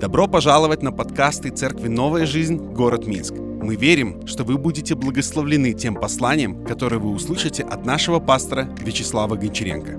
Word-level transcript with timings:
Добро 0.00 0.26
пожаловать 0.26 0.82
на 0.82 0.90
подкасты 0.90 1.50
Церкви 1.50 1.86
«Новая 1.86 2.26
жизнь. 2.26 2.56
Город 2.56 3.06
Минск». 3.06 3.32
Мы 3.34 3.76
верим, 3.76 4.26
что 4.26 4.42
вы 4.42 4.58
будете 4.58 4.96
благословлены 4.96 5.72
тем 5.72 5.94
посланием, 5.94 6.66
которое 6.66 6.98
вы 6.98 7.10
услышите 7.10 7.62
от 7.62 7.86
нашего 7.86 8.18
пастора 8.18 8.64
Вячеслава 8.80 9.36
Гончаренко. 9.36 9.92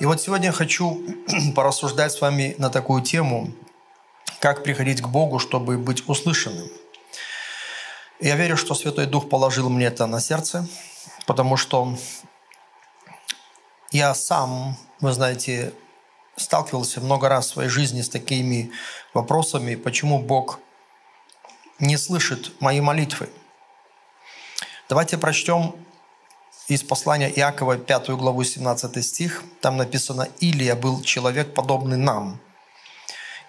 И 0.00 0.06
вот 0.06 0.20
сегодня 0.20 0.46
я 0.46 0.52
хочу 0.52 1.02
порассуждать 1.54 2.12
с 2.12 2.22
вами 2.22 2.54
на 2.56 2.70
такую 2.70 3.02
тему, 3.02 3.52
как 4.40 4.64
приходить 4.64 5.02
к 5.02 5.08
Богу, 5.08 5.38
чтобы 5.38 5.76
быть 5.76 6.08
услышанным. 6.08 6.68
Я 8.18 8.36
верю, 8.36 8.56
что 8.56 8.74
Святой 8.74 9.04
Дух 9.04 9.28
положил 9.28 9.68
мне 9.68 9.86
это 9.86 10.06
на 10.06 10.20
сердце, 10.20 10.66
потому 11.26 11.58
что 11.58 11.94
я 13.92 14.14
сам, 14.14 14.76
вы 15.00 15.12
знаете, 15.12 15.74
сталкивался 16.38 17.00
много 17.00 17.28
раз 17.28 17.46
в 17.46 17.52
своей 17.52 17.68
жизни 17.68 18.00
с 18.00 18.08
такими 18.08 18.70
вопросами, 19.14 19.74
почему 19.74 20.18
Бог 20.18 20.60
не 21.78 21.96
слышит 21.96 22.52
мои 22.60 22.80
молитвы. 22.80 23.28
Давайте 24.88 25.18
прочтем 25.18 25.76
из 26.68 26.82
послания 26.82 27.30
Иакова 27.30 27.76
5 27.76 28.10
главу 28.10 28.44
17 28.44 29.04
стих. 29.04 29.42
Там 29.60 29.76
написано 29.76 30.28
«Илия 30.40 30.74
был 30.74 31.02
человек, 31.02 31.54
подобный 31.54 31.96
нам, 31.96 32.40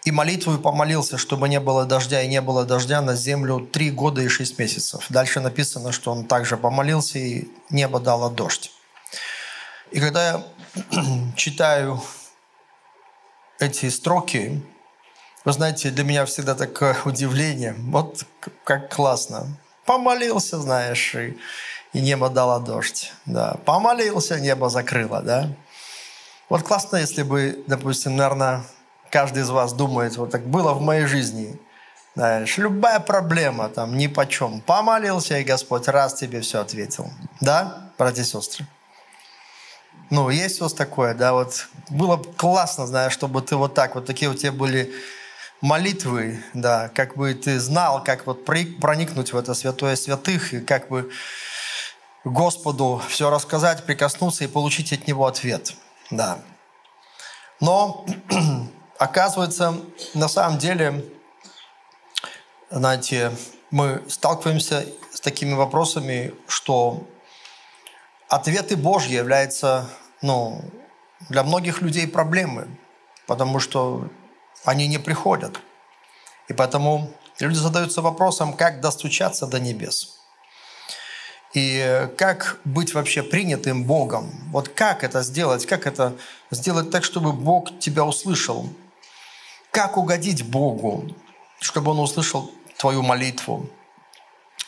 и 0.06 0.12
молитву 0.12 0.58
помолился, 0.58 1.18
чтобы 1.18 1.50
не 1.50 1.60
было 1.60 1.86
дождя, 1.86 2.22
и 2.22 2.28
не 2.28 2.42
было 2.42 2.66
дождя 2.66 3.02
на 3.02 3.16
землю 3.16 3.60
три 3.60 3.92
года 3.92 4.22
и 4.22 4.28
шесть 4.28 4.58
месяцев». 4.60 5.06
Дальше 5.10 5.40
написано, 5.40 5.92
что 5.92 6.12
он 6.12 6.26
также 6.26 6.56
помолился, 6.58 7.20
и 7.20 7.50
небо 7.70 8.00
дало 8.00 8.30
дождь. 8.30 8.72
И 9.92 10.00
когда 10.00 10.30
я 10.30 10.44
читаю 11.36 12.02
эти 13.60 13.90
строки, 13.90 14.62
вы 15.46 15.54
знаете, 15.54 15.90
для 15.92 16.04
меня 16.04 16.26
всегда 16.26 16.56
такое 16.56 16.98
удивление. 17.06 17.76
Вот 17.78 18.26
как 18.64 18.94
классно. 18.94 19.48
Помолился, 19.86 20.60
знаешь, 20.60 21.16
и, 21.16 21.38
и 21.94 22.02
небо 22.02 22.30
дало 22.30 22.60
дождь. 22.60 23.12
Да. 23.26 23.58
Помолился, 23.66 24.40
небо 24.40 24.70
закрыло. 24.70 25.22
Да? 25.22 25.50
Вот 26.50 26.64
классно, 26.64 26.98
если 26.98 27.24
бы, 27.24 27.64
допустим, 27.68 28.16
наверное, 28.16 28.64
каждый 29.12 29.44
из 29.44 29.50
вас 29.50 29.74
думает, 29.74 30.18
вот 30.18 30.32
так 30.32 30.46
было 30.46 30.74
в 30.74 30.82
моей 30.82 31.06
жизни. 31.06 31.60
Знаешь, 32.16 32.58
любая 32.58 33.00
проблема, 33.00 33.70
там, 33.70 33.96
ни 33.96 34.08
по 34.08 34.26
чем. 34.26 34.62
Помолился, 34.62 35.38
и 35.38 35.44
Господь 35.44 35.88
раз 35.88 36.16
тебе 36.16 36.42
все 36.42 36.60
ответил. 36.60 37.10
Да, 37.40 37.92
братья 37.98 38.24
и 38.24 38.26
сестры? 38.26 38.66
Ну, 40.10 40.30
есть 40.32 40.60
вас 40.60 40.74
такое, 40.74 41.14
да, 41.14 41.34
вот 41.34 41.68
было 41.90 42.16
бы 42.16 42.34
классно, 42.34 42.88
знаешь, 42.88 43.14
чтобы 43.14 43.42
ты 43.44 43.56
вот 43.56 43.76
так, 43.76 43.94
вот 43.94 44.06
такие 44.06 44.32
у 44.32 44.34
тебя 44.34 44.52
были 44.52 44.92
молитвы, 45.62 46.44
да, 46.56 46.90
как 46.90 47.16
бы 47.16 47.34
ты 47.36 47.60
знал, 47.60 48.04
как 48.04 48.26
вот 48.26 48.44
проникнуть 48.44 49.34
в 49.34 49.38
это 49.38 49.54
святое 49.54 49.96
святых, 49.96 50.54
и 50.54 50.62
как 50.62 50.90
бы 50.90 51.12
Господу 52.24 53.02
все 53.08 53.30
рассказать, 53.30 53.86
прикоснуться 53.86 54.44
и 54.44 54.48
получить 54.48 54.92
от 54.94 55.08
Него 55.08 55.28
ответ, 55.28 55.76
да. 56.10 56.40
Но, 57.60 58.06
оказывается, 58.98 59.80
на 60.16 60.28
самом 60.28 60.58
деле, 60.58 61.06
знаете, 62.72 63.32
мы 63.70 64.04
сталкиваемся 64.08 64.88
с 65.14 65.22
такими 65.22 65.54
вопросами, 65.54 66.34
что 66.48 67.08
ответы 68.30 68.78
Божьи 68.78 69.16
являются 69.16 69.90
ну, 70.22 70.64
для 71.30 71.44
многих 71.44 71.82
людей 71.82 72.08
проблемы, 72.08 72.68
потому 73.26 73.60
что 73.60 74.08
они 74.64 74.88
не 74.88 75.00
приходят. 75.00 75.60
И 76.48 76.54
поэтому 76.54 77.12
люди 77.40 77.58
задаются 77.58 78.02
вопросом, 78.02 78.54
как 78.54 78.82
достучаться 78.82 79.48
до 79.48 79.60
небес. 79.60 80.16
И 81.54 82.08
как 82.18 82.60
быть 82.64 82.94
вообще 82.94 83.24
принятым 83.24 83.84
Богом? 83.84 84.32
Вот 84.52 84.70
как 84.70 85.04
это 85.04 85.24
сделать? 85.24 85.66
Как 85.66 85.88
это 85.88 86.16
сделать 86.52 86.92
так, 86.92 87.04
чтобы 87.04 87.34
Бог 87.34 87.80
тебя 87.80 88.06
услышал? 88.06 88.70
Как 89.72 89.98
угодить 89.98 90.46
Богу, 90.46 91.08
чтобы 91.60 91.92
Он 91.92 92.00
услышал 92.00 92.52
твою 92.78 93.02
молитву? 93.02 93.68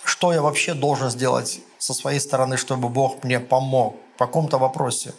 Что 0.03 0.33
я 0.33 0.41
вообще 0.41 0.73
должен 0.73 1.11
сделать 1.11 1.61
со 1.81 1.95
своей 1.95 2.19
стороны, 2.19 2.57
чтобы 2.57 2.89
Бог 2.89 3.23
мне 3.23 3.39
помог 3.39 3.95
в 4.15 4.19
каком-то 4.19 4.59
вопросе. 4.59 5.13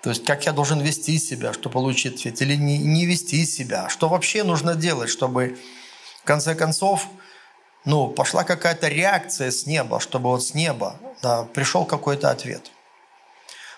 То 0.00 0.10
есть 0.10 0.24
как 0.24 0.46
я 0.46 0.52
должен 0.52 0.80
вести 0.80 1.18
себя, 1.18 1.52
чтобы 1.52 1.72
получить 1.72 2.20
ответ, 2.20 2.40
или 2.40 2.54
не, 2.54 2.78
не 2.78 3.04
вести 3.04 3.44
себя. 3.44 3.88
Что 3.88 4.08
вообще 4.08 4.44
нужно 4.44 4.76
делать, 4.76 5.10
чтобы 5.10 5.58
в 6.22 6.24
конце 6.24 6.54
концов 6.54 7.08
ну, 7.84 8.08
пошла 8.08 8.44
какая-то 8.44 8.86
реакция 8.86 9.50
с 9.50 9.66
неба, 9.66 9.98
чтобы 9.98 10.30
вот 10.30 10.44
с 10.44 10.54
неба 10.54 11.00
да, 11.20 11.42
пришел 11.42 11.84
какой-то 11.84 12.30
ответ. 12.30 12.70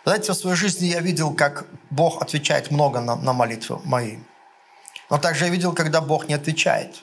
Знаете, 0.05 0.33
в 0.33 0.37
своей 0.37 0.57
жизни 0.57 0.87
я 0.87 1.01
видел, 1.01 1.33
как 1.35 1.67
Бог 1.89 2.21
отвечает 2.21 2.71
много 2.71 3.01
на, 3.01 3.17
на 3.17 3.33
молитвы 3.33 3.81
мои. 3.85 4.19
Но 5.09 5.17
также 5.17 5.47
я 5.47 5.51
видел, 5.51 5.73
когда 5.73 6.03
Бог 6.03 6.29
не 6.29 6.35
отвечает. 6.35 7.03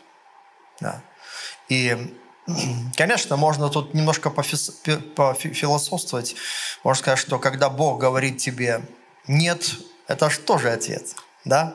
Да. 0.79 1.01
И 1.69 2.15
Конечно, 2.95 3.37
можно 3.37 3.69
тут 3.69 3.95
немножко 3.95 4.29
пофилософствовать. 4.29 6.35
Можно 6.83 7.01
сказать, 7.01 7.19
что 7.19 7.39
когда 7.39 7.69
Бог 7.69 7.99
говорит 7.99 8.37
тебе 8.37 8.81
«нет», 9.27 9.77
это 10.07 10.29
же 10.29 10.39
тоже 10.39 10.71
ответ, 10.71 11.15
да? 11.43 11.73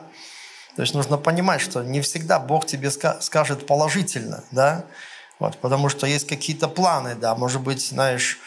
То 0.77 0.83
есть 0.83 0.93
нужно 0.93 1.17
понимать, 1.17 1.59
что 1.59 1.83
не 1.83 1.99
всегда 1.99 2.39
Бог 2.39 2.65
тебе 2.65 2.89
скажет 2.89 3.67
положительно, 3.67 4.45
да? 4.51 4.85
Вот, 5.39 5.57
потому 5.57 5.89
что 5.89 6.07
есть 6.07 6.27
какие-то 6.27 6.69
планы, 6.69 7.15
да, 7.15 7.35
может 7.35 7.59
быть, 7.61 7.85
знаешь, 7.85 8.39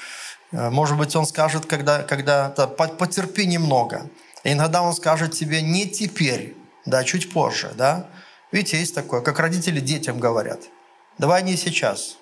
э, 0.52 0.70
может 0.70 0.96
быть, 0.96 1.14
Он 1.16 1.26
скажет, 1.26 1.66
когда, 1.66 2.02
когда 2.02 2.48
потерпи 2.48 3.46
немного. 3.46 4.08
И 4.44 4.52
иногда 4.52 4.80
Он 4.80 4.94
скажет 4.94 5.32
тебе 5.32 5.60
не 5.60 5.86
теперь, 5.86 6.56
да, 6.86 7.04
чуть 7.04 7.30
позже, 7.30 7.74
да? 7.76 8.06
Видите, 8.52 8.78
есть 8.78 8.94
такое, 8.94 9.20
как 9.20 9.38
родители 9.38 9.80
детям 9.80 10.18
говорят– 10.18 10.60
Давай 11.18 11.42
не 11.42 11.56
сейчас. 11.56 12.16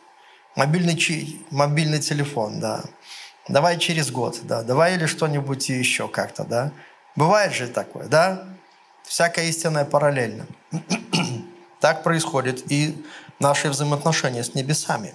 Мобильный, 0.55 1.45
мобильный 1.51 2.01
телефон, 2.01 2.61
да. 2.61 2.85
Давай 3.49 3.79
через 3.79 4.11
год, 4.11 4.41
да. 4.43 4.63
Давай 4.63 4.95
или 4.95 5.07
что-нибудь 5.07 5.69
еще 5.69 6.09
как-то, 6.09 6.45
да. 6.45 6.73
Бывает 7.17 7.53
же 7.53 7.69
такое, 7.69 8.07
да? 8.07 8.49
Всякое 9.03 9.47
истинное 9.47 9.85
параллельно. 9.85 10.47
так 11.81 12.03
происходит 12.03 12.71
и 12.71 13.05
наши 13.41 13.69
взаимоотношения 13.69 14.45
с 14.45 14.55
небесами. 14.55 15.15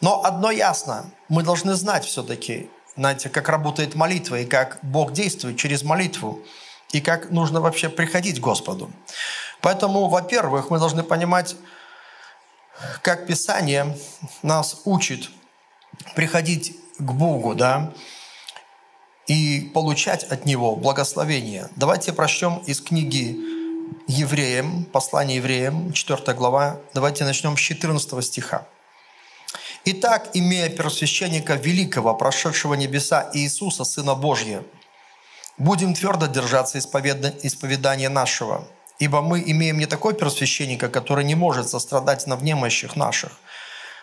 Но 0.00 0.24
одно 0.24 0.50
ясно, 0.50 1.10
мы 1.28 1.42
должны 1.42 1.74
знать 1.74 2.04
все-таки, 2.04 2.70
знаете, 2.96 3.28
как 3.28 3.48
работает 3.48 3.94
молитва 3.94 4.40
и 4.40 4.46
как 4.46 4.78
Бог 4.82 5.12
действует 5.12 5.58
через 5.58 5.82
молитву, 5.82 6.42
и 6.92 7.00
как 7.00 7.30
нужно 7.30 7.60
вообще 7.60 7.88
приходить 7.88 8.40
к 8.40 8.42
Господу. 8.42 8.90
Поэтому, 9.60 10.08
во-первых, 10.08 10.70
мы 10.70 10.78
должны 10.78 11.02
понимать, 11.02 11.56
как 13.02 13.26
Писание 13.26 13.96
нас 14.42 14.82
учит 14.84 15.30
приходить 16.14 16.76
к 16.98 17.12
Богу, 17.12 17.54
да, 17.54 17.92
и 19.26 19.70
получать 19.72 20.24
от 20.24 20.44
Него 20.44 20.76
благословение. 20.76 21.68
Давайте 21.76 22.12
прочтем 22.12 22.58
из 22.66 22.80
книги 22.80 23.38
Евреям, 24.06 24.84
послание 24.84 25.36
Евреям, 25.36 25.92
4 25.92 26.34
глава. 26.34 26.80
Давайте 26.94 27.24
начнем 27.24 27.56
с 27.56 27.60
14 27.60 28.24
стиха. 28.24 28.66
«Итак, 29.84 30.30
имея 30.34 30.68
первосвященника 30.68 31.54
великого, 31.54 32.14
прошедшего 32.14 32.74
небеса 32.74 33.30
Иисуса, 33.32 33.84
Сына 33.84 34.14
Божьего, 34.14 34.64
будем 35.58 35.94
твердо 35.94 36.26
держаться 36.26 36.78
исповедания 36.78 38.08
нашего, 38.08 38.66
Ибо 39.00 39.22
мы 39.22 39.42
имеем 39.44 39.78
не 39.78 39.86
такой 39.86 40.12
первосвященника, 40.14 40.90
который 40.90 41.24
не 41.24 41.34
может 41.34 41.70
сострадать 41.70 42.26
на 42.26 42.36
внемощих 42.36 42.96
наших, 42.96 43.32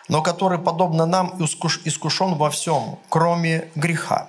но 0.08 0.22
который, 0.22 0.58
подобно 0.58 1.06
нам, 1.06 1.40
искушен 1.40 2.34
во 2.34 2.50
всем, 2.50 2.98
кроме 3.08 3.70
греха. 3.76 4.28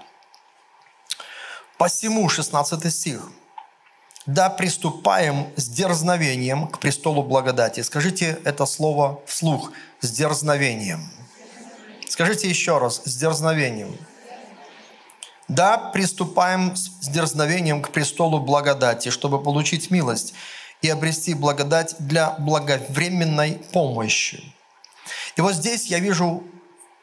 Посему, 1.79 2.29
16 2.29 2.93
стих, 2.93 3.31
«Да 4.27 4.49
приступаем 4.51 5.47
с 5.55 5.67
дерзновением 5.67 6.67
к 6.67 6.77
престолу 6.77 7.23
благодати». 7.23 7.81
Скажите 7.81 8.37
это 8.43 8.67
слово 8.67 9.21
вслух, 9.25 9.71
с 10.01 10.11
дерзновением. 10.11 11.09
Скажите 12.07 12.47
еще 12.47 12.77
раз, 12.77 13.01
с 13.05 13.15
дерзновением. 13.15 13.97
Да, 15.47 15.77
приступаем 15.79 16.75
с 16.75 17.07
дерзновением 17.07 17.81
к 17.81 17.89
престолу 17.89 18.39
благодати, 18.39 19.09
чтобы 19.09 19.41
получить 19.41 19.89
милость 19.89 20.35
и 20.81 20.89
обрести 20.89 21.33
благодать 21.33 21.95
для 21.99 22.31
благовременной 22.31 23.61
помощи. 23.73 24.53
И 25.35 25.41
вот 25.41 25.53
здесь 25.53 25.87
я 25.87 25.99
вижу 25.99 26.43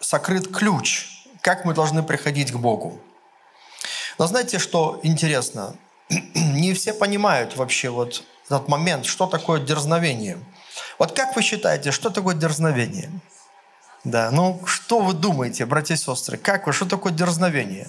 сокрыт 0.01 0.55
ключ, 0.55 1.09
как 1.43 1.65
мы 1.65 1.75
должны 1.75 2.03
приходить 2.03 2.53
к 2.53 2.57
Богу. 2.57 3.01
Но 4.19 4.27
знаете, 4.27 4.59
что 4.59 5.01
интересно? 5.03 5.77
Не 6.09 6.73
все 6.75 6.95
понимают 6.95 7.57
вообще 7.57 7.91
вот 7.91 8.25
этот 8.47 8.69
момент, 8.69 9.05
что 9.05 9.27
такое 9.27 9.61
дерзновение. 9.61 10.39
Вот 10.99 11.13
как 11.13 11.37
вы 11.37 11.43
считаете, 11.43 11.91
что 11.91 12.11
такое 12.11 12.35
дерзновение? 12.35 13.11
Да, 14.05 14.31
ну 14.31 14.61
что 14.67 15.01
вы 15.01 15.15
думаете, 15.15 15.67
братья 15.67 15.95
и 15.95 15.99
сестры? 15.99 16.39
Как 16.39 16.67
вы, 16.67 16.73
что 16.73 16.87
такое 16.87 17.13
дерзновение? 17.13 17.89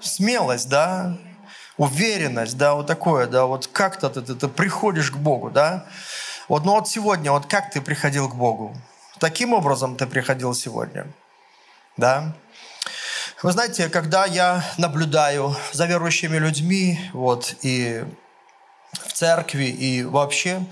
Смелость, 0.00 0.68
да? 0.68 1.16
Уверенность, 1.80 2.58
да, 2.58 2.74
вот 2.74 2.86
такое, 2.86 3.26
да, 3.26 3.46
вот 3.46 3.66
как-то 3.66 4.10
ты, 4.10 4.20
ты, 4.20 4.34
ты 4.34 4.48
приходишь 4.48 5.10
к 5.10 5.16
Богу, 5.16 5.50
да? 5.50 5.86
Вот, 6.46 6.66
ну 6.66 6.72
вот 6.72 6.88
сегодня, 6.88 7.32
вот 7.32 7.46
как 7.46 7.70
ты 7.70 7.80
приходил 7.80 8.28
к 8.28 8.34
Богу? 8.34 8.76
Таким 9.18 9.54
образом 9.54 9.96
ты 9.96 10.06
приходил 10.06 10.52
сегодня, 10.52 11.06
да? 11.96 12.34
Вы 13.42 13.52
знаете, 13.52 13.88
когда 13.88 14.26
я 14.26 14.62
наблюдаю 14.76 15.56
за 15.72 15.86
верующими 15.86 16.36
людьми, 16.36 17.00
вот, 17.14 17.54
и 17.62 18.04
в 18.92 19.14
церкви, 19.14 19.64
и 19.64 20.02
вообще, 20.02 20.62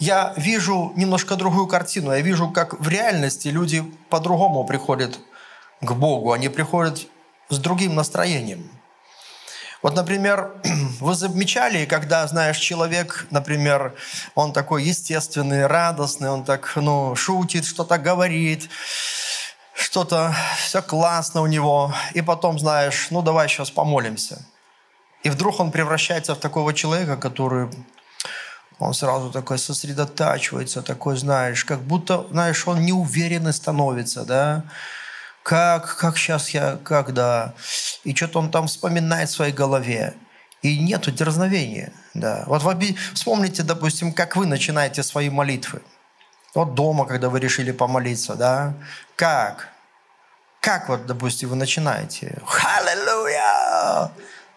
я 0.00 0.34
вижу 0.36 0.92
немножко 0.96 1.36
другую 1.36 1.68
картину. 1.68 2.10
Я 2.10 2.22
вижу, 2.22 2.50
как 2.50 2.80
в 2.80 2.88
реальности 2.88 3.46
люди 3.46 3.84
по-другому 4.10 4.64
приходят 4.64 5.20
к 5.80 5.92
Богу. 5.92 6.32
Они 6.32 6.48
приходят 6.48 7.06
с 7.50 7.58
другим 7.58 7.94
настроением. 7.94 8.68
Вот, 9.84 9.94
например, 9.96 10.50
вы 11.00 11.14
замечали, 11.14 11.84
когда, 11.84 12.26
знаешь, 12.26 12.56
человек, 12.56 13.26
например, 13.30 13.94
он 14.34 14.54
такой 14.54 14.82
естественный, 14.82 15.66
радостный, 15.66 16.30
он 16.30 16.42
так, 16.42 16.72
ну, 16.76 17.14
шутит, 17.14 17.66
что-то 17.66 17.98
говорит, 17.98 18.70
что-то, 19.74 20.34
все 20.56 20.80
классно 20.80 21.42
у 21.42 21.46
него, 21.46 21.92
и 22.14 22.22
потом, 22.22 22.58
знаешь, 22.58 23.08
ну, 23.10 23.20
давай 23.20 23.46
сейчас 23.46 23.70
помолимся. 23.70 24.42
И 25.22 25.28
вдруг 25.28 25.60
он 25.60 25.70
превращается 25.70 26.34
в 26.34 26.38
такого 26.38 26.72
человека, 26.72 27.18
который 27.18 27.68
он 28.78 28.94
сразу 28.94 29.30
такой 29.30 29.58
сосредотачивается, 29.58 30.80
такой, 30.80 31.18
знаешь, 31.18 31.62
как 31.62 31.82
будто, 31.82 32.26
знаешь, 32.30 32.66
он 32.66 32.86
неуверенный 32.86 33.52
становится, 33.52 34.24
да, 34.24 34.64
как, 35.44 35.96
как 35.96 36.16
сейчас 36.16 36.50
я, 36.50 36.78
когда, 36.82 37.52
и 38.02 38.14
что-то 38.14 38.38
он 38.38 38.50
там 38.50 38.66
вспоминает 38.66 39.28
в 39.28 39.32
своей 39.32 39.52
голове, 39.52 40.14
и 40.62 40.78
нету 40.78 41.10
дерзновения, 41.12 41.92
да. 42.14 42.44
Вот 42.46 42.62
вы 42.62 42.96
вспомните, 43.12 43.62
допустим, 43.62 44.14
как 44.14 44.36
вы 44.36 44.46
начинаете 44.46 45.02
свои 45.02 45.28
молитвы. 45.28 45.82
Вот 46.54 46.74
дома, 46.74 47.04
когда 47.04 47.28
вы 47.28 47.40
решили 47.40 47.72
помолиться, 47.72 48.36
да, 48.36 48.72
как? 49.16 49.68
Как 50.60 50.88
вот, 50.88 51.04
допустим, 51.04 51.50
вы 51.50 51.56
начинаете? 51.56 52.38
Аллилуйя! 52.78 54.10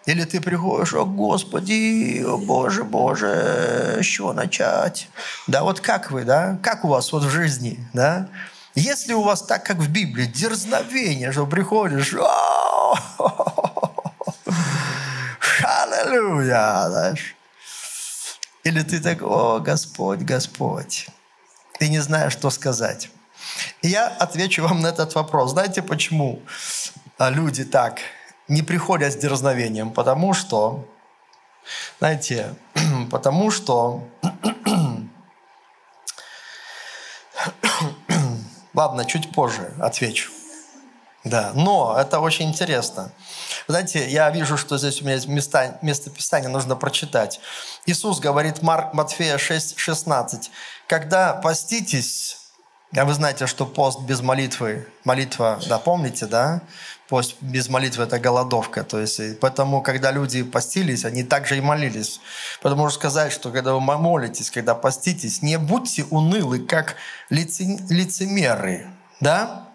Или 0.05 0.23
ты 0.23 0.39
приходишь, 0.39 0.93
о 0.93 1.03
Господи, 1.03 2.23
о 2.25 2.37
Боже, 2.37 2.85
Боже, 2.85 3.97
с 4.01 4.05
чего 4.05 4.31
начать? 4.31 5.09
Да, 5.47 5.63
вот 5.63 5.81
как 5.81 6.11
вы, 6.11 6.23
да? 6.23 6.57
Как 6.63 6.85
у 6.85 6.87
вас 6.87 7.11
вот 7.11 7.23
в 7.23 7.29
жизни, 7.29 7.77
да? 7.91 8.29
Если 8.79 9.13
у 9.13 9.23
вас 9.23 9.41
так, 9.41 9.65
как 9.65 9.77
в 9.77 9.89
Библии, 9.89 10.25
дерзновение, 10.25 11.31
что 11.31 11.47
приходишь, 11.47 12.13
Аллилуйя, 15.63 16.85
знаешь? 16.87 17.35
Или 18.63 18.83
ты 18.83 18.99
так, 18.99 19.23
о, 19.23 19.59
Господь, 19.59 20.19
Господь. 20.19 21.07
Ты 21.79 21.89
не 21.89 21.97
знаешь, 21.97 22.33
что 22.33 22.51
сказать. 22.51 23.09
И 23.81 23.87
я 23.87 24.09
отвечу 24.09 24.61
вам 24.61 24.81
на 24.81 24.87
этот 24.89 25.15
вопрос. 25.15 25.53
Знаете, 25.53 25.81
почему 25.81 26.43
люди 27.19 27.65
так 27.65 28.01
не 28.47 28.61
приходят 28.61 29.11
с 29.11 29.15
дерзновением, 29.15 29.89
потому 29.89 30.35
что, 30.35 30.87
знаете, 31.97 32.53
потому 33.09 33.49
что, 33.49 34.07
ладно, 38.77 39.05
чуть 39.05 39.31
позже 39.31 39.73
отвечу. 39.79 40.31
Да, 41.23 41.51
но 41.55 41.97
это 41.99 42.19
очень 42.19 42.47
интересно. 42.47 43.11
Знаете, 43.67 44.07
я 44.07 44.29
вижу, 44.29 44.55
что 44.55 44.77
здесь 44.77 45.01
у 45.01 45.03
меня 45.03 45.15
есть 45.15 45.27
места, 45.27 45.77
место 45.81 46.09
Писания, 46.09 46.47
нужно 46.47 46.77
прочитать. 46.77 47.41
Иисус 47.85 48.19
говорит, 48.19 48.61
Марк, 48.61 48.93
Матфея 48.93 49.37
6, 49.37 49.77
16, 49.77 50.51
«Когда 50.87 51.33
поститесь, 51.33 52.37
а 52.95 53.03
вы 53.03 53.13
знаете, 53.13 53.47
что 53.47 53.65
пост 53.65 54.01
без 54.01 54.21
молитвы, 54.21 54.87
молитва, 55.03 55.59
да, 55.67 55.77
помните, 55.77 56.25
да? 56.25 56.61
Пост 57.09 57.35
без 57.41 57.69
молитвы– 57.69 58.03
это 58.05 58.19
голодовка. 58.19 58.83
То 58.83 58.99
есть, 58.99 59.39
поэтому, 59.39 59.81
когда 59.81 60.11
люди 60.11 60.43
постились, 60.43 61.05
они 61.05 61.23
также 61.23 61.57
и 61.57 61.61
молились. 61.61 62.19
Потому 62.61 62.89
что 62.89 62.99
сказать, 62.99 63.31
что 63.31 63.51
когда 63.51 63.73
вы 63.73 63.81
молитесь, 63.81 64.51
когда 64.51 64.75
поститесь, 64.75 65.41
не 65.41 65.57
будьте 65.57 66.05
унылы, 66.09 66.59
как 66.59 66.95
лице, 67.29 67.77
лицемеры. 67.89 68.87
Да? 69.19 69.67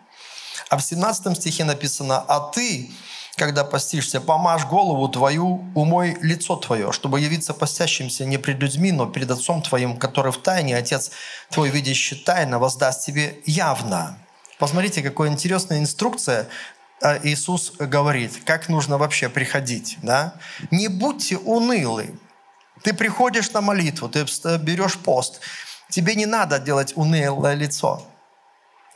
А 0.68 0.76
в 0.76 0.82
17 0.82 1.36
стихе 1.36 1.64
написано, 1.64 2.18
«А 2.18 2.50
ты, 2.50 2.90
когда 3.36 3.64
постишься, 3.64 4.20
помажь 4.20 4.66
голову 4.66 5.08
твою, 5.08 5.64
умой 5.74 6.16
лицо 6.20 6.56
твое, 6.56 6.92
чтобы 6.92 7.20
явиться 7.20 7.54
постящимся 7.54 8.24
не 8.24 8.38
пред 8.38 8.60
людьми, 8.60 8.92
но 8.92 9.06
перед 9.06 9.30
Отцом 9.30 9.62
твоим, 9.62 9.96
который 9.96 10.32
в 10.32 10.38
тайне, 10.38 10.76
Отец 10.76 11.10
твой, 11.50 11.70
видящий 11.70 12.16
тайно, 12.16 12.58
воздаст 12.58 13.04
тебе 13.04 13.40
явно». 13.46 14.18
Посмотрите, 14.58 15.02
какая 15.02 15.28
интересная 15.28 15.80
инструкция 15.80 16.46
а 17.02 17.18
Иисус 17.24 17.72
говорит, 17.78 18.42
как 18.44 18.68
нужно 18.68 18.96
вообще 18.96 19.28
приходить. 19.28 19.98
Да? 20.02 20.34
Не 20.70 20.86
будьте 20.86 21.36
унылы. 21.36 22.14
Ты 22.82 22.94
приходишь 22.94 23.50
на 23.52 23.60
молитву, 23.60 24.08
ты 24.08 24.24
берешь 24.58 24.96
пост. 24.98 25.40
Тебе 25.90 26.14
не 26.14 26.26
надо 26.26 26.60
делать 26.60 26.92
унылое 26.96 27.54
лицо. 27.54 28.06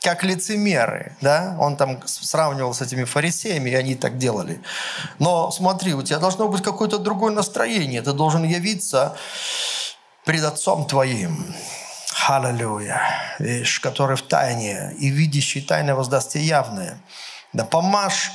Как 0.01 0.23
лицемеры. 0.23 1.15
Да? 1.21 1.55
Он 1.59 1.75
там 1.75 2.01
сравнивал 2.05 2.73
с 2.73 2.81
этими 2.81 3.03
фарисеями, 3.03 3.71
и 3.71 3.75
они 3.75 3.95
так 3.95 4.17
делали. 4.17 4.61
Но 5.19 5.51
смотри, 5.51 5.93
у 5.93 6.03
тебя 6.03 6.19
должно 6.19 6.47
быть 6.47 6.63
какое-то 6.63 6.97
другое 6.97 7.31
настроение. 7.33 8.01
Ты 8.01 8.13
должен 8.13 8.43
явиться 8.43 9.17
пред 10.25 10.43
Отцом 10.43 10.85
Твоим. 10.85 11.55
Аллилуйя. 12.27 13.01
Видишь, 13.39 13.79
который 13.79 14.17
в 14.17 14.21
тайне, 14.21 14.93
и 14.99 15.09
видящий 15.09 15.61
тайное 15.61 15.95
воздаст 15.95 16.33
тебе 16.33 16.43
явное 16.43 17.01
да 17.53 17.65
помажь 17.65 18.31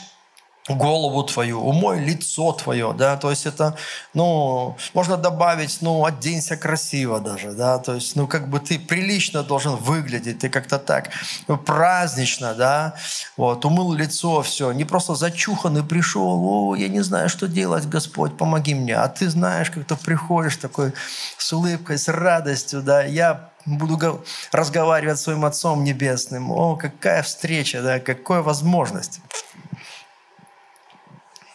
голову 0.69 1.25
твою, 1.25 1.61
умой 1.61 1.99
лицо 1.99 2.53
твое, 2.53 2.95
да, 2.97 3.17
то 3.17 3.31
есть 3.31 3.47
это, 3.47 3.77
ну, 4.15 4.77
можно 4.95 5.17
добавить, 5.17 5.79
ну, 5.81 6.05
оденься 6.05 6.57
красиво 6.57 7.21
даже, 7.21 7.53
да, 7.53 7.79
то 7.79 7.95
есть, 7.95 8.15
ну, 8.15 8.29
как 8.29 8.49
бы 8.49 8.61
ты 8.61 8.79
прилично 8.79 9.43
должен 9.43 9.75
выглядеть, 9.75 10.39
ты 10.39 10.49
как-то 10.49 10.79
так 10.79 11.11
ну, 11.49 11.59
празднично, 11.59 12.55
да, 12.55 12.95
вот, 13.37 13.65
умыл 13.65 13.93
лицо, 13.93 14.43
все, 14.43 14.71
не 14.73 14.85
просто 14.85 15.17
зачуханный 15.17 15.83
пришел, 15.83 16.41
о, 16.45 16.77
я 16.77 16.89
не 16.89 17.01
знаю, 17.01 17.29
что 17.29 17.49
делать, 17.49 17.89
Господь, 17.89 18.37
помоги 18.37 18.75
мне, 18.75 18.95
а 18.95 19.09
ты 19.09 19.29
знаешь, 19.29 19.71
как 19.71 19.85
то 19.85 19.97
приходишь 19.97 20.57
такой 20.57 20.93
с 21.39 21.53
улыбкой, 21.53 21.99
с 21.99 22.07
радостью, 22.07 22.83
да, 22.83 23.03
я 23.03 23.53
буду 23.65 24.25
разговаривать 24.51 25.19
с 25.19 25.23
своим 25.23 25.45
Отцом 25.45 25.85
Небесным. 25.85 26.51
О, 26.51 26.77
какая 26.77 27.23
встреча, 27.23 27.83
да, 27.83 28.01
какая 28.01 28.43
возможность. 28.43 29.21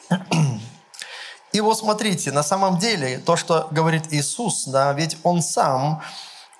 И 1.51 1.61
вот 1.61 1.77
смотрите, 1.77 2.31
на 2.31 2.43
самом 2.43 2.77
деле, 2.77 3.19
то, 3.19 3.35
что 3.35 3.67
говорит 3.71 4.13
Иисус, 4.13 4.65
да, 4.65 4.93
ведь 4.93 5.17
Он 5.23 5.41
сам, 5.41 6.01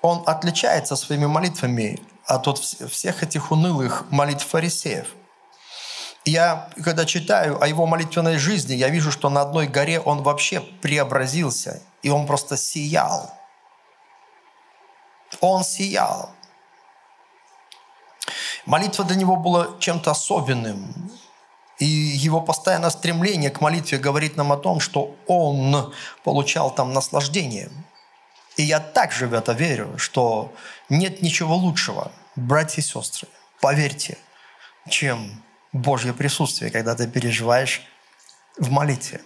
Он 0.02 0.22
отличается 0.26 0.96
своими 0.96 1.26
молитвами 1.26 2.00
от 2.26 2.46
вот 2.46 2.58
всех 2.58 3.22
этих 3.22 3.50
унылых 3.50 4.10
молитв 4.10 4.46
фарисеев. 4.46 5.08
Я, 6.24 6.68
когда 6.84 7.04
читаю 7.04 7.62
о 7.62 7.66
его 7.66 7.86
молитвенной 7.86 8.38
жизни, 8.38 8.74
я 8.74 8.88
вижу, 8.88 9.10
что 9.10 9.30
на 9.30 9.40
одной 9.40 9.66
горе 9.66 9.98
он 9.98 10.22
вообще 10.22 10.60
преобразился, 10.60 11.82
и 12.02 12.10
он 12.10 12.26
просто 12.26 12.56
сиял– 12.56 13.32
он 15.40 15.64
сиял. 15.64 16.30
Молитва 18.66 19.04
для 19.04 19.16
него 19.16 19.36
была 19.36 19.78
чем-то 19.78 20.10
особенным. 20.10 21.10
И 21.78 21.86
его 21.86 22.40
постоянное 22.40 22.90
стремление 22.90 23.50
к 23.50 23.60
молитве 23.60 23.98
говорит 23.98 24.36
нам 24.36 24.52
о 24.52 24.56
том, 24.56 24.80
что 24.80 25.16
он 25.26 25.94
получал 26.24 26.74
там 26.74 26.92
наслаждение. 26.92 27.70
И 28.56 28.64
я 28.64 28.80
также 28.80 29.28
в 29.28 29.34
это 29.34 29.52
верю, 29.52 29.96
что 29.98 30.52
нет 30.88 31.22
ничего 31.22 31.54
лучшего, 31.54 32.10
братья 32.34 32.82
и 32.82 32.84
сестры, 32.84 33.28
поверьте, 33.60 34.18
чем 34.88 35.44
Божье 35.72 36.12
присутствие, 36.12 36.72
когда 36.72 36.96
ты 36.96 37.06
переживаешь 37.06 37.82
в 38.58 38.70
молитве. 38.70 39.20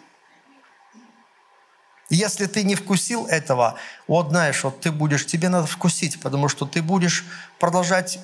Если 2.10 2.44
ты 2.44 2.62
не 2.62 2.74
вкусил 2.74 3.26
этого, 3.26 3.78
вот 4.06 4.28
знаешь, 4.28 4.62
вот 4.64 4.80
ты 4.80 4.92
будешь, 4.92 5.24
тебе 5.24 5.48
надо 5.48 5.66
вкусить, 5.66 6.20
потому 6.20 6.48
что 6.50 6.66
ты 6.66 6.82
будешь 6.82 7.24
продолжать 7.58 8.18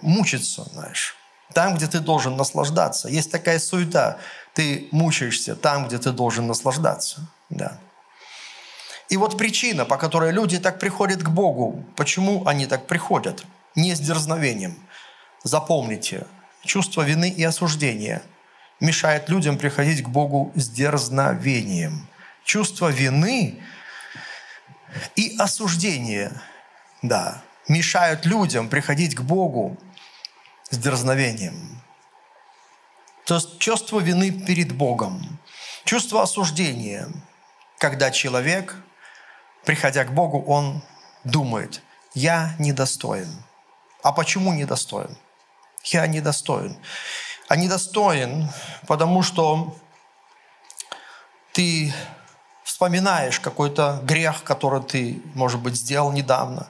мучиться, 0.00 0.64
знаешь. 0.72 1.14
Там, 1.54 1.76
где 1.76 1.86
ты 1.86 2.00
должен 2.00 2.36
наслаждаться. 2.36 3.08
Есть 3.08 3.30
такая 3.30 3.58
суета. 3.58 4.18
Ты 4.54 4.88
мучаешься 4.90 5.54
там, 5.54 5.86
где 5.86 5.98
ты 5.98 6.10
должен 6.10 6.46
наслаждаться. 6.46 7.28
Да. 7.48 7.78
И 9.08 9.16
вот 9.16 9.38
причина, 9.38 9.84
по 9.84 9.96
которой 9.96 10.32
люди 10.32 10.58
так 10.58 10.78
приходят 10.78 11.22
к 11.22 11.28
Богу, 11.28 11.84
почему 11.96 12.46
они 12.46 12.66
так 12.66 12.86
приходят? 12.86 13.44
Не 13.76 13.94
с 13.94 14.00
дерзновением. 14.00 14.76
Запомните, 15.44 16.26
чувство 16.64 17.02
вины 17.02 17.28
и 17.28 17.44
осуждения 17.44 18.22
мешает 18.80 19.28
людям 19.28 19.58
приходить 19.58 20.02
к 20.02 20.08
Богу 20.08 20.52
с 20.54 20.68
дерзновением. 20.68 22.08
Чувство 22.44 22.88
вины 22.88 23.62
и 25.16 25.36
осуждение, 25.38 26.32
да, 27.02 27.42
мешают 27.68 28.26
людям 28.26 28.68
приходить 28.68 29.14
к 29.14 29.20
Богу 29.20 29.78
с 30.74 30.78
дерзновением. 30.78 31.82
То 33.24 33.36
есть 33.36 33.58
чувство 33.58 34.00
вины 34.00 34.30
перед 34.30 34.72
Богом, 34.72 35.38
чувство 35.84 36.22
осуждения, 36.22 37.08
когда 37.78 38.10
человек, 38.10 38.76
приходя 39.64 40.04
к 40.04 40.12
Богу, 40.12 40.42
он 40.42 40.82
думает, 41.24 41.82
я 42.12 42.54
недостоин. 42.58 43.28
А 44.02 44.12
почему 44.12 44.52
недостоин? 44.52 45.16
Я 45.84 46.06
недостоин. 46.06 46.76
А 47.48 47.56
недостоин, 47.56 48.50
потому 48.86 49.22
что 49.22 49.76
ты 51.52 51.94
вспоминаешь 52.62 53.40
какой-то 53.40 54.00
грех, 54.02 54.42
который 54.42 54.82
ты, 54.82 55.22
может 55.34 55.60
быть, 55.60 55.76
сделал 55.76 56.12
недавно. 56.12 56.68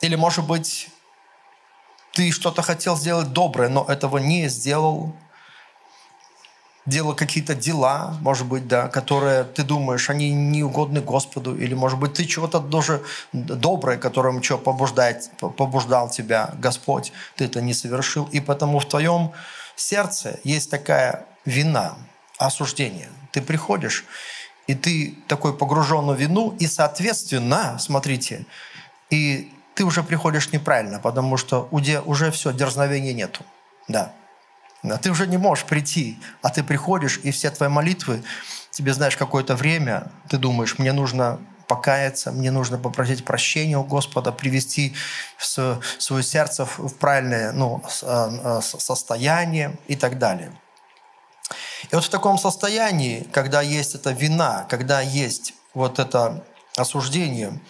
Или, 0.00 0.16
может 0.16 0.46
быть, 0.46 0.88
ты 2.20 2.32
что-то 2.32 2.60
хотел 2.60 2.98
сделать 2.98 3.32
доброе, 3.32 3.70
но 3.70 3.82
этого 3.88 4.18
не 4.18 4.46
сделал. 4.50 5.14
Делал 6.84 7.14
какие-то 7.14 7.54
дела, 7.54 8.18
может 8.20 8.46
быть, 8.46 8.68
да, 8.68 8.88
которые 8.88 9.44
ты 9.44 9.62
думаешь, 9.62 10.10
они 10.10 10.30
не 10.30 10.62
угодны 10.62 11.00
Господу, 11.00 11.56
или, 11.56 11.72
может 11.72 11.98
быть, 11.98 12.12
ты 12.12 12.26
чего-то 12.26 12.60
даже 12.60 13.02
доброе, 13.32 13.96
которым 13.96 14.42
что 14.42 14.58
побуждает, 14.58 15.30
побуждал 15.38 16.10
тебя 16.10 16.50
Господь, 16.58 17.10
ты 17.36 17.46
это 17.46 17.62
не 17.62 17.72
совершил, 17.72 18.28
и 18.32 18.40
потому 18.40 18.80
в 18.80 18.84
твоем 18.84 19.32
сердце 19.74 20.40
есть 20.44 20.70
такая 20.70 21.24
вина, 21.46 21.96
осуждение. 22.36 23.08
Ты 23.32 23.40
приходишь, 23.40 24.04
и 24.66 24.74
ты 24.74 25.14
такой 25.26 25.56
погружен 25.56 26.10
в 26.10 26.20
вину, 26.20 26.54
и, 26.58 26.66
соответственно, 26.66 27.78
смотрите, 27.78 28.44
и 29.08 29.54
ты 29.74 29.84
уже 29.84 30.02
приходишь 30.02 30.52
неправильно, 30.52 30.98
потому 30.98 31.36
что 31.36 31.68
уже 31.70 32.30
все, 32.30 32.52
дерзновения 32.52 33.12
нету. 33.12 33.44
Да. 33.88 34.12
Ты 35.02 35.10
уже 35.10 35.26
не 35.26 35.36
можешь 35.36 35.64
прийти, 35.64 36.18
а 36.42 36.48
ты 36.48 36.62
приходишь, 36.62 37.20
и 37.22 37.30
все 37.30 37.50
твои 37.50 37.68
молитвы, 37.68 38.22
тебе, 38.70 38.94
знаешь, 38.94 39.16
какое-то 39.16 39.54
время, 39.54 40.10
ты 40.28 40.38
думаешь, 40.38 40.78
мне 40.78 40.92
нужно 40.92 41.38
покаяться, 41.66 42.32
мне 42.32 42.50
нужно 42.50 42.78
попросить 42.78 43.24
прощения 43.24 43.78
у 43.78 43.84
Господа, 43.84 44.32
привести 44.32 44.94
свое 45.38 46.22
сердце 46.22 46.64
в 46.64 46.94
правильное 46.96 47.52
ну, 47.52 47.82
а, 48.02 48.60
состояние 48.60 49.78
и 49.86 49.96
так 49.96 50.18
далее. 50.18 50.52
И 51.90 51.94
вот 51.94 52.04
в 52.04 52.08
таком 52.08 52.38
состоянии, 52.38 53.28
когда 53.32 53.60
есть 53.60 53.94
эта 53.94 54.10
вина, 54.10 54.66
когда 54.68 55.00
есть 55.00 55.54
вот 55.74 55.98
это 55.98 56.44
осуждение, 56.76 57.60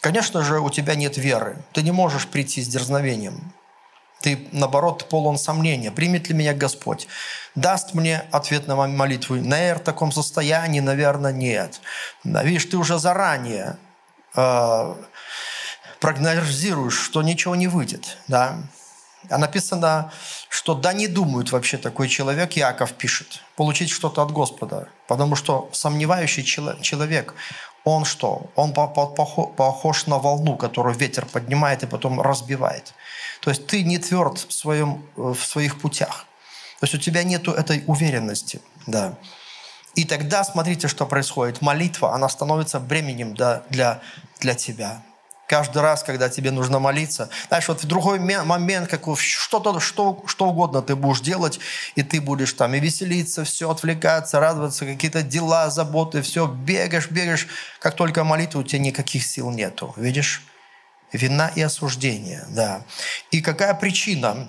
конечно 0.00 0.42
же, 0.42 0.60
у 0.60 0.70
тебя 0.70 0.94
нет 0.94 1.16
веры. 1.16 1.56
Ты 1.72 1.82
не 1.82 1.92
можешь 1.92 2.26
прийти 2.26 2.62
с 2.62 2.68
дерзновением. 2.68 3.52
Ты, 4.20 4.48
наоборот, 4.52 5.08
полон 5.08 5.38
сомнения. 5.38 5.90
Примет 5.90 6.28
ли 6.28 6.34
меня 6.34 6.52
Господь? 6.52 7.08
Даст 7.54 7.94
мне 7.94 8.24
ответ 8.30 8.66
на 8.66 8.76
молитву? 8.76 9.36
Наверное, 9.36 9.80
в 9.80 9.84
таком 9.84 10.12
состоянии, 10.12 10.80
наверное, 10.80 11.32
нет. 11.32 11.80
Видишь, 12.24 12.66
ты 12.66 12.76
уже 12.76 12.98
заранее 12.98 13.78
э, 14.36 14.94
прогнозируешь, 16.00 16.98
что 16.98 17.22
ничего 17.22 17.54
не 17.56 17.66
выйдет. 17.66 18.18
Да? 18.28 18.58
А 19.28 19.38
написано, 19.38 20.12
что 20.48 20.74
да 20.74 20.92
не 20.92 21.06
думает 21.06 21.52
вообще 21.52 21.76
такой 21.76 22.08
человек, 22.08 22.56
Иаков 22.56 22.92
пишет, 22.92 23.42
получить 23.56 23.90
что-то 23.90 24.22
от 24.22 24.32
Господа. 24.32 24.88
Потому 25.06 25.36
что 25.36 25.68
сомневающий 25.72 26.42
человек, 26.42 27.34
он 27.84 28.04
что? 28.04 28.50
Он 28.56 28.72
похож 28.72 30.06
на 30.06 30.18
волну, 30.18 30.56
которую 30.56 30.94
ветер 30.96 31.26
поднимает 31.26 31.82
и 31.82 31.86
потом 31.86 32.20
разбивает. 32.20 32.94
То 33.40 33.50
есть 33.50 33.66
ты 33.66 33.82
не 33.82 33.98
тверд 33.98 34.38
в, 34.38 34.52
своем, 34.52 35.04
в 35.16 35.38
своих 35.38 35.80
путях. 35.80 36.26
То 36.80 36.84
есть 36.84 36.94
у 36.94 36.98
тебя 36.98 37.22
нет 37.22 37.46
этой 37.48 37.84
уверенности. 37.86 38.60
Да. 38.86 39.14
И 39.94 40.04
тогда 40.04 40.44
смотрите, 40.44 40.88
что 40.88 41.04
происходит. 41.04 41.60
Молитва, 41.60 42.14
она 42.14 42.28
становится 42.28 42.80
бременем 42.80 43.34
да, 43.34 43.64
для, 43.68 44.00
для 44.40 44.54
тебя 44.54 45.02
каждый 45.50 45.82
раз, 45.82 46.04
когда 46.04 46.28
тебе 46.28 46.52
нужно 46.52 46.78
молиться. 46.78 47.28
Знаешь, 47.48 47.66
вот 47.66 47.82
в 47.82 47.86
другой 47.86 48.20
момент, 48.20 48.88
как 48.88 49.02
что-то, 49.18 49.80
что, 49.80 50.22
что 50.26 50.46
угодно 50.46 50.80
ты 50.80 50.94
будешь 50.94 51.22
делать, 51.22 51.58
и 51.96 52.04
ты 52.04 52.20
будешь 52.20 52.52
там 52.52 52.72
и 52.74 52.78
веселиться, 52.78 53.42
все, 53.42 53.68
отвлекаться, 53.68 54.38
радоваться, 54.38 54.86
какие-то 54.86 55.22
дела, 55.22 55.68
заботы, 55.68 56.22
все, 56.22 56.46
бегаешь, 56.46 57.10
бегаешь. 57.10 57.48
Как 57.80 57.96
только 57.96 58.22
молитва, 58.22 58.60
у 58.60 58.62
тебя 58.62 58.78
никаких 58.78 59.26
сил 59.26 59.50
нету. 59.50 59.92
Видишь? 59.96 60.42
Вина 61.12 61.50
и 61.56 61.62
осуждение, 61.62 62.44
да. 62.50 62.82
И 63.32 63.40
какая 63.40 63.74
причина? 63.74 64.48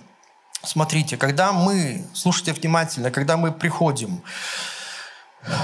Смотрите, 0.61 1.17
когда 1.17 1.51
мы, 1.51 2.05
слушайте 2.13 2.53
внимательно, 2.53 3.09
когда 3.09 3.37
мы 3.37 3.51
приходим 3.51 4.21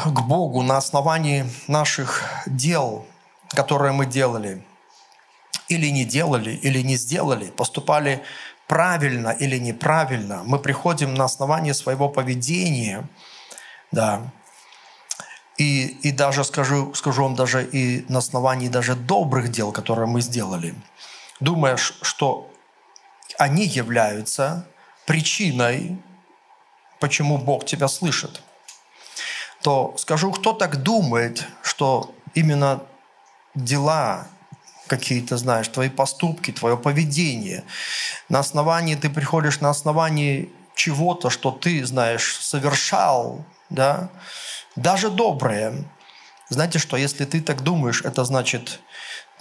к 0.03 0.19
Богу 0.21 0.63
на 0.63 0.77
основании 0.77 1.45
наших 1.67 2.23
дел, 2.47 3.05
которые 3.53 3.93
мы 3.93 4.07
делали– 4.07 4.63
или 5.69 5.87
не 5.87 6.05
делали, 6.05 6.51
или 6.51 6.81
не 6.81 6.95
сделали, 6.95 7.45
поступали 7.45 8.23
правильно 8.67 9.29
или 9.29 9.57
неправильно. 9.57 10.43
Мы 10.45 10.59
приходим 10.59 11.13
на 11.13 11.25
основании 11.25 11.71
своего 11.71 12.09
поведения, 12.09 13.07
да, 13.91 14.21
и, 15.57 15.87
и 15.87 16.11
даже 16.11 16.43
скажу, 16.43 16.93
скажу 16.93 17.23
вам 17.23 17.35
даже 17.35 17.65
и 17.65 18.05
на 18.09 18.19
основании 18.19 18.69
даже 18.69 18.95
добрых 18.95 19.49
дел, 19.49 19.71
которые 19.71 20.07
мы 20.07 20.21
сделали, 20.21 20.75
думаешь, 21.39 21.97
что 22.01 22.51
они 23.37 23.65
являются 23.65 24.67
причиной, 25.05 25.97
почему 26.99 27.37
Бог 27.37 27.65
тебя 27.65 27.87
слышит, 27.87 28.41
то 29.63 29.95
скажу, 29.97 30.31
кто 30.31 30.53
так 30.53 30.83
думает, 30.83 31.47
что 31.63 32.13
именно 32.35 32.83
дела 33.55 34.27
какие-то, 34.87 35.37
знаешь, 35.37 35.67
твои 35.67 35.89
поступки, 35.89 36.51
твое 36.51 36.77
поведение. 36.77 37.63
На 38.29 38.39
основании, 38.39 38.95
ты 38.95 39.09
приходишь 39.09 39.59
на 39.59 39.69
основании 39.69 40.49
чего-то, 40.75 41.29
что 41.29 41.51
ты, 41.51 41.85
знаешь, 41.85 42.37
совершал, 42.41 43.45
да, 43.69 44.09
даже 44.75 45.09
доброе. 45.09 45.85
Знаете 46.49 46.79
что, 46.79 46.97
если 46.97 47.25
ты 47.25 47.41
так 47.41 47.61
думаешь, 47.61 48.01
это 48.03 48.23
значит, 48.23 48.79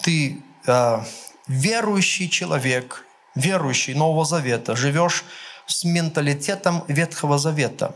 ты 0.02 0.42
э, 0.66 0.98
верующий 1.46 2.28
человек, 2.28 3.06
верующий 3.34 3.94
Нового 3.94 4.24
Завета, 4.24 4.76
живешь 4.76 5.24
с 5.66 5.84
менталитетом 5.84 6.84
Ветхого 6.88 7.38
Завета, 7.38 7.94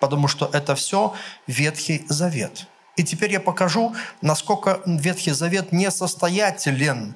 потому 0.00 0.28
что 0.28 0.50
это 0.52 0.74
все 0.74 1.14
Ветхий 1.46 2.04
Завет– 2.08 2.66
и 2.96 3.04
теперь 3.04 3.32
я 3.32 3.40
покажу, 3.40 3.94
насколько 4.20 4.80
Ветхий 4.86 5.32
Завет 5.32 5.72
несостоятелен 5.72 7.14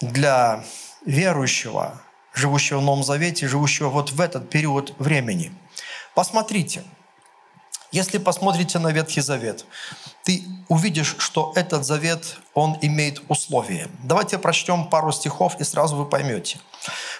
для 0.00 0.64
верующего, 1.04 2.02
живущего 2.32 2.78
в 2.78 2.82
Новом 2.82 3.04
Завете, 3.04 3.46
живущего 3.46 3.88
вот 3.88 4.12
в 4.12 4.20
этот 4.20 4.50
период 4.50 4.94
времени. 4.98 5.52
Посмотрите, 6.14 6.82
если 7.92 8.18
посмотрите 8.18 8.78
на 8.80 8.90
Ветхий 8.90 9.20
Завет, 9.20 9.66
ты 10.24 10.42
увидишь, 10.68 11.14
что 11.18 11.52
этот 11.54 11.84
завет, 11.84 12.38
он 12.54 12.76
имеет 12.82 13.22
условия. 13.28 13.88
Давайте 14.02 14.38
прочтем 14.38 14.88
пару 14.88 15.12
стихов, 15.12 15.60
и 15.60 15.64
сразу 15.64 15.94
вы 15.94 16.06
поймете. 16.06 16.58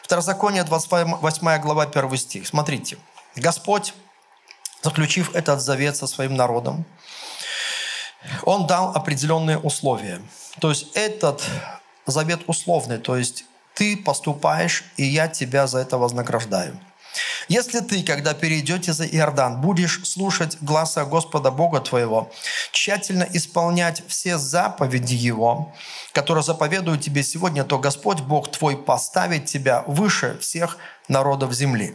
Второзаконие, 0.02 0.64
28 0.64 1.60
глава, 1.60 1.84
1 1.84 2.16
стих. 2.16 2.46
Смотрите. 2.48 2.98
«Господь, 3.36 3.94
заключив 4.82 5.34
этот 5.34 5.60
завет 5.60 5.96
со 5.96 6.06
своим 6.06 6.34
народом, 6.34 6.84
он 8.43 8.66
дал 8.66 8.90
определенные 8.95 9.59
условия. 9.59 10.21
То 10.61 10.71
есть 10.71 10.87
этот 10.95 11.43
завет 12.07 12.43
условный, 12.47 12.99
то 12.99 13.16
есть 13.16 13.45
ты 13.75 13.97
поступаешь, 13.97 14.85
и 14.97 15.04
я 15.04 15.28
тебя 15.28 15.66
за 15.66 15.78
это 15.78 15.99
вознаграждаю. 15.99 16.78
Если 17.49 17.81
ты, 17.81 18.02
когда 18.02 18.35
перейдете 18.35 18.93
за 18.93 19.07
Иордан, 19.07 19.61
будешь 19.61 20.00
слушать 20.04 20.57
гласа 20.61 21.04
Господа 21.04 21.50
Бога 21.50 21.81
твоего, 21.81 22.33
тщательно 22.73 23.26
исполнять 23.33 24.02
все 24.09 24.38
заповеди 24.38 25.14
Его, 25.14 25.73
которые 26.12 26.43
заповедую 26.43 26.99
тебе 26.99 27.23
сегодня, 27.23 27.64
то 27.64 27.78
Господь 27.78 28.21
Бог 28.21 28.50
твой 28.50 28.76
поставит 28.76 29.47
тебя 29.47 29.85
выше 29.87 30.38
всех 30.40 30.78
народов 31.09 31.52
земли. 31.52 31.95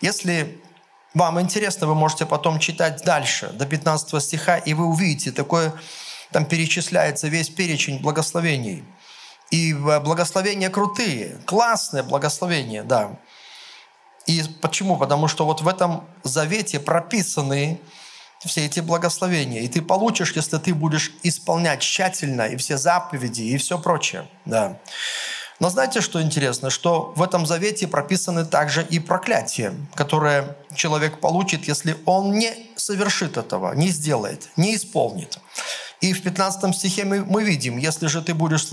Если 0.00 0.60
вам 1.14 1.40
интересно, 1.40 1.86
вы 1.86 1.94
можете 1.94 2.26
потом 2.26 2.58
читать 2.58 3.02
дальше, 3.04 3.48
до 3.52 3.66
15 3.66 4.22
стиха, 4.22 4.56
и 4.56 4.74
вы 4.74 4.86
увидите 4.86 5.32
такое 5.32 5.74
Там 6.30 6.46
перечисляется 6.46 7.28
весь 7.28 7.50
перечень 7.50 8.00
благословений. 8.00 8.84
И 9.50 9.74
благословения 9.74 10.70
крутые, 10.70 11.36
классные 11.44 12.02
благословения, 12.02 12.82
да. 12.82 13.18
И 14.26 14.42
почему? 14.62 14.96
Потому 14.96 15.28
что 15.28 15.44
вот 15.44 15.60
в 15.60 15.68
этом 15.68 16.04
завете 16.22 16.80
прописаны 16.80 17.78
все 18.46 18.64
эти 18.64 18.80
благословения. 18.80 19.60
И 19.60 19.68
ты 19.68 19.82
получишь, 19.82 20.32
если 20.32 20.56
ты 20.58 20.74
будешь 20.74 21.12
исполнять 21.22 21.80
тщательно 21.80 22.42
и 22.42 22.56
все 22.56 22.78
заповеди, 22.78 23.42
и 23.42 23.56
все 23.58 23.78
прочее. 23.78 24.26
Да. 24.46 24.78
Но 25.62 25.70
знаете, 25.70 26.00
что 26.00 26.20
интересно? 26.20 26.70
Что 26.70 27.12
в 27.14 27.22
этом 27.22 27.46
завете 27.46 27.86
прописаны 27.86 28.44
также 28.44 28.82
и 28.82 28.98
проклятия, 28.98 29.72
которые 29.94 30.56
человек 30.74 31.20
получит, 31.20 31.68
если 31.68 31.96
он 32.04 32.32
не 32.32 32.52
совершит 32.74 33.36
этого, 33.36 33.72
не 33.72 33.90
сделает, 33.90 34.48
не 34.56 34.74
исполнит. 34.74 35.38
И 36.00 36.14
в 36.14 36.22
15 36.24 36.74
стихе 36.74 37.04
мы, 37.04 37.24
мы 37.24 37.44
видим, 37.44 37.76
если 37.76 38.08
же 38.08 38.22
ты 38.22 38.34
будешь, 38.34 38.66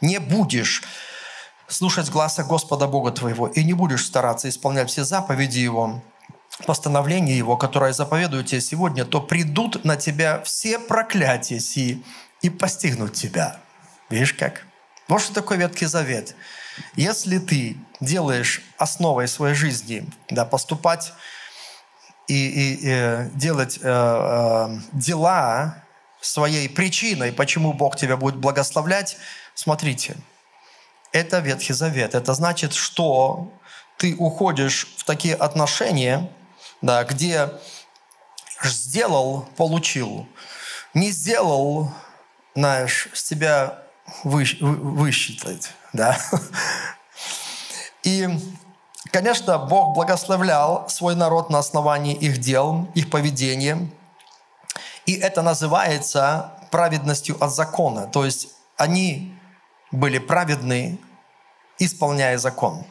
не 0.00 0.18
будешь 0.18 0.82
слушать 1.68 2.10
глаза 2.10 2.42
Господа 2.42 2.88
Бога 2.88 3.12
твоего 3.12 3.46
и 3.46 3.62
не 3.62 3.72
будешь 3.72 4.04
стараться 4.04 4.48
исполнять 4.48 4.90
все 4.90 5.04
заповеди 5.04 5.60
Его, 5.60 6.02
постановления 6.66 7.38
Его, 7.38 7.56
которые 7.56 7.90
я 7.90 7.94
заповедую 7.94 8.42
тебе 8.42 8.60
сегодня, 8.60 9.04
то 9.04 9.20
придут 9.20 9.84
на 9.84 9.94
тебя 9.94 10.42
все 10.42 10.80
проклятия 10.80 11.60
сии 11.60 12.02
и 12.42 12.50
постигнут 12.50 13.12
тебя. 13.12 13.60
Видишь 14.10 14.34
как? 14.34 14.66
Вот 15.08 15.20
что 15.20 15.34
такое 15.34 15.58
Ветхий 15.58 15.86
Завет. 15.86 16.34
Если 16.96 17.38
ты 17.38 17.76
делаешь 18.00 18.62
основой 18.78 19.28
своей 19.28 19.54
жизни 19.54 20.06
да, 20.30 20.44
поступать 20.44 21.12
и, 22.26 22.34
и, 22.34 22.74
и 22.74 22.90
э, 22.90 23.28
делать 23.34 23.78
э, 23.82 23.82
э, 23.82 24.78
дела 24.92 25.84
своей 26.20 26.68
причиной, 26.68 27.32
почему 27.32 27.74
Бог 27.74 27.96
тебя 27.96 28.16
будет 28.16 28.36
благословлять, 28.36 29.18
смотрите, 29.54 30.16
это 31.12 31.38
Ветхий 31.38 31.74
Завет. 31.74 32.14
Это 32.14 32.32
значит, 32.32 32.72
что 32.72 33.52
ты 33.98 34.16
уходишь 34.16 34.88
в 34.96 35.04
такие 35.04 35.34
отношения, 35.34 36.30
да, 36.80 37.04
где 37.04 37.50
сделал, 38.62 39.46
получил, 39.56 40.26
не 40.94 41.10
сделал, 41.10 41.92
знаешь, 42.54 43.08
с 43.12 43.22
тебя 43.24 43.83
выш, 44.22 44.58
высчитать. 44.60 45.72
Да? 45.92 46.18
И, 48.02 48.28
конечно, 49.10 49.58
Бог 49.58 49.94
благословлял 49.94 50.88
свой 50.88 51.14
народ 51.14 51.50
на 51.50 51.58
основании 51.58 52.14
их 52.14 52.38
дел, 52.38 52.88
их 52.94 53.10
поведения. 53.10 53.88
И 55.06 55.14
это 55.14 55.42
называется 55.42 56.52
праведностью 56.70 57.42
от 57.42 57.54
закона. 57.54 58.06
То 58.06 58.24
есть 58.24 58.48
они 58.76 59.38
были 59.90 60.18
праведны, 60.18 60.98
исполняя 61.78 62.38
закон. 62.38 62.84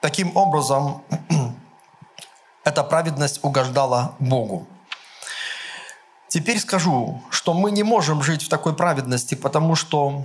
Таким 0.00 0.36
образом, 0.36 1.02
эта 2.64 2.82
праведность 2.84 3.40
угождала 3.42 4.14
Богу. 4.18 4.66
Теперь 6.30 6.60
скажу, 6.60 7.20
что 7.28 7.54
мы 7.54 7.72
не 7.72 7.82
можем 7.82 8.22
жить 8.22 8.44
в 8.44 8.48
такой 8.48 8.72
праведности, 8.72 9.34
потому 9.34 9.74
что 9.74 10.24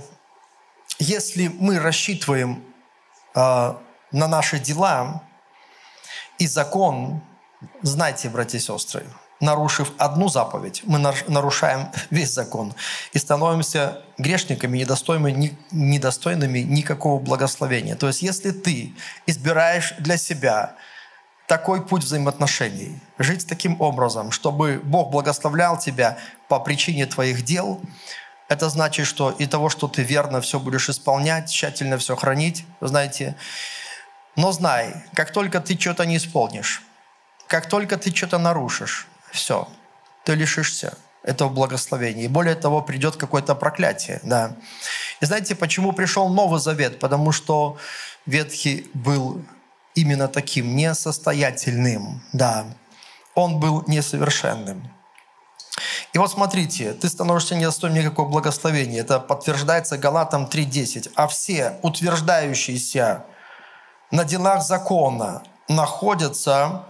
если 1.00 1.47
мы 1.47 1.79
рассчитываем 1.79 2.63
э, 3.33 3.74
на 4.12 4.27
наши 4.27 4.59
дела 4.59 5.24
и 6.38 6.45
закон, 6.45 7.21
знайте, 7.81 8.29
братья 8.29 8.59
и 8.59 8.62
сестры, 8.62 9.03
нарушив 9.39 9.93
одну 9.97 10.29
заповедь, 10.29 10.83
мы 10.85 11.00
нарушаем 11.00 11.89
весь 12.12 12.31
закон 12.31 12.75
и 13.13 13.17
становимся 13.17 14.03
грешниками, 14.19 14.77
недостойными, 14.77 15.57
недостойными 15.71 16.60
никакого 16.60 17.19
благословения. 17.19 17.95
То 17.95 18.06
есть, 18.06 18.21
если 18.21 18.51
ты 18.51 18.93
избираешь 19.25 19.95
для 19.97 20.17
себя 20.17 20.75
такой 21.47 21.86
путь 21.86 22.03
взаимоотношений. 22.03 22.99
Жить 23.17 23.47
таким 23.47 23.79
образом, 23.81 24.31
чтобы 24.31 24.81
Бог 24.84 25.12
благословлял 25.12 25.77
тебя 25.77 26.17
по 26.47 26.60
причине 26.60 27.05
твоих 27.05 27.43
дел, 27.43 27.81
это 28.47 28.69
значит, 28.69 29.08
что 29.08 29.31
и 29.31 29.45
того, 29.47 29.69
что 29.69 29.88
ты 29.88 30.03
верно 30.03 30.41
все 30.41 30.60
будешь 30.60 30.89
исполнять, 30.89 31.49
тщательно 31.51 31.97
все 31.97 32.15
хранить, 32.15 32.65
знаете. 32.79 33.36
Но 34.36 34.51
знай, 34.51 35.03
как 35.15 35.31
только 35.31 35.60
ты 35.60 35.79
что-то 35.79 36.05
не 36.05 36.17
исполнишь, 36.17 36.84
как 37.47 37.67
только 37.67 37.97
ты 37.97 38.15
что-то 38.15 38.38
нарушишь, 38.38 39.08
все, 39.31 39.67
ты 40.23 40.36
лишишься 40.36 40.97
этого 41.23 41.49
благословения. 41.49 42.25
И 42.25 42.27
более 42.27 42.55
того, 42.55 42.81
придет 42.81 43.15
какое-то 43.15 43.55
проклятие. 43.55 44.19
Да. 44.23 44.55
И 45.21 45.25
знаете, 45.25 45.55
почему 45.55 45.91
пришел 45.91 46.29
Новый 46.29 46.60
Завет? 46.60 46.99
Потому 46.99 47.31
что 47.31 47.77
Ветхий 48.27 48.89
был 48.93 49.43
именно 49.95 50.27
таким 50.27 50.75
несостоятельным, 50.75 52.21
да. 52.34 52.65
Он 53.34 53.60
был 53.60 53.84
несовершенным. 53.88 54.91
И 56.13 56.17
вот 56.17 56.31
смотрите, 56.31 56.93
ты 56.93 57.10
становишься 57.10 57.55
недостойным 57.55 57.99
никакого 57.99 58.29
благословения. 58.29 59.01
Это 59.01 59.19
подтверждается 59.19 59.97
Галатам 59.97 60.45
3.10. 60.45 61.12
А 61.15 61.27
все 61.27 61.77
утверждающиеся 61.81 63.25
на 64.12 64.23
делах 64.23 64.63
закона 64.63 65.43
находятся 65.67 66.86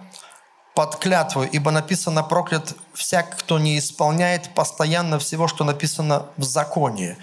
под 0.76 0.98
клятвой, 0.98 1.48
ибо 1.48 1.72
написано 1.72 2.22
проклят 2.22 2.76
всяк, 2.94 3.38
кто 3.38 3.58
не 3.58 3.80
исполняет 3.80 4.54
постоянно 4.54 5.18
всего, 5.18 5.48
что 5.48 5.64
написано 5.64 6.28
в 6.38 6.44
законе. 6.44 7.18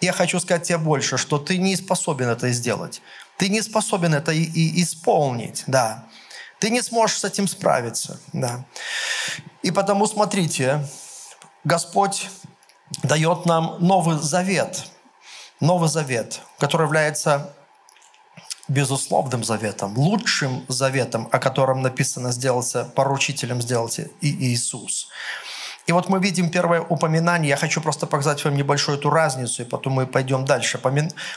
Я 0.00 0.12
хочу 0.12 0.40
сказать 0.40 0.62
тебе 0.64 0.78
больше, 0.78 1.18
что 1.18 1.38
ты 1.38 1.58
не 1.58 1.76
способен 1.76 2.28
это 2.28 2.50
сделать. 2.50 3.02
Ты 3.42 3.48
не 3.48 3.60
способен 3.60 4.14
это 4.14 4.30
и, 4.30 4.44
и 4.44 4.84
исполнить, 4.84 5.64
да. 5.66 6.04
Ты 6.60 6.70
не 6.70 6.80
сможешь 6.80 7.18
с 7.18 7.24
этим 7.24 7.48
справиться, 7.48 8.20
да. 8.32 8.64
И 9.64 9.72
потому, 9.72 10.06
смотрите, 10.06 10.86
Господь 11.64 12.30
дает 13.02 13.44
нам 13.44 13.78
Новый 13.80 14.16
Завет, 14.20 14.84
Новый 15.58 15.88
Завет, 15.88 16.40
который 16.60 16.84
является 16.84 17.52
безусловным 18.68 19.42
заветом, 19.42 19.98
лучшим 19.98 20.64
заветом, 20.68 21.28
о 21.32 21.40
котором 21.40 21.82
написано 21.82 22.30
сделался, 22.30 22.84
поручителем 22.94 23.60
сделался 23.60 24.02
и 24.20 24.30
Иисус. 24.52 25.08
И 25.86 25.92
вот 25.92 26.08
мы 26.08 26.20
видим 26.20 26.48
первое 26.48 26.80
упоминание, 26.80 27.50
я 27.50 27.56
хочу 27.56 27.80
просто 27.80 28.06
показать 28.06 28.44
вам 28.44 28.54
небольшую 28.54 28.98
эту 28.98 29.10
разницу, 29.10 29.62
и 29.62 29.64
потом 29.64 29.94
мы 29.94 30.06
пойдем 30.06 30.44
дальше. 30.44 30.80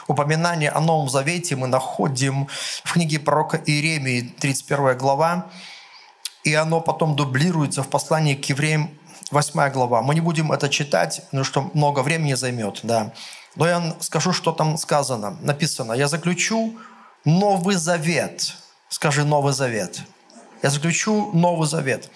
Упоминание 0.07 0.69
о 0.69 0.81
Новом 0.81 1.09
Завете 1.09 1.55
мы 1.55 1.67
находим 1.67 2.47
в 2.83 2.93
книге 2.93 3.19
пророка 3.19 3.57
Иеремии, 3.65 4.21
31 4.39 4.97
глава, 4.97 5.47
и 6.43 6.53
оно 6.53 6.79
потом 6.79 7.15
дублируется 7.15 7.81
в 7.81 7.87
послании 7.87 8.35
к 8.35 8.45
евреям, 8.45 8.91
8 9.31 9.71
глава. 9.71 10.03
Мы 10.03 10.13
не 10.13 10.21
будем 10.21 10.51
это 10.51 10.69
читать, 10.69 11.23
потому 11.25 11.43
что 11.43 11.71
много 11.73 12.01
времени 12.01 12.35
займет, 12.35 12.81
да. 12.83 13.13
Но 13.55 13.67
я 13.67 13.95
скажу, 13.99 14.31
что 14.31 14.51
там 14.51 14.77
сказано. 14.77 15.37
Написано, 15.41 15.93
я 15.93 16.07
заключу 16.07 16.77
Новый 17.23 17.77
Завет. 17.77 18.53
Скажи 18.89 19.23
Новый 19.23 19.53
Завет. 19.53 20.03
Я 20.61 20.69
заключу 20.69 21.31
Новый 21.33 21.67
Завет 21.67 22.11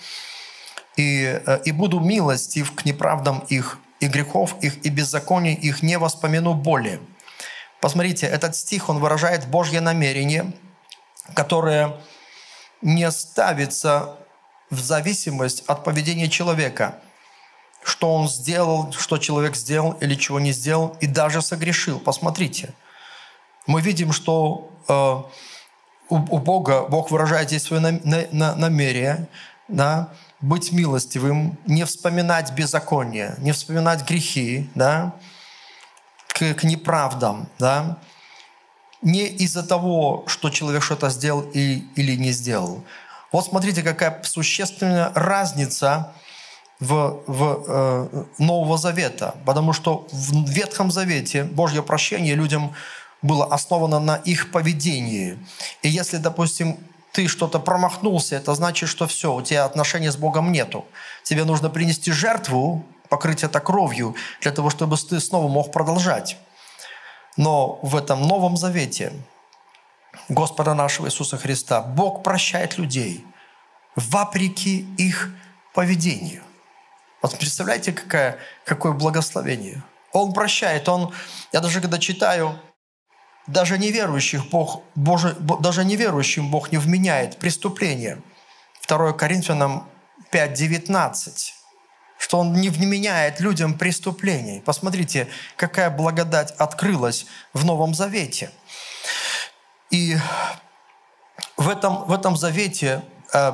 и, 1.00 1.42
э, 1.46 1.62
и 1.64 1.72
буду 1.72 2.00
милостив 2.02 2.76
к 2.76 2.84
неправдам 2.84 3.40
их, 3.48 3.80
и 4.02 4.08
грехов 4.08 4.56
их, 4.62 4.86
и 4.86 4.90
беззаконий 4.90 5.54
их 5.54 5.82
не 5.82 5.98
воспомяну 5.98 6.54
более». 6.54 7.00
Посмотрите, 7.80 8.26
этот 8.26 8.56
стих, 8.56 8.90
он 8.90 9.00
выражает 9.00 9.48
Божье 9.48 9.80
намерение, 9.80 10.52
которое 11.34 11.96
не 12.82 13.10
ставится 13.12 14.18
в 14.70 14.80
зависимость 14.80 15.64
от 15.68 15.86
поведения 15.86 16.28
человека, 16.28 16.96
что 17.82 18.14
он 18.14 18.28
сделал, 18.28 18.92
что 18.92 19.18
человек 19.18 19.56
сделал 19.56 19.94
или 20.02 20.16
чего 20.16 20.40
не 20.42 20.52
сделал, 20.52 20.98
и 21.00 21.08
даже 21.08 21.42
согрешил. 21.42 22.00
Посмотрите, 22.00 22.74
мы 23.68 23.82
видим, 23.82 24.12
что 24.12 24.70
э, 24.90 24.94
у, 24.94 26.16
у 26.16 26.40
Бога, 26.40 26.82
Бог 26.90 27.12
выражает 27.12 27.48
здесь 27.48 27.64
свое 27.64 27.82
намерение, 28.32 29.30
да, 29.70 30.10
быть 30.42 30.72
милостивым, 30.72 31.58
не 31.66 31.84
вспоминать 31.86 32.52
беззаконие, 32.54 33.36
не 33.40 33.52
вспоминать 33.52 34.08
грехи, 34.08 34.70
да, 34.76 35.14
к, 36.28 36.54
к 36.54 36.64
неправдам, 36.64 37.50
да, 37.60 37.98
не 39.02 39.28
из-за 39.28 39.64
того, 39.64 40.24
что 40.28 40.50
человек 40.50 40.84
что-то 40.84 41.10
сделал 41.10 41.42
и, 41.54 41.86
или 41.96 42.16
не 42.16 42.32
сделал. 42.32 42.84
Вот 43.32 43.46
смотрите, 43.46 43.84
какая 43.84 44.22
существенная 44.24 45.12
разница 45.14 46.14
в, 46.80 47.22
в 47.28 47.64
э, 47.68 48.24
Нового 48.40 48.78
Завета, 48.78 49.36
потому 49.46 49.74
что 49.74 50.08
в 50.12 50.50
Ветхом 50.50 50.92
Завете 50.92 51.44
Божье 51.44 51.84
прощение 51.84 52.36
людям 52.36 52.74
было 53.22 53.46
основано 53.46 54.00
на 54.00 54.16
их 54.16 54.52
поведении. 54.52 55.38
И 55.82 55.90
если, 55.90 56.18
допустим, 56.18 56.78
ты 57.20 57.28
что-то 57.28 57.60
промахнулся, 57.60 58.38
это 58.38 58.56
значит, 58.56 58.88
что 58.88 59.06
все, 59.06 59.34
у 59.34 59.42
тебя 59.42 59.66
отношения 59.66 60.10
с 60.10 60.16
Богом 60.16 60.54
нету. 60.54 60.86
Тебе 61.24 61.44
нужно 61.44 61.70
принести 61.70 62.14
жертву 62.14 62.86
покрыть 63.10 63.44
это 63.44 63.60
кровью, 63.60 64.16
для 64.40 64.54
того, 64.54 64.70
чтобы 64.70 64.96
ты 64.96 65.20
снова 65.20 65.50
мог 65.50 65.74
продолжать. 65.74 66.38
Но 67.36 67.78
в 67.82 67.98
этом 67.98 68.22
Новом 68.26 68.56
Завете 68.56 69.12
Господа 70.30 70.74
нашего 70.74 71.08
Иисуса 71.08 71.38
Христа 71.38 71.82
Бог 71.82 72.24
прощает 72.24 72.78
людей 72.78 73.26
вопреки 73.98 74.88
их 74.98 75.30
поведению. 75.74 76.44
Вот 77.22 77.38
представляете, 77.38 77.92
какое, 77.92 78.38
какое 78.64 78.94
благословение. 78.94 79.84
Он 80.14 80.32
прощает, 80.32 80.88
он, 80.88 81.14
я 81.52 81.60
даже 81.60 81.82
когда 81.82 81.98
читаю, 81.98 82.58
даже 83.52 83.78
неверующих 83.78 84.50
Бог, 84.50 84.82
Боже, 84.96 85.36
даже 85.60 85.84
неверующим 85.84 86.50
Бог 86.52 86.72
не 86.72 86.78
вменяет 86.78 87.38
преступление. 87.38 88.22
2 88.88 89.14
Коринфянам 89.14 89.88
5.19 90.32 91.54
что 92.20 92.40
Он 92.40 92.52
не 92.52 92.70
вменяет 92.70 93.40
людям 93.40 93.78
преступлений. 93.78 94.62
Посмотрите, 94.66 95.30
какая 95.56 95.90
благодать 95.90 96.52
открылась 96.52 97.26
в 97.54 97.64
Новом 97.64 97.94
Завете. 97.94 98.52
И 99.90 100.18
в 101.56 101.70
этом, 101.70 102.04
в 102.04 102.12
этом 102.12 102.36
завете 102.36 103.04
э, 103.34 103.54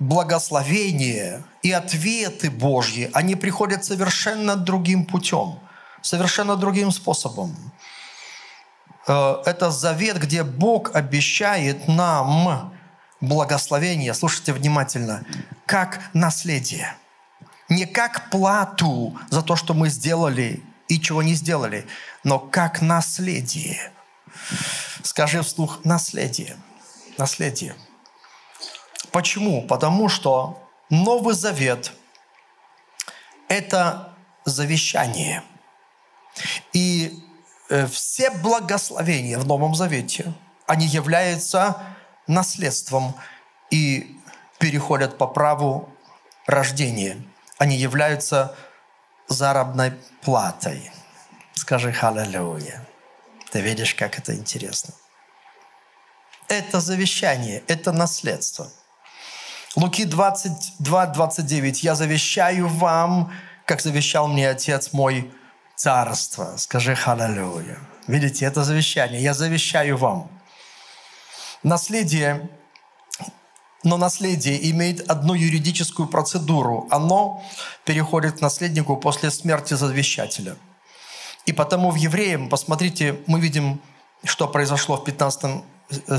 благословение 0.00 1.44
и 1.62 1.70
ответы 1.70 2.50
Божьи, 2.50 3.08
они 3.14 3.36
приходят 3.36 3.84
совершенно 3.84 4.56
другим 4.56 5.04
путем, 5.06 5.60
совершенно 6.02 6.56
другим 6.56 6.90
способом. 6.90 7.71
Э, 9.06 9.42
это 9.44 9.70
завет, 9.70 10.18
где 10.18 10.42
Бог 10.44 10.94
обещает 10.94 11.88
нам 11.88 12.72
благословение, 13.20 14.14
слушайте 14.14 14.52
внимательно, 14.52 15.24
как 15.66 16.00
наследие. 16.12 16.96
Не 17.68 17.86
как 17.86 18.28
плату 18.30 19.18
за 19.30 19.42
то, 19.42 19.56
что 19.56 19.72
мы 19.72 19.88
сделали 19.88 20.62
и 20.88 21.00
чего 21.00 21.22
не 21.22 21.34
сделали, 21.34 21.86
но 22.24 22.38
как 22.38 22.82
наследие. 22.82 23.92
Скажи 25.02 25.42
вслух 25.42 25.84
наследие. 25.84 26.56
Наследие. 27.16 27.74
Почему? 29.10 29.62
Потому 29.62 30.08
что 30.08 30.68
Новый 30.90 31.34
Завет– 31.34 31.92
это 33.48 34.14
завещание. 34.44 35.42
И 36.72 37.21
все 37.90 38.30
благословения 38.30 39.38
в 39.38 39.46
Новом 39.46 39.74
Завете, 39.74 40.32
они 40.66 40.86
являются 40.86 41.76
наследством 42.26 43.14
и 43.70 44.18
переходят 44.58 45.18
по 45.18 45.26
праву 45.26 45.88
рождения. 46.46 47.22
Они 47.58 47.76
являются 47.76 48.54
заработной 49.28 49.92
платой. 50.20 50.90
Скажи 51.54 51.92
«Халлелуя». 51.92 52.86
Ты 53.50 53.60
видишь, 53.60 53.94
как 53.94 54.18
это 54.18 54.34
интересно. 54.34 54.94
Это 56.48 56.80
завещание, 56.80 57.62
это 57.66 57.92
наследство. 57.92 58.68
Луки 59.76 60.04
22, 60.04 61.06
29. 61.06 61.82
«Я 61.82 61.94
завещаю 61.94 62.68
вам, 62.68 63.32
как 63.64 63.80
завещал 63.80 64.28
мне 64.28 64.50
Отец 64.50 64.92
мой, 64.92 65.32
царство». 65.82 66.56
Скажи 66.56 66.94
«Халлелуя». 66.94 67.76
Видите, 68.06 68.44
это 68.44 68.64
завещание. 68.64 69.20
«Я 69.20 69.34
завещаю 69.34 69.96
вам». 69.96 70.28
Наследие, 71.64 72.48
но 73.84 73.96
наследие 73.96 74.70
имеет 74.70 75.10
одну 75.10 75.34
юридическую 75.34 76.08
процедуру. 76.08 76.86
Оно 76.90 77.42
переходит 77.84 78.38
к 78.38 78.40
наследнику 78.40 78.96
после 78.96 79.30
смерти 79.30 79.74
завещателя. 79.74 80.56
И 81.46 81.52
потому 81.52 81.90
в 81.90 81.96
Евреям, 81.96 82.48
посмотрите, 82.48 83.16
мы 83.26 83.40
видим, 83.40 83.80
что 84.24 84.46
произошло 84.46 84.96
в 84.96 85.04
15 85.04 85.44
э, 85.44 85.62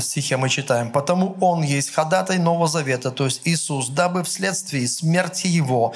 стихе 0.00 0.36
мы 0.36 0.48
читаем. 0.48 0.90
«Потому 0.90 1.36
Он 1.40 1.62
есть 1.62 1.90
ходатай 1.90 2.38
Нового 2.38 2.68
Завета, 2.68 3.10
то 3.10 3.24
есть 3.24 3.42
Иисус, 3.44 3.88
дабы 3.88 4.22
вследствие 4.22 4.86
смерти 4.88 5.46
Его, 5.46 5.94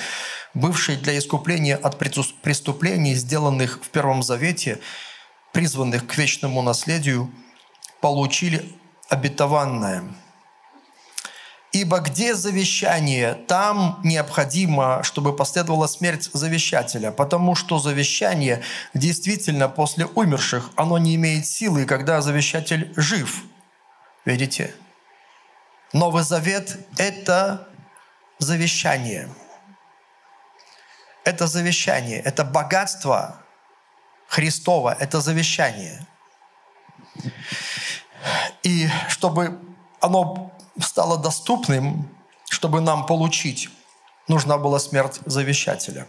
бывшей 0.54 0.96
для 0.96 1.18
искупления 1.18 1.76
от 1.76 1.98
преступлений, 1.98 3.14
сделанных 3.14 3.80
в 3.82 3.88
Первом 3.88 4.22
Завете, 4.22 4.78
призванных 5.52 6.06
к 6.06 6.16
вечному 6.16 6.62
наследию, 6.62 7.30
получили 8.00 8.72
обетованное. 9.08 10.04
Ибо 11.72 11.98
где 11.98 12.34
завещание, 12.34 13.34
там 13.34 14.00
необходимо, 14.02 15.02
чтобы 15.02 15.36
последовала 15.36 15.86
смерть 15.86 16.30
завещателя, 16.32 17.10
потому 17.10 17.54
что 17.54 17.78
завещание 17.78 18.62
действительно 18.94 19.68
после 19.68 20.06
умерших, 20.06 20.70
оно 20.76 20.96
не 20.96 21.14
имеет 21.16 21.44
силы, 21.46 21.84
когда 21.84 22.22
завещатель 22.22 22.92
жив. 22.96 23.42
Видите? 24.24 24.74
Новый 25.92 26.22
Завет– 26.22 26.76
это 26.98 27.68
завещание. 28.38 29.28
Это 31.24 31.46
завещание, 31.46 32.20
это 32.20 32.44
богатство 32.44 33.42
Христова, 34.28 34.96
это 34.98 35.20
завещание. 35.20 36.06
И 38.62 38.88
чтобы 39.08 39.60
оно 40.00 40.52
стало 40.80 41.18
доступным, 41.18 42.08
чтобы 42.50 42.80
нам 42.80 43.06
получить, 43.06 43.68
нужна 44.26 44.58
была 44.58 44.78
смерть 44.78 45.20
завещателя. 45.26 46.06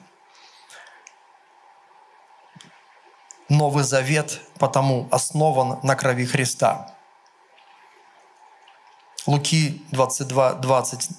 Новый 3.49 3.83
Завет 3.83 4.39
потому 4.59 5.07
основан 5.11 5.79
на 5.83 5.95
крови 5.95 6.25
Христа. 6.25 6.95
Луки 9.29 9.85
22, 9.91 10.53
20. 10.55 11.09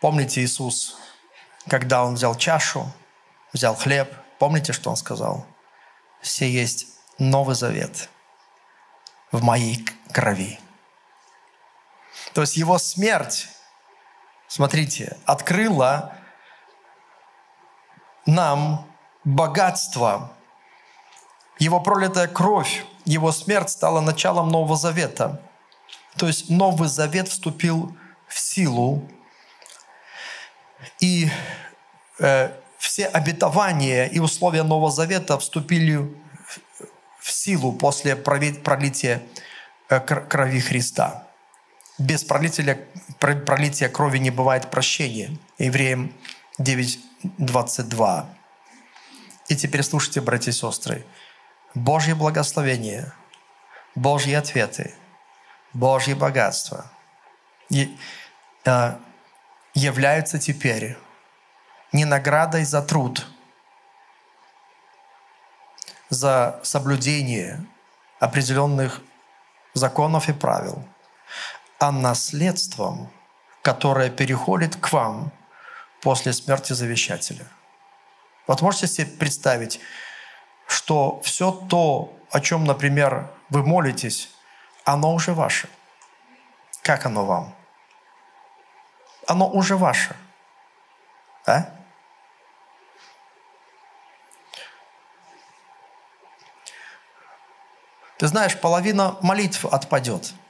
Помните 0.00 0.40
Иисус, 0.40 0.96
когда 1.68 2.02
Он 2.02 2.14
взял 2.14 2.34
чашу, 2.34 2.90
взял 3.52 3.76
хлеб, 3.76 4.10
помните, 4.38 4.72
что 4.72 4.88
Он 4.88 4.96
сказал? 4.96 5.44
Все 6.22 6.50
есть 6.50 6.86
Новый 7.18 7.54
Завет 7.54 8.08
в 9.32 9.42
моей 9.42 9.84
крови. 10.10 10.58
То 12.32 12.40
есть 12.40 12.56
его 12.56 12.78
смерть, 12.78 13.48
смотрите, 14.48 15.18
открыла 15.26 16.14
нам 18.24 18.90
богатство. 19.24 20.32
Его 21.58 21.80
пролитая 21.80 22.28
кровь, 22.28 22.86
его 23.04 23.30
смерть 23.30 23.68
стала 23.68 24.00
началом 24.00 24.48
Нового 24.48 24.74
Завета. 24.76 25.45
То 26.18 26.26
есть 26.26 26.48
Новый 26.50 26.88
Завет 26.88 27.28
вступил 27.28 27.96
в 28.26 28.38
силу, 28.38 29.08
и 31.00 31.28
э, 32.18 32.50
все 32.78 33.06
обетования 33.06 34.06
и 34.06 34.18
условия 34.18 34.62
Нового 34.62 34.90
Завета 34.90 35.38
вступили 35.38 35.96
в 37.20 37.30
силу 37.30 37.72
после 37.72 38.16
пролития 38.16 39.22
э, 39.88 40.00
крови 40.00 40.60
Христа. 40.60 41.26
Без 41.98 42.24
пролития, 42.24 42.78
пролития 43.18 43.88
крови 43.88 44.18
не 44.18 44.30
бывает 44.30 44.70
прощения. 44.70 45.36
Евреям 45.58 46.12
9.22. 46.60 48.26
И 49.48 49.56
теперь 49.56 49.82
слушайте, 49.82 50.20
братья 50.20 50.50
и 50.50 50.54
сестры. 50.54 51.04
Божье 51.74 52.14
благословение, 52.14 53.12
Божьи 53.94 54.32
ответы, 54.32 54.94
Божье 55.72 56.14
богатство 56.14 56.90
э, 57.70 58.96
являются 59.74 60.38
теперь 60.38 60.96
не 61.92 62.04
наградой 62.04 62.64
за 62.64 62.82
труд, 62.82 63.26
за 66.08 66.60
соблюдение 66.62 67.64
определенных 68.20 69.02
законов 69.74 70.28
и 70.28 70.32
правил– 70.32 70.84
а 71.78 71.92
наследством, 71.92 73.10
которое 73.62 74.10
переходит 74.10 74.76
к 74.76 74.92
вам 74.92 75.32
после 76.00 76.32
смерти 76.32 76.72
завещателя. 76.72 77.46
Вот 78.46 78.62
можете 78.62 78.86
себе 78.86 79.06
представить, 79.06 79.80
что 80.66 81.20
все 81.22 81.50
то, 81.50 82.16
о 82.30 82.40
чем, 82.40 82.64
например, 82.64 83.30
вы 83.50 83.62
молитесь, 83.64 84.30
оно 84.86 85.12
уже 85.12 85.34
ваше. 85.34 85.68
Как 86.82 87.04
оно 87.04 87.26
вам? 87.26 87.54
Оно 89.26 89.50
уже 89.50 89.76
ваше. 89.76 90.16
А? 91.46 91.70
Ты 98.18 98.26
знаешь, 98.28 98.58
половина 98.58 99.18
молитв 99.20 99.66
отпадет– 99.66 100.32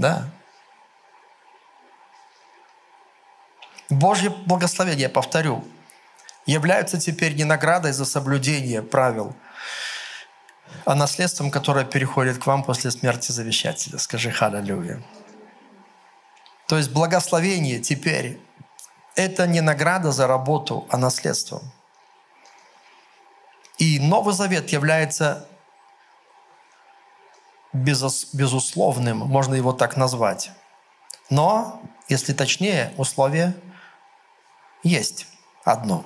Да. 0.00 0.24
Божье 3.90 4.30
благословение, 4.30 5.10
повторю, 5.10 5.62
являются 6.46 6.98
теперь 6.98 7.34
не 7.34 7.44
наградой 7.44 7.92
за 7.92 8.06
соблюдение 8.06 8.80
правил, 8.82 9.34
а 10.84 10.94
наследством, 10.94 11.50
которое 11.50 11.84
переходит 11.84 12.38
к 12.38 12.46
вам 12.46 12.62
после 12.62 12.90
смерти 12.90 13.32
завещателя. 13.32 13.98
Скажи 13.98 14.30
«Халлелуя». 14.30 15.02
То 16.66 16.76
есть 16.78 16.90
благословение 16.92 17.80
теперь– 17.80 18.40
это 19.16 19.46
не 19.46 19.60
награда 19.60 20.12
за 20.12 20.26
работу, 20.26 20.86
а 20.88 20.96
наследство. 20.96 21.62
И 23.78 23.98
Новый 23.98 24.34
Завет 24.34 24.70
является 24.70 25.48
безусловным, 27.72 29.18
можно 29.18 29.54
его 29.54 29.72
так 29.72 29.96
назвать. 29.96 30.50
Но, 31.28 31.82
если 32.08 32.32
точнее, 32.32 32.92
условие 32.96 33.54
есть 34.82 35.26
одно. 35.64 36.04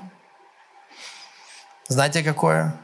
Знаете 1.89 2.23
какое? 2.23 2.79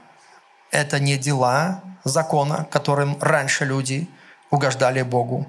Это 0.70 1.00
не 1.00 1.16
дела 1.16 1.82
закона, 2.04 2.64
которым 2.64 3.18
раньше 3.20 3.64
люди 3.64 4.08
угождали 4.50 5.02
Богу, 5.02 5.46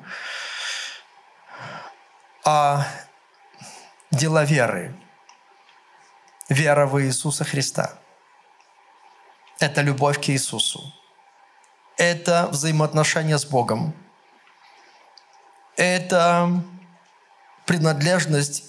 а 2.44 2.86
дела 4.12 4.44
веры. 4.44 4.96
Вера 6.50 6.86
в 6.86 7.02
Иисуса 7.02 7.46
Христа. 7.46 7.94
Это 9.60 9.82
любовь 9.82 10.20
к 10.20 10.30
Иисусу 10.30 10.94
это 12.02 12.48
взаимоотношения 12.52 13.38
с 13.38 13.46
Богом. 13.46 13.94
Это 15.78 16.64
принадлежность 17.68 18.64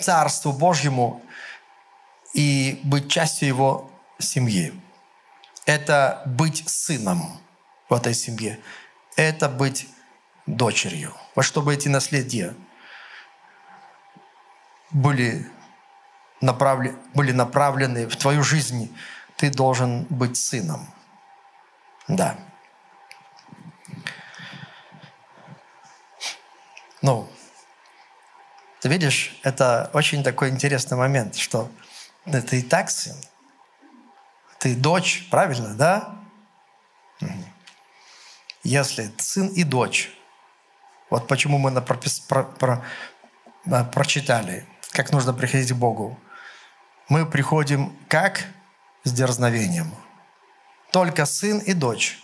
Царству 0.00 0.52
Божьему 0.52 1.22
и 2.34 2.80
быть 2.82 3.08
частью 3.08 3.48
Его 3.48 3.90
семьи. 4.18 4.72
Это 5.70 6.22
быть 6.26 6.68
сыном 6.68 7.40
в 7.88 7.94
этой 7.94 8.12
семье. 8.12 8.58
Это 9.14 9.48
быть 9.48 9.88
дочерью. 10.46 11.14
Вот 11.36 11.44
чтобы 11.44 11.72
эти 11.72 11.86
наследия 11.86 12.56
были, 14.90 15.48
направлены, 16.40 16.98
были 17.14 17.30
направлены 17.30 18.08
в 18.08 18.16
твою 18.16 18.42
жизнь, 18.42 18.92
ты 19.36 19.48
должен 19.48 20.06
быть 20.10 20.36
сыном. 20.36 20.92
Да. 22.08 22.36
Ну, 27.00 27.30
ты 28.80 28.88
видишь, 28.88 29.38
это 29.44 29.88
очень 29.92 30.24
такой 30.24 30.48
интересный 30.48 30.96
момент, 30.96 31.36
что 31.36 31.70
ты 32.24 32.58
и 32.58 32.62
так 32.62 32.90
сын, 32.90 33.14
ты 34.60 34.76
дочь, 34.76 35.26
правильно, 35.30 35.74
да? 35.74 36.16
Если 38.62 39.10
сын 39.18 39.48
и 39.48 39.64
дочь, 39.64 40.10
вот 41.10 41.26
почему 41.26 41.58
мы 41.58 41.70
на 41.70 41.80
пропис, 41.80 42.20
про, 42.20 42.44
про, 42.44 42.84
прочитали, 43.92 44.66
как 44.92 45.10
нужно 45.12 45.32
приходить 45.32 45.72
к 45.72 45.76
Богу. 45.76 46.18
Мы 47.08 47.26
приходим 47.26 47.96
как? 48.08 48.44
С 49.02 49.12
дерзновением– 49.12 49.94
только 50.90 51.24
сын 51.24 51.58
и 51.58 51.72
дочь 51.72 52.18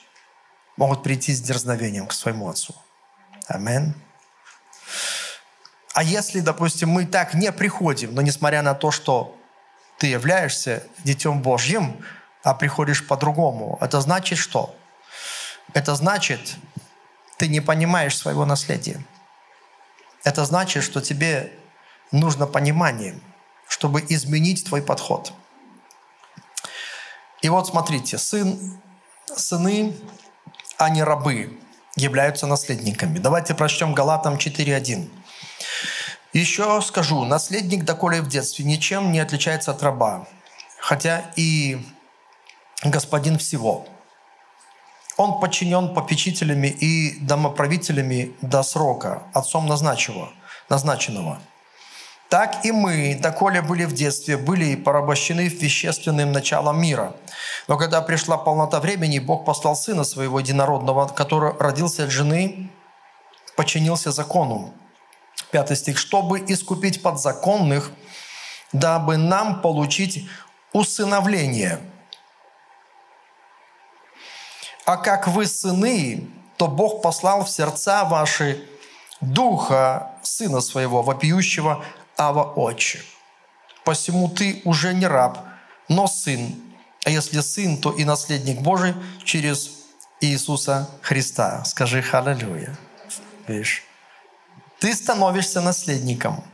могут 0.76 1.02
прийти 1.02 1.32
с 1.32 1.40
дерзновением 1.40 2.06
к 2.06 2.12
своему 2.12 2.48
отцу. 2.48 2.74
Амин. 3.46 3.94
А 5.94 6.02
если, 6.02 6.40
допустим, 6.40 6.90
мы 6.90 7.06
так 7.06 7.34
не 7.34 7.52
приходим, 7.52 8.14
но 8.14 8.22
несмотря 8.22 8.62
на 8.62 8.74
то, 8.74 8.90
что 8.90 9.38
ты 9.98 10.08
являешься 10.08 10.86
Детем 11.04 11.40
Божьим, 11.40 12.04
а 12.46 12.54
приходишь 12.54 13.06
по-другому, 13.06 13.78
это 13.80 14.00
значит 14.00 14.38
что? 14.38 14.74
Это 15.74 15.94
значит, 15.94 16.56
ты 17.38 17.48
не 17.48 17.60
понимаешь 17.60 18.16
своего 18.16 18.44
наследия. 18.44 19.04
Это 20.24 20.44
значит, 20.44 20.84
что 20.84 21.00
тебе 21.00 21.52
нужно 22.12 22.46
понимание, 22.46 23.18
чтобы 23.68 24.04
изменить 24.08 24.64
твой 24.64 24.82
подход– 24.82 25.32
и 27.42 27.48
вот 27.48 27.68
смотрите, 27.68 28.18
сын, 28.18 28.80
сыны, 29.26 29.94
а 30.78 30.88
не 30.90 31.02
рабы, 31.02 31.58
являются 31.94 32.46
наследниками. 32.46 33.18
Давайте 33.18 33.54
прочтем 33.54 33.94
Галатам 33.94 34.34
4.1. 34.34 35.08
Еще 36.32 36.82
скажу, 36.82 37.24
наследник, 37.24 37.84
доколе 37.84 38.20
в 38.20 38.28
детстве, 38.28 38.64
ничем 38.64 39.12
не 39.12 39.20
отличается 39.20 39.70
от 39.70 39.82
раба, 39.82 40.26
хотя 40.78 41.30
и 41.36 41.86
господин 42.84 43.38
всего. 43.38 43.86
Он 45.16 45.40
подчинен 45.40 45.94
попечителями 45.94 46.68
и 46.68 47.18
домоправителями 47.20 48.34
до 48.42 48.62
срока, 48.62 49.22
отцом 49.32 49.66
назначенного. 49.66 50.30
назначенного 50.68 51.40
так 52.28 52.64
и 52.64 52.72
мы, 52.72 53.16
доколе 53.20 53.62
были 53.62 53.84
в 53.84 53.92
детстве, 53.92 54.36
были 54.36 54.74
порабощены 54.74 55.46
вещественным 55.48 56.32
началом 56.32 56.80
мира. 56.80 57.14
Но 57.68 57.76
когда 57.76 58.02
пришла 58.02 58.36
полнота 58.36 58.80
времени, 58.80 59.20
Бог 59.20 59.44
послал 59.44 59.76
Сына 59.76 60.02
Своего 60.04 60.40
Единородного, 60.40 61.06
который 61.08 61.52
родился 61.58 62.04
от 62.04 62.10
жены, 62.10 62.70
подчинился 63.56 64.10
закону. 64.10 64.74
Пятый 65.52 65.76
стих. 65.76 65.98
«Чтобы 65.98 66.40
искупить 66.40 67.00
подзаконных, 67.00 67.92
дабы 68.72 69.16
нам 69.16 69.60
получить 69.60 70.28
усыновление. 70.72 71.78
А 74.86 74.96
как 74.96 75.26
вы 75.26 75.46
сыны, 75.46 76.30
то 76.56 76.68
Бог 76.68 77.02
послал 77.02 77.44
в 77.44 77.50
сердца 77.50 78.04
ваши 78.04 78.64
Духа 79.20 80.12
Сына 80.22 80.60
Своего, 80.60 81.02
вопиющего 81.02 81.84
Ава 82.16 82.44
Отче. 82.54 83.02
Посему 83.84 84.28
ты 84.28 84.62
уже 84.64 84.94
не 84.94 85.06
раб, 85.06 85.38
но 85.88 86.06
сын, 86.06 86.54
а 87.04 87.10
если 87.10 87.40
сын, 87.40 87.78
то 87.78 87.90
и 87.90 88.04
наследник 88.04 88.60
Божий 88.60 88.94
через 89.24 89.70
Иисуса 90.20 90.88
Христа. 91.02 91.64
Скажи 91.64 92.00
«Халлелуя». 92.00 92.76
Видишь? 93.48 93.82
Ты 94.78 94.94
становишься 94.94 95.60
наследником. 95.60 96.44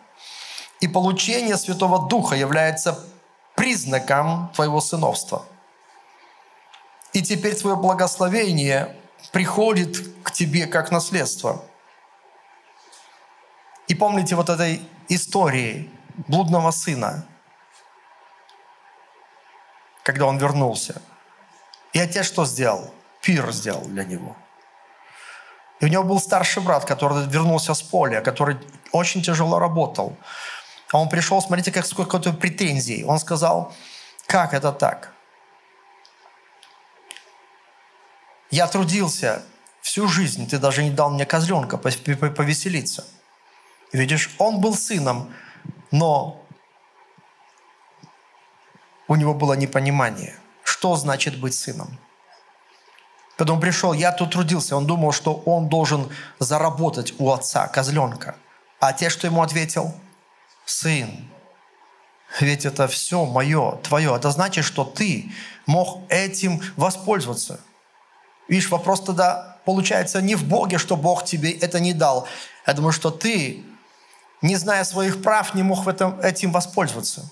И 0.81 0.88
получение 0.88 1.57
Святого 1.59 2.09
Духа 2.09 2.35
является 2.35 2.99
признаком 3.57 4.51
твоего 4.55 4.81
сыновства. 4.81 5.45
И 7.12 7.22
теперь 7.22 7.55
твое 7.55 7.77
благословение 7.77 8.96
приходит 9.33 9.98
к 10.22 10.31
тебе 10.31 10.66
как 10.66 10.90
наследство. 10.90 11.64
И 13.88 13.94
помните 13.94 14.35
вот 14.35 14.48
этой 14.48 14.81
истории 15.09 15.90
блудного 16.29 16.70
сына, 16.70 17.27
когда 20.03 20.27
он 20.27 20.38
вернулся. 20.38 21.01
И 21.92 21.98
отец 21.98 22.27
что 22.27 22.44
сделал? 22.46 22.92
Пир 23.20 23.53
сделал 23.53 23.85
для 23.85 24.05
него. 24.05 24.37
И 25.81 25.85
у 25.85 25.88
него 25.88 26.05
был 26.05 26.20
старший 26.20 26.62
брат, 26.62 26.85
который 26.85 27.27
вернулся 27.27 27.75
с 27.75 27.83
поля, 27.83 28.20
который 28.20 28.57
очень 28.92 29.22
тяжело 29.22 29.59
работал. 29.59 30.16
А 30.92 30.98
он 30.98 31.09
пришел, 31.09 31.42
смотрите, 31.42 31.72
как 31.72 31.87
сколько 31.87 32.18
претензий. 32.18 33.05
Он 33.05 33.18
сказал, 33.18 33.72
как 34.27 34.55
это 34.55 34.72
так? 34.72 35.12
Я 38.52 38.66
трудился 38.66 39.42
всю 39.80 40.06
жизнь, 40.06 40.46
ты 40.46 40.58
даже 40.58 40.84
не 40.84 40.90
дал 40.90 41.10
мне 41.10 41.24
козленка 41.24 41.78
повеселиться. 41.78 43.06
Видишь, 43.92 44.30
он 44.36 44.60
был 44.60 44.74
сыном, 44.74 45.32
но 45.90 46.44
у 49.08 49.14
него 49.14 49.32
было 49.32 49.54
непонимание, 49.54 50.38
что 50.64 50.96
значит 50.96 51.40
быть 51.40 51.54
сыном. 51.54 51.98
Он 53.38 53.58
пришел, 53.58 53.94
я 53.94 54.12
тут 54.12 54.32
трудился, 54.32 54.76
он 54.76 54.86
думал, 54.86 55.12
что 55.12 55.34
он 55.46 55.70
должен 55.70 56.10
заработать 56.38 57.14
у 57.18 57.32
отца 57.32 57.66
козленка. 57.68 58.36
А 58.80 58.92
те, 58.92 59.08
что 59.08 59.26
ему 59.26 59.42
ответил? 59.42 59.94
Сын, 60.66 61.26
ведь 62.38 62.66
это 62.66 62.86
все 62.86 63.24
мое, 63.24 63.78
твое. 63.82 64.14
Это 64.14 64.30
значит, 64.30 64.66
что 64.66 64.84
ты 64.84 65.32
мог 65.64 66.02
этим 66.10 66.60
воспользоваться. 66.76 67.58
Видишь, 68.52 68.68
вопрос 68.68 69.00
тогда 69.00 69.56
получается 69.64 70.20
не 70.20 70.34
в 70.34 70.44
Боге, 70.44 70.76
что 70.76 70.94
Бог 70.98 71.24
тебе 71.24 71.52
это 71.52 71.80
не 71.80 71.94
дал. 71.94 72.28
Я 72.66 72.74
думаю, 72.74 72.92
что 72.92 73.10
ты 73.10 73.64
не 74.42 74.56
зная 74.56 74.84
своих 74.84 75.22
прав, 75.22 75.54
не 75.54 75.62
мог 75.62 75.86
в 75.86 75.88
этом, 75.88 76.20
этим 76.20 76.52
воспользоваться. 76.52 77.30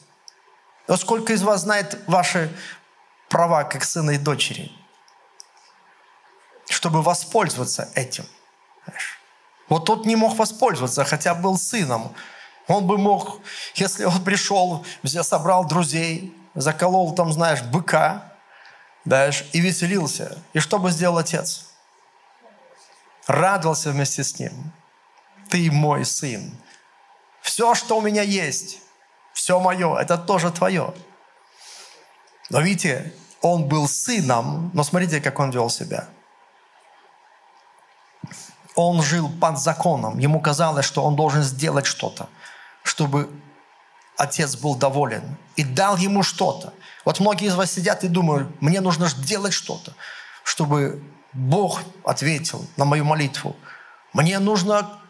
Но 0.89 0.97
сколько 0.97 1.35
из 1.35 1.43
вас 1.43 1.61
знает 1.61 1.99
ваши 2.07 2.51
права 3.29 3.65
как 3.65 3.85
сына 3.85 4.13
и 4.13 4.17
дочери? 4.17 4.73
Чтобы 6.71 7.03
воспользоваться 7.03 7.91
этим. 7.95 8.25
Вот 9.69 9.85
тот 9.85 10.07
не 10.07 10.17
мог 10.17 10.39
воспользоваться, 10.39 11.05
хотя 11.05 11.35
был 11.35 11.59
сыном. 11.59 12.15
Он 12.67 12.87
бы 12.87 12.97
мог, 12.97 13.41
если 13.75 14.05
он 14.07 14.25
пришел, 14.25 14.87
взял, 15.03 15.23
собрал 15.23 15.67
друзей, 15.67 16.35
заколол 16.55 17.15
там, 17.15 17.31
знаешь, 17.31 17.61
быка, 17.61 18.30
знаешь, 19.05 19.45
и 19.53 19.61
веселился. 19.61 20.39
И 20.53 20.59
что 20.59 20.79
бы 20.79 20.91
сделал 20.91 21.19
отец? 21.19 21.67
Радовался 23.27 23.91
вместе 23.91 24.25
с 24.25 24.39
ним. 24.39 24.73
Ты 25.49 25.71
мой 25.71 26.05
сын. 26.05 26.53
Все, 27.41 27.75
что 27.75 27.99
у 27.99 28.01
меня 28.01 28.23
есть, 28.23 28.81
все 29.33 29.59
мое, 29.59 29.97
это 29.97 30.19
тоже 30.19 30.51
твое. 30.51 30.95
Но 32.51 32.61
видите, 32.61 33.15
он 33.41 33.67
был 33.69 33.89
сыном, 33.89 34.71
но 34.75 34.85
смотрите, 34.85 35.21
как 35.21 35.39
он 35.39 35.51
вел 35.51 35.71
себя. 35.71 36.09
Он 38.77 39.03
жил 39.03 39.31
под 39.41 39.59
законом. 39.59 40.19
Ему 40.19 40.41
казалось, 40.41 40.85
что 40.85 41.05
он 41.05 41.17
должен 41.17 41.43
сделать 41.43 41.87
что-то, 41.87 42.29
чтобы 42.83 43.31
отец 44.17 44.57
был 44.57 44.75
доволен 44.75 45.37
и 45.57 45.65
дал 45.65 45.97
ему 45.97 46.23
что-то. 46.23 46.73
Вот 47.05 47.21
многие 47.21 47.49
из 47.49 47.55
вас 47.55 47.73
сидят 47.73 48.05
и 48.05 48.09
думают, 48.09 48.61
мне 48.61 48.81
нужно 48.81 49.09
сделать 49.09 49.53
что-то, 49.53 49.95
чтобы 50.45 51.03
Бог 51.33 51.81
ответил 52.05 52.67
на 52.77 52.85
мою 52.85 53.05
молитву. 53.05 53.57
Мне 54.13 54.39
нужно 54.39 55.01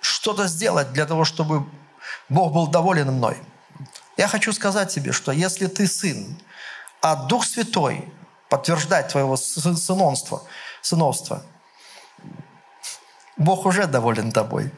что-то 0.00 0.48
сделать 0.48 0.92
для 0.92 1.06
того, 1.06 1.24
чтобы 1.24 1.66
Бог 2.28 2.52
был 2.52 2.66
доволен 2.66 3.12
мной. 3.12 3.38
Я 4.16 4.28
хочу 4.28 4.52
сказать 4.52 4.92
тебе, 4.92 5.12
что 5.12 5.32
если 5.32 5.66
ты 5.66 5.86
сын, 5.86 6.38
а 7.00 7.16
Дух 7.16 7.44
Святой 7.44 8.12
подтверждает 8.48 9.08
твоего 9.08 9.36
сыновства, 9.36 10.42
сыновства, 10.82 11.42
Бог 13.36 13.64
уже 13.64 13.86
доволен 13.86 14.30
тобой. 14.30 14.70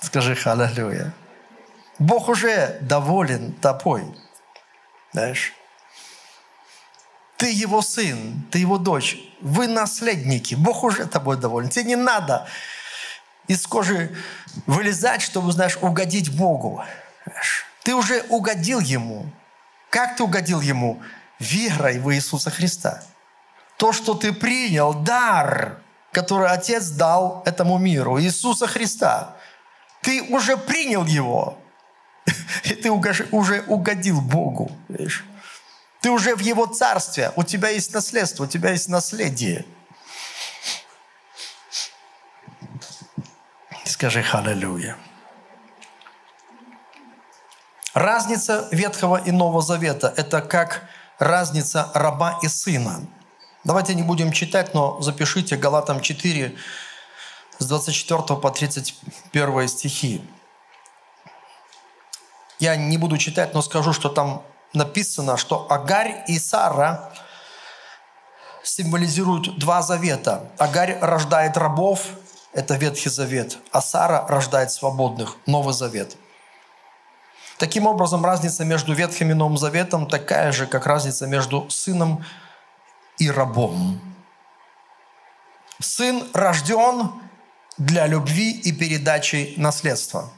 Скажи 0.00 0.34
«Халлелуя». 0.34 1.14
Бог 1.98 2.28
уже 2.28 2.78
доволен 2.80 3.52
тобой. 3.52 4.04
Знаешь? 5.14 5.52
Ты 7.36 7.52
его 7.52 7.82
сын, 7.82 8.44
ты 8.50 8.58
его 8.58 8.78
дочь. 8.78 9.16
Вы 9.40 9.68
наследники. 9.68 10.56
Бог 10.56 10.82
уже 10.82 11.06
тобой 11.06 11.36
доволен. 11.36 11.68
Тебе 11.68 11.84
не 11.84 11.96
надо 11.96 12.48
из 13.46 13.64
кожи 13.66 14.14
вылезать, 14.66 15.22
чтобы, 15.22 15.52
знаешь, 15.52 15.78
угодить 15.80 16.36
Богу. 16.36 16.84
Ты 17.84 17.94
уже 17.94 18.22
угодил 18.28 18.80
Ему. 18.80 19.30
Как 19.88 20.16
ты 20.16 20.24
угодил 20.24 20.60
Ему? 20.60 21.00
Верой 21.38 22.00
в 22.00 22.12
Иисуса 22.12 22.50
Христа. 22.50 23.02
То, 23.76 23.92
что 23.92 24.14
ты 24.14 24.32
принял, 24.32 24.94
дар, 24.94 25.78
который 26.10 26.48
Отец 26.48 26.88
дал 26.88 27.42
этому 27.46 27.78
миру, 27.78 28.20
Иисуса 28.20 28.66
Христа. 28.66 29.36
Ты 30.02 30.22
уже 30.22 30.56
принял 30.56 31.04
Его. 31.04 31.56
И 32.62 32.74
ты 32.74 32.90
уже 32.90 33.64
угодил 33.66 34.20
Богу. 34.20 34.70
Видишь? 34.88 35.24
Ты 36.00 36.10
уже 36.10 36.36
в 36.36 36.40
Его 36.40 36.66
царстве. 36.66 37.32
У 37.34 37.42
тебя 37.42 37.70
есть 37.70 37.92
наследство, 37.92 38.44
у 38.44 38.46
тебя 38.46 38.70
есть 38.70 38.88
наследие. 38.88 39.64
Скажи 43.84 44.22
«Халлелуя». 44.22 44.96
Разница 47.94 48.68
Ветхого 48.72 49.16
и 49.16 49.30
Нового 49.30 49.62
Завета– 49.62 50.12
это 50.16 50.40
как 50.42 50.82
разница 51.18 51.90
раба 51.94 52.38
и 52.42 52.48
сына. 52.48 53.06
Давайте 53.62 53.94
не 53.94 54.02
будем 54.02 54.32
читать, 54.32 54.74
но 54.74 55.00
запишите 55.00 55.56
Галатам 55.56 56.00
4 56.00 56.54
с 57.58 57.66
24 57.66 58.40
по 58.40 58.50
31 58.50 59.68
стихи. 59.68 60.20
Я 62.58 62.76
не 62.76 62.98
буду 62.98 63.18
читать, 63.18 63.54
но 63.54 63.62
скажу, 63.62 63.92
что 63.92 64.08
там 64.08 64.42
написано, 64.72 65.36
что 65.36 65.66
Агарь 65.70 66.24
и 66.28 66.38
Сара 66.38 67.12
символизируют 68.62 69.58
два 69.58 69.82
завета. 69.82 70.50
Агарь 70.58 70.98
рождает 71.00 71.56
рабов, 71.56 72.06
это 72.52 72.76
Ветхий 72.76 73.10
Завет, 73.10 73.58
а 73.72 73.80
Сара 73.80 74.26
рождает 74.28 74.70
свободных, 74.70 75.36
Новый 75.46 75.74
Завет. 75.74 76.16
Таким 77.58 77.86
образом, 77.86 78.24
разница 78.24 78.64
между 78.64 78.94
Ветхим 78.94 79.30
и 79.30 79.34
Новым 79.34 79.56
Заветом 79.56 80.08
такая 80.08 80.52
же, 80.52 80.66
как 80.66 80.86
разница 80.86 81.26
между 81.26 81.68
сыном 81.70 82.24
и 83.18 83.30
рабом. 83.30 84.00
Сын 85.80 86.24
рожден 86.32 87.12
для 87.78 88.06
любви 88.06 88.50
и 88.52 88.72
передачи 88.72 89.54
наследства. 89.56 90.30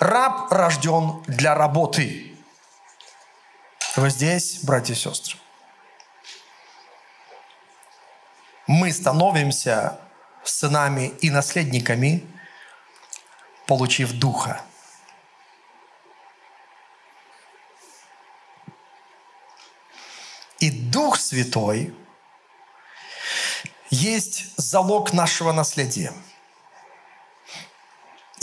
Раб 0.00 0.50
рожден 0.50 1.22
для 1.26 1.54
работы. 1.54 2.36
Вы 3.96 4.10
здесь, 4.10 4.58
братья 4.64 4.92
и 4.92 4.96
сестры? 4.96 5.38
Мы 8.66 8.92
становимся 8.92 10.00
сынами 10.42 11.08
и 11.20 11.30
наследниками, 11.30 12.26
получив 13.66 14.12
Духа. 14.12 14.62
И 20.58 20.70
Дух 20.70 21.18
Святой 21.20 21.94
есть 23.90 24.46
залог 24.56 25.12
нашего 25.12 25.52
наследия. 25.52 26.12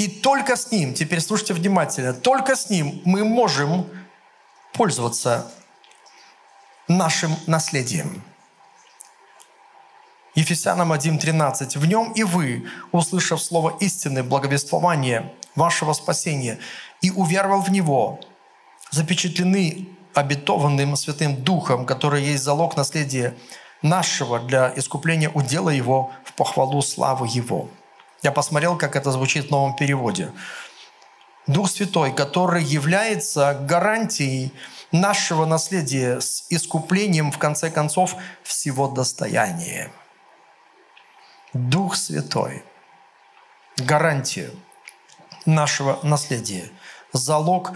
И 0.01 0.07
только 0.07 0.55
с 0.55 0.71
Ним, 0.71 0.95
теперь 0.95 1.21
слушайте 1.21 1.53
внимательно, 1.53 2.11
только 2.11 2.55
с 2.55 2.71
Ним 2.71 3.03
мы 3.05 3.23
можем 3.23 3.87
пользоваться 4.73 5.51
нашим 6.87 7.35
наследием. 7.45 8.23
Ефесянам 10.33 10.91
1.13. 10.91 11.77
«В 11.77 11.85
нем 11.85 12.13
и 12.13 12.23
вы, 12.23 12.65
услышав 12.91 13.39
слово 13.43 13.77
истины, 13.79 14.23
благовествование 14.23 15.31
вашего 15.53 15.93
спасения, 15.93 16.57
и 17.01 17.11
уверовав 17.11 17.67
в 17.67 17.71
него, 17.71 18.19
запечатлены 18.89 19.87
обетованным 20.15 20.95
Святым 20.95 21.43
Духом, 21.43 21.85
который 21.85 22.23
есть 22.23 22.43
залог 22.43 22.75
наследия 22.75 23.35
нашего 23.83 24.39
для 24.39 24.73
искупления 24.75 25.29
удела 25.29 25.69
Его 25.69 26.11
в 26.25 26.33
похвалу 26.33 26.81
славы 26.81 27.27
Его». 27.27 27.69
Я 28.23 28.31
посмотрел, 28.31 28.77
как 28.77 28.95
это 28.95 29.11
звучит 29.11 29.47
в 29.47 29.51
новом 29.51 29.75
переводе. 29.75 30.31
Дух 31.47 31.69
Святой, 31.69 32.13
который 32.13 32.63
является 32.63 33.53
гарантией 33.53 34.53
нашего 34.91 35.45
наследия 35.45 36.21
с 36.21 36.45
искуплением, 36.49 37.31
в 37.31 37.39
конце 37.39 37.71
концов, 37.71 38.15
всего 38.43 38.87
достояния. 38.87 39.91
Дух 41.53 41.95
Святой– 41.95 42.63
гарантия 43.77 44.51
нашего 45.45 45.99
наследия, 46.03 46.69
залог 47.13 47.73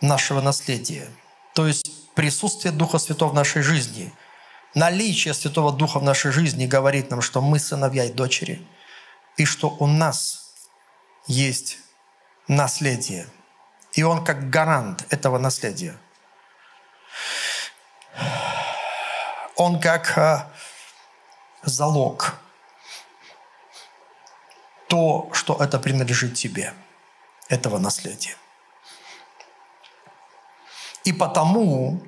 нашего 0.00 0.40
наследия. 0.40 1.06
То 1.54 1.66
есть 1.66 2.12
присутствие 2.14 2.72
Духа 2.72 2.98
Святого 2.98 3.30
в 3.30 3.34
нашей 3.34 3.62
жизни, 3.62 4.12
наличие 4.74 5.34
Святого 5.34 5.72
Духа 5.72 5.98
в 5.98 6.02
нашей 6.02 6.32
жизни 6.32 6.66
говорит 6.66 7.10
нам, 7.10 7.20
что 7.20 7.40
мы 7.40 7.58
сыновья 7.58 8.04
и 8.04 8.12
дочери, 8.12 8.66
и 9.36 9.44
что 9.44 9.68
у 9.78 9.86
нас 9.86 10.52
есть 11.26 11.78
наследие. 12.48 13.28
И 13.92 14.02
Он 14.02 14.24
как 14.24 14.50
гарант 14.50 15.06
этого 15.10 15.38
наследия. 15.38 15.96
Он 19.56 19.80
как 19.80 20.16
э, 20.18 20.50
залог– 21.62 22.34
то, 24.88 25.28
что 25.32 25.56
это 25.56 25.78
принадлежит 25.78 26.34
тебе, 26.34 26.74
этого 27.48 27.78
наследия. 27.78 28.36
И 31.04 31.12
потому 31.12 32.02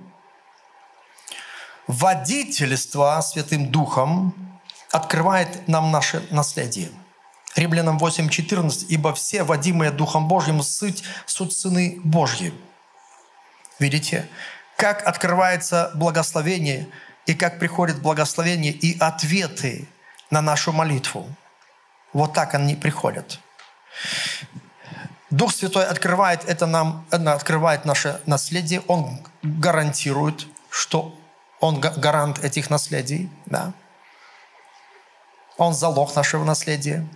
водительство 1.87 3.21
Святым 3.21 3.71
Духом 3.71 4.61
открывает 4.91 5.69
нам 5.69 5.91
наше 5.91 6.27
наследие. 6.31 6.91
Римлянам 7.59 7.99
8.14. 7.99 8.87
«Ибо 8.89 9.15
все, 9.15 9.43
водимые 9.43 9.91
Духом 9.91 10.29
Божьим, 10.29 10.63
суть, 10.63 11.03
суть 11.27 11.53
сыны 11.53 12.01
Божьи». 12.05 12.55
Видите, 13.79 14.29
как 14.77 15.07
открывается 15.07 15.91
благословение 15.95 16.89
и 17.27 17.35
как 17.35 17.59
приходит 17.59 18.01
благословение 18.01 18.73
и 18.73 18.99
ответы 18.99 19.89
на 20.31 20.41
нашу 20.41 20.73
молитву. 20.73 21.29
Вот 22.13 22.33
так 22.33 22.55
они 22.55 22.77
приходят. 22.77 23.41
Дух 25.31 25.53
Святой 25.53 25.85
открывает 25.85 26.45
это 26.45 26.67
нам, 26.67 27.07
открывает 27.11 27.85
наше 27.85 28.21
наследие, 28.25 28.83
Он 28.87 29.21
гарантирует, 29.43 30.47
что 30.71 31.19
Он 31.61 31.81
гарант 31.81 32.39
этих 32.39 32.71
наследий, 32.71 33.29
да. 33.47 33.73
Он 35.57 35.75
залог 35.75 36.15
нашего 36.15 36.45
наследия. 36.45 37.07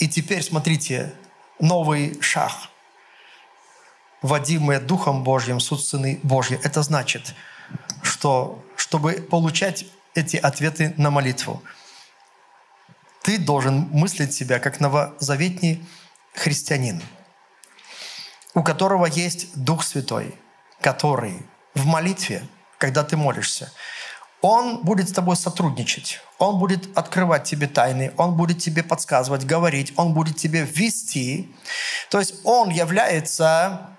И 0.00 0.08
теперь, 0.08 0.42
смотрите, 0.42 1.14
новый 1.58 2.20
шаг, 2.22 2.52
водимые 4.22 4.80
Духом 4.80 5.22
Божьим, 5.22 5.60
суд 5.60 5.84
Сыны 5.84 6.18
Божьи. 6.22 6.58
Это 6.64 6.82
значит, 6.82 7.34
что 8.02 8.64
чтобы 8.76 9.12
получать 9.12 9.84
эти 10.14 10.38
ответы 10.38 10.94
на 10.96 11.10
молитву, 11.10 11.62
ты 13.22 13.36
должен 13.36 13.90
мыслить 13.92 14.32
себя 14.32 14.58
как 14.58 14.80
новозаветний 14.80 15.86
христианин, 16.34 17.02
у 18.54 18.62
которого 18.62 19.04
есть 19.04 19.54
Дух 19.54 19.84
Святой, 19.84 20.34
который 20.80 21.46
в 21.74 21.84
молитве, 21.84 22.48
когда 22.78 23.04
ты 23.04 23.18
молишься, 23.18 23.70
он 24.42 24.78
будет 24.78 25.08
с 25.08 25.12
тобой 25.12 25.36
сотрудничать, 25.36 26.20
он 26.38 26.58
будет 26.58 26.96
открывать 26.96 27.44
тебе 27.44 27.66
тайны, 27.66 28.12
он 28.16 28.36
будет 28.36 28.58
тебе 28.58 28.82
подсказывать, 28.82 29.44
говорить, 29.44 29.92
он 29.96 30.14
будет 30.14 30.36
тебе 30.36 30.62
вести. 30.62 31.54
То 32.08 32.18
есть 32.18 32.34
он 32.44 32.70
является, 32.70 33.90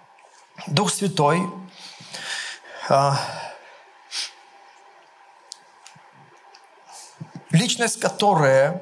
Дух 0.68 0.92
Святой, 0.92 1.48
а, 2.90 3.20
личность, 7.52 8.00
которая, 8.00 8.82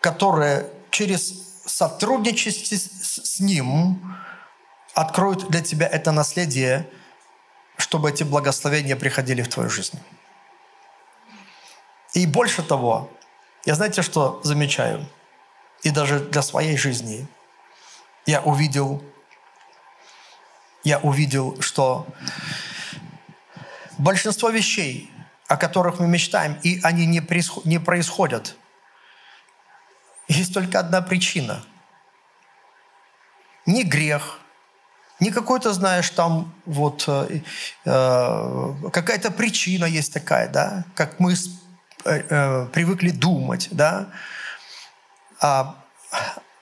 которая 0.00 0.66
через 0.90 1.62
сотрудничество 1.64 2.74
с 2.76 3.38
Ним 3.38 4.16
откроет 4.94 5.48
для 5.48 5.60
тебя 5.60 5.86
это 5.86 6.10
наследие– 6.10 6.90
чтобы 7.80 8.10
эти 8.10 8.22
благословения 8.22 8.96
приходили 8.96 9.42
в 9.42 9.48
твою 9.48 9.70
жизнь. 9.70 9.98
И 12.12 12.26
больше 12.26 12.62
того, 12.62 13.10
я 13.64 13.74
знаете, 13.74 14.02
что 14.02 14.40
замечаю? 14.42 15.06
И 15.82 15.90
даже 15.90 16.20
для 16.20 16.42
своей 16.42 16.76
жизни 16.76 17.26
я 18.26 18.40
увидел, 18.42 19.02
я 20.84 20.98
увидел, 20.98 21.60
что 21.60 22.06
большинство 23.98 24.50
вещей, 24.50 25.10
о 25.46 25.56
которых 25.56 25.98
мы 26.00 26.06
мечтаем, 26.06 26.58
и 26.62 26.80
они 26.82 27.06
не, 27.06 27.20
происход, 27.20 27.64
не 27.64 27.78
происходят, 27.78 28.56
есть 30.28 30.54
только 30.54 30.78
одна 30.78 31.00
причина. 31.00 31.64
Не 33.66 33.84
грех, 33.84 34.38
не 35.20 35.30
какой-то, 35.30 35.72
знаешь, 35.72 36.10
там 36.10 36.52
вот 36.64 37.04
э, 37.06 37.40
э, 37.84 38.74
какая-то 38.92 39.30
причина 39.30 39.84
есть 39.84 40.12
такая, 40.12 40.48
да, 40.48 40.84
как 40.94 41.20
мы 41.20 41.34
э, 41.34 42.22
э, 42.28 42.66
привыкли 42.72 43.10
думать, 43.10 43.68
да, 43.70 44.08
а 45.40 45.76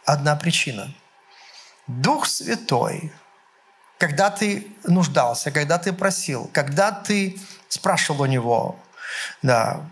одна 0.04 0.36
причина. 0.36 0.92
Дух 1.86 2.26
Святой, 2.26 3.12
когда 3.96 4.30
ты 4.30 4.66
нуждался, 4.84 5.50
когда 5.50 5.78
ты 5.78 5.92
просил, 5.92 6.50
когда 6.52 6.90
ты 6.90 7.38
спрашивал 7.68 8.22
у 8.22 8.26
Него, 8.26 8.76
да, 9.42 9.88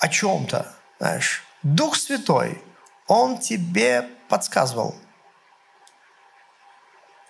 о 0.00 0.08
чем-то, 0.08 0.74
знаешь, 0.98 1.42
Дух 1.62 1.96
Святой, 1.96 2.60
Он 3.06 3.38
тебе 3.38 4.08
подсказывал– 4.28 4.96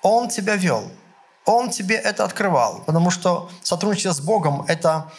он 0.03 0.29
тебя 0.29 0.57
вел. 0.57 0.91
Он 1.45 1.71
тебе 1.71 1.97
это 1.97 2.25
открывал. 2.25 2.83
Потому 2.85 3.11
что 3.11 3.51
сотрудничество 3.63 4.13
с 4.13 4.21
Богом– 4.21 4.65
это 4.69 5.11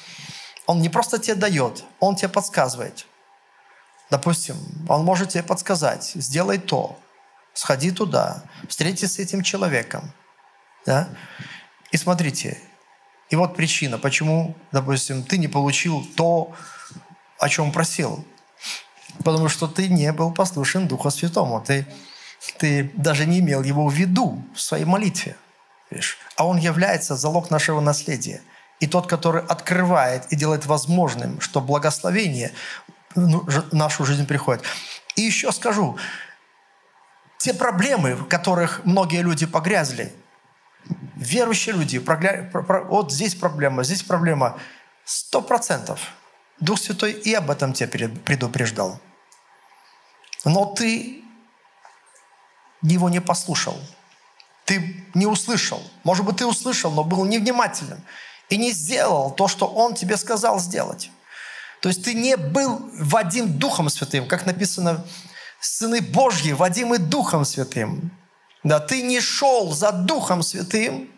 Он 0.66 0.80
не 0.82 0.90
просто 0.90 1.20
тебе 1.20 1.36
дает, 1.36 1.84
Он 2.00 2.16
тебе 2.16 2.30
подсказывает. 2.30 3.06
Допустим, 4.10 4.58
Он 4.90 5.04
может 5.04 5.30
тебе 5.30 5.44
подсказать, 5.44 6.12
сделай 6.16 6.58
то, 6.58 6.98
сходи 7.54 7.92
туда, 7.92 8.44
встретись 8.68 9.14
с 9.14 9.20
этим 9.20 9.42
человеком. 9.42 10.14
Да? 10.86 11.10
И 11.92 11.98
смотрите, 11.98 12.60
и 13.30 13.36
вот 13.36 13.56
причина, 13.56 13.98
почему, 13.98 14.56
допустим, 14.72 15.24
ты 15.24 15.38
не 15.38 15.48
получил 15.48 16.06
то, 16.16 16.54
о 17.40 17.50
чем 17.50 17.72
просил. 17.72 18.26
Потому 19.24 19.50
что 19.50 19.68
ты 19.68 19.88
не 19.88 20.12
был 20.12 20.32
послушен 20.34 20.88
Духа 20.88 21.10
Святому. 21.10 21.62
Ты 21.62 21.88
ты 22.58 22.92
даже 22.96 23.26
не 23.26 23.40
имел 23.40 23.64
его 23.64 23.88
в 23.88 23.94
виду 23.94 24.44
в 24.56 24.62
своей 24.62 24.86
молитве. 24.86 25.36
Видишь? 25.90 26.18
А 26.36 26.48
он 26.48 26.58
является 26.58 27.16
залог 27.16 27.52
нашего 27.52 27.82
наследия. 27.82 28.42
И 28.80 28.88
тот, 28.88 29.08
который 29.08 29.44
открывает 29.44 30.26
и 30.32 30.36
делает 30.36 30.66
возможным, 30.66 31.40
что 31.40 31.62
благословение 31.62 32.52
в 33.14 33.74
нашу 33.76 34.06
жизнь 34.06 34.26
приходит. 34.26 34.64
И 35.16 35.22
еще 35.22 35.52
скажу, 35.52 35.98
те 37.38 37.54
проблемы, 37.54 38.16
в 38.16 38.28
которых 38.28 38.86
многие 38.86 39.22
люди 39.22 39.46
погрязли, 39.46 40.14
верующие 41.16 41.76
люди, 41.76 42.04
вот 42.88 43.12
здесь 43.12 43.36
проблема, 43.36 43.84
здесь 43.84 44.02
проблема, 44.02 44.58
сто 45.06 45.42
процентов. 45.42 46.00
Дух 46.60 46.80
Святой 46.80 47.12
и 47.12 47.34
об 47.34 47.52
этом 47.52 47.74
тебя 47.74 48.10
предупреждал. 48.24 49.00
Но 50.46 50.66
ты 50.66 51.21
его 52.82 53.10
не 53.10 53.22
послушал. 53.22 53.78
Ты 54.66 55.06
не 55.14 55.26
услышал. 55.26 55.82
Может 56.04 56.26
быть, 56.26 56.38
ты 56.38 56.46
услышал, 56.46 56.92
но 56.92 57.04
был 57.04 57.26
невнимательным. 57.26 58.02
И 58.50 58.58
не 58.58 58.72
сделал 58.72 59.32
то, 59.32 59.48
что 59.48 59.68
Он 59.68 59.96
тебе 59.96 60.18
сказал 60.18 60.60
сделать. 60.60 61.10
То 61.82 61.90
есть 61.90 62.04
ты 62.04 62.14
не 62.14 62.38
был 62.38 62.90
Вадим 62.94 63.58
Духом 63.58 63.90
Святым, 63.90 64.28
как 64.28 64.46
написано, 64.46 65.04
сыны 65.60 66.02
Божьи, 66.02 66.52
Вадимы 66.52 67.00
Духом 67.00 67.44
Святым. 67.44 68.12
Да, 68.64 68.80
ты 68.80 69.02
не 69.02 69.20
шел 69.20 69.72
за 69.72 69.92
Духом 69.92 70.44
Святым, 70.44 71.10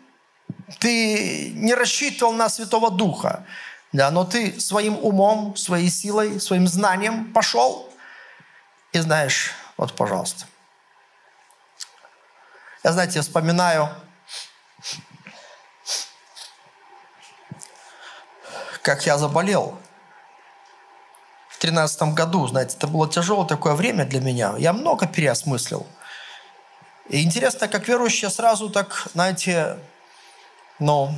ты 0.78 1.50
не 1.50 1.74
рассчитывал 1.74 2.32
на 2.32 2.48
Святого 2.48 2.90
Духа, 2.90 3.44
да, 3.92 4.10
но 4.10 4.24
ты 4.24 4.58
своим 4.58 4.98
умом, 5.02 5.54
своей 5.56 5.90
силой, 5.90 6.40
своим 6.40 6.66
знанием 6.66 7.32
пошел 7.32 7.90
и 8.92 8.98
знаешь, 8.98 9.52
вот, 9.76 9.94
пожалуйста, 9.94 10.46
я, 12.84 12.92
знаете, 12.92 13.22
вспоминаю, 13.22 13.88
как 18.82 19.06
я 19.06 19.16
заболел 19.16 19.78
в 21.48 21.58
тринадцатом 21.58 22.14
году. 22.14 22.46
Знаете, 22.46 22.76
это 22.76 22.86
было 22.86 23.08
тяжелое 23.08 23.48
такое 23.48 23.72
время 23.74 24.04
для 24.04 24.20
меня. 24.20 24.54
Я 24.58 24.74
много 24.74 25.06
переосмыслил. 25.06 25.86
И 27.08 27.22
интересно, 27.22 27.68
как 27.68 27.88
верующие 27.88 28.30
сразу 28.30 28.68
так, 28.68 29.08
знаете, 29.14 29.78
ну, 30.78 31.14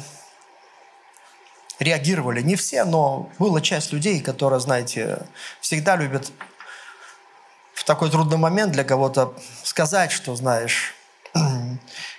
реагировали. 1.81 2.43
Не 2.43 2.55
все, 2.55 2.85
но 2.85 3.29
была 3.41 3.61
часть 3.61 3.93
людей, 3.93 4.21
которые, 4.21 4.61
знаете, 4.61 5.27
всегда 5.61 5.97
любят 5.97 6.31
в 7.75 7.83
такой 7.85 8.11
трудный 8.11 8.39
момент 8.39 8.73
для 8.73 8.85
кого-то 8.85 9.35
сказать, 9.64 10.12
что, 10.12 10.37
знаешь, 10.37 10.95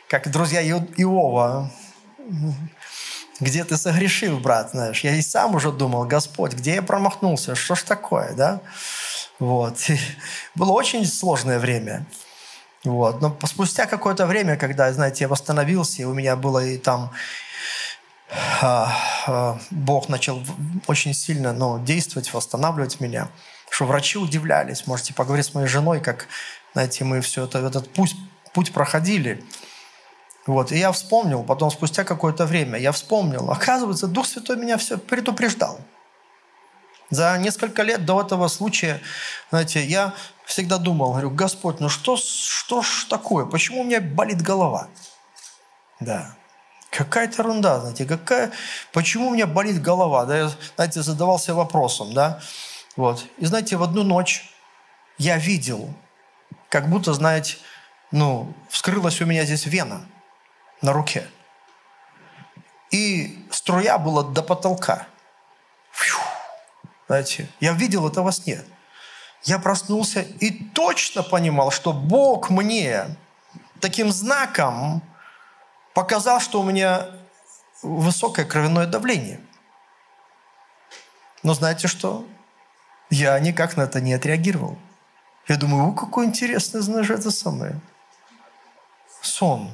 как 0.08 0.30
друзья 0.32 0.62
Иова, 0.62 1.72
где 3.40 3.64
ты 3.64 3.78
согрешил, 3.78 4.40
брат, 4.40 4.72
знаешь. 4.72 5.04
Я 5.04 5.16
и 5.16 5.22
сам 5.22 5.56
уже 5.56 5.72
думал, 5.72 6.06
Господь, 6.06 6.54
где 6.54 6.76
я 6.76 6.82
промахнулся, 6.82 7.56
что 7.56 7.76
ж 7.76 7.84
такое, 7.84 8.34
да? 8.34 8.62
Вот. 9.40 9.90
И 9.90 10.00
было 10.56 10.72
очень 10.72 11.06
сложное 11.06 11.60
время. 11.60 12.06
Вот. 12.84 13.22
Но 13.22 13.38
спустя 13.46 13.86
какое-то 13.86 14.26
время, 14.26 14.58
когда, 14.58 14.92
знаете, 14.92 15.26
я 15.26 15.28
восстановился, 15.28 16.02
и 16.02 16.06
у 16.06 16.14
меня 16.14 16.36
было 16.36 16.64
и 16.66 16.78
там 16.78 17.12
а, 18.62 18.94
а, 19.28 19.60
Бог 19.72 20.10
начал 20.10 20.44
очень 20.88 21.14
сильно 21.14 21.54
ну, 21.54 21.80
действовать, 21.84 22.34
восстанавливать 22.34 23.00
меня, 23.00 23.30
что 23.70 23.86
врачи 23.86 24.18
удивлялись. 24.18 24.88
Можете 24.88 25.14
поговорить 25.14 25.46
с 25.46 25.54
моей 25.54 25.68
женой, 25.68 26.02
как, 26.02 26.28
знаете, 26.74 27.04
мы 27.04 27.22
все 27.22 27.46
это, 27.46 27.60
этот 27.60 27.92
путь 27.94 28.16
путь 28.58 28.74
проходили. 28.74 29.44
Вот. 30.48 30.72
И 30.72 30.80
я 30.80 30.92
вспомнил, 30.92 31.44
потом 31.44 31.70
спустя 31.70 32.04
какое-то 32.04 32.48
время, 32.48 32.80
я 32.80 32.92
вспомнил, 32.92 33.52
оказывается, 33.52 34.08
Дух 34.08 34.26
Святой 34.26 34.58
меня 34.58 34.78
все 34.78 34.98
предупреждал. 34.98 35.80
За 37.12 37.38
несколько 37.38 37.84
лет 37.84 38.04
до 38.04 38.20
этого 38.20 38.48
случая, 38.48 39.00
знаете, 39.52 39.86
я 39.86 40.16
всегда 40.44 40.80
думал, 40.80 41.12
говорю, 41.12 41.30
Господь, 41.30 41.80
ну 41.80 41.88
что, 41.88 42.18
что 42.18 42.82
ж 42.82 43.06
такое? 43.08 43.46
Почему 43.46 43.82
у 43.82 43.84
меня 43.84 44.02
болит 44.02 44.42
голова? 44.42 44.88
Да. 46.00 46.36
Какая-то 46.90 47.44
ерунда, 47.44 47.80
знаете, 47.82 48.06
какая... 48.06 48.52
Почему 48.92 49.28
у 49.28 49.34
меня 49.36 49.46
болит 49.46 49.80
голова? 49.80 50.26
Да, 50.26 50.36
я, 50.36 50.52
знаете, 50.76 51.04
задавался 51.04 51.54
вопросом, 51.54 52.12
да. 52.16 52.42
Вот. 52.96 53.24
И 53.38 53.46
знаете, 53.46 53.78
в 53.78 53.84
одну 53.84 54.02
ночь 54.02 54.52
я 55.20 55.38
видел, 55.38 55.94
как 56.70 56.90
будто, 56.90 57.14
знаете, 57.14 57.58
ну, 58.12 58.54
вскрылась 58.70 59.22
у 59.22 59.26
меня 59.26 59.44
здесь 59.46 59.66
вена 59.66 60.08
на 60.82 60.94
руке. 60.94 61.28
И 62.92 63.46
струя 63.52 63.98
была 63.98 64.24
до 64.24 64.42
потолка. 64.42 65.08
Фью. 65.92 66.20
Знаете, 67.08 67.50
я 67.60 67.74
видел 67.74 68.08
это 68.08 68.22
во 68.22 68.32
сне. 68.32 68.64
я 69.44 69.60
проснулся 69.60 70.22
и 70.22 70.52
точно 70.52 71.24
понимал, 71.24 71.72
что 71.72 71.94
Бог 71.94 72.50
мне 72.50 73.16
таким 73.80 74.12
знаком 74.12 75.02
показал, 75.94 76.40
что 76.40 76.62
у 76.62 76.64
меня 76.64 77.08
высокое 77.82 78.46
кровяное 78.46 78.88
давление. 78.88 79.40
Но 81.44 81.54
знаете 81.54 81.88
что? 81.88 82.26
Я 83.10 83.40
никак 83.40 83.78
на 83.78 83.84
это 83.84 84.02
не 84.02 84.14
отреагировал. 84.14 84.78
Я 85.48 85.56
думаю, 85.56 85.90
о, 85.90 85.92
какой 85.94 86.26
интересный, 86.26 86.82
знаешь, 86.82 87.10
это 87.10 87.32
самое. 87.32 87.80
Сон. 89.28 89.72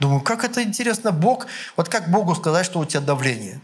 Думаю, 0.00 0.20
как 0.20 0.44
это 0.44 0.62
интересно. 0.62 1.12
Бог, 1.12 1.46
вот 1.76 1.88
как 1.88 2.10
Богу 2.10 2.34
сказать, 2.34 2.66
что 2.66 2.80
у 2.80 2.84
тебя 2.84 3.00
давление? 3.00 3.60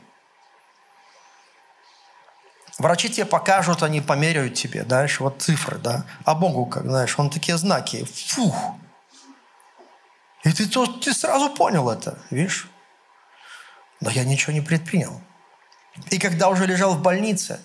Врачи 2.79 3.11
тебе 3.11 3.27
покажут, 3.27 3.83
они 3.83 4.01
померяют 4.01 4.55
тебе, 4.55 4.85
знаешь, 4.85 5.21
вот 5.21 5.43
цифры, 5.43 5.77
да. 5.79 6.07
А 6.25 6.35
Богу, 6.35 6.65
как, 6.65 6.85
знаешь, 6.85 7.19
он 7.19 7.29
такие 7.29 7.59
знаки. 7.59 8.07
Фух. 8.29 8.75
И 10.45 10.53
ты, 10.53 10.67
ты 10.67 11.13
сразу 11.13 11.51
понял 11.51 11.91
это, 11.91 12.19
видишь? 12.31 12.69
Но 14.01 14.09
я 14.09 14.25
ничего 14.25 14.55
не 14.55 14.63
предпринял. 14.63 15.21
И 16.11 16.19
когда 16.19 16.49
уже 16.49 16.67
лежал 16.67 16.95
в 16.95 17.03
больнице, 17.03 17.61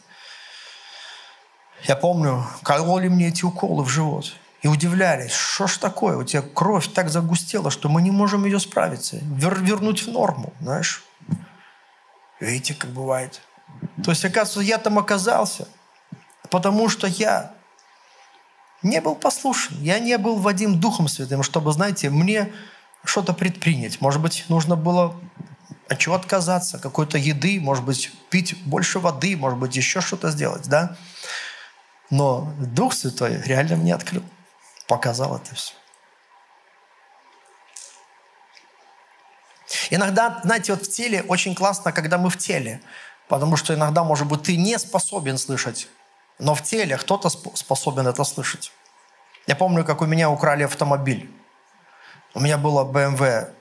я 1.83 1.95
помню, 1.95 2.45
кололи 2.63 3.07
мне 3.07 3.29
эти 3.29 3.45
уколы 3.45 3.83
в 3.83 3.89
живот. 3.89 4.33
И 4.65 4.67
удивлялись, 4.67 5.31
что 5.31 5.67
ж 5.67 5.77
такое, 5.77 6.17
у 6.17 6.23
тебя 6.23 6.41
кровь 6.41 6.91
так 6.91 7.11
загустела, 7.11 7.69
что 7.69 7.87
мы 7.87 8.01
не 8.01 8.09
можем 8.09 8.45
ее 8.45 8.59
справиться, 8.59 9.17
вер, 9.21 9.61
вернуть 9.61 10.01
в 10.01 10.11
норму, 10.11 10.53
знаешь. 10.59 11.03
Видите, 12.39 12.73
как 12.73 12.89
бывает. 12.89 13.41
То 14.03 14.09
есть, 14.09 14.25
оказывается, 14.25 14.61
я 14.61 14.79
там 14.79 14.97
оказался, 14.97 15.67
потому 16.49 16.89
что 16.89 17.05
я 17.05 17.53
не 18.81 19.01
был 19.01 19.13
послушен, 19.13 19.77
я 19.81 19.99
не 19.99 20.17
был 20.17 20.37
Вадим 20.37 20.79
Духом 20.79 21.09
Святым, 21.09 21.43
чтобы, 21.43 21.71
знаете, 21.71 22.09
мне 22.09 22.51
что-то 23.03 23.33
предпринять. 23.33 24.01
Может 24.01 24.19
быть, 24.19 24.45
нужно 24.49 24.75
было 24.75 25.15
от 25.87 25.99
чего 25.99 26.15
отказаться, 26.15 26.79
какой-то 26.79 27.19
еды, 27.19 27.59
может 27.61 27.83
быть, 27.83 28.11
пить 28.31 28.57
больше 28.65 28.97
воды, 28.97 29.37
может 29.37 29.59
быть, 29.59 29.75
еще 29.75 30.01
что-то 30.01 30.31
сделать, 30.31 30.67
да? 30.67 30.97
Но 32.09 32.51
Дух 32.57 32.93
Святой 32.93 33.39
реально 33.43 33.75
мне 33.75 33.93
открыл, 33.93 34.23
показал 34.87 35.37
это 35.37 35.55
все. 35.55 35.73
Иногда, 39.89 40.41
знаете, 40.43 40.73
вот 40.73 40.85
в 40.85 40.89
теле 40.89 41.23
очень 41.23 41.55
классно, 41.55 41.91
когда 41.91 42.17
мы 42.17 42.29
в 42.29 42.37
теле, 42.37 42.81
потому 43.27 43.57
что 43.57 43.73
иногда, 43.73 44.03
может 44.03 44.27
быть, 44.27 44.43
ты 44.43 44.57
не 44.57 44.77
способен 44.79 45.37
слышать, 45.37 45.87
но 46.39 46.55
в 46.55 46.61
теле 46.61 46.97
кто-то 46.97 47.29
способен 47.29 48.07
это 48.07 48.23
слышать. 48.23 48.71
Я 49.47 49.55
помню, 49.55 49.83
как 49.85 50.01
у 50.01 50.05
меня 50.05 50.29
украли 50.29 50.63
автомобиль. 50.63 51.31
У 52.33 52.39
меня 52.39 52.57
была 52.57 52.83
BMW 52.83 53.53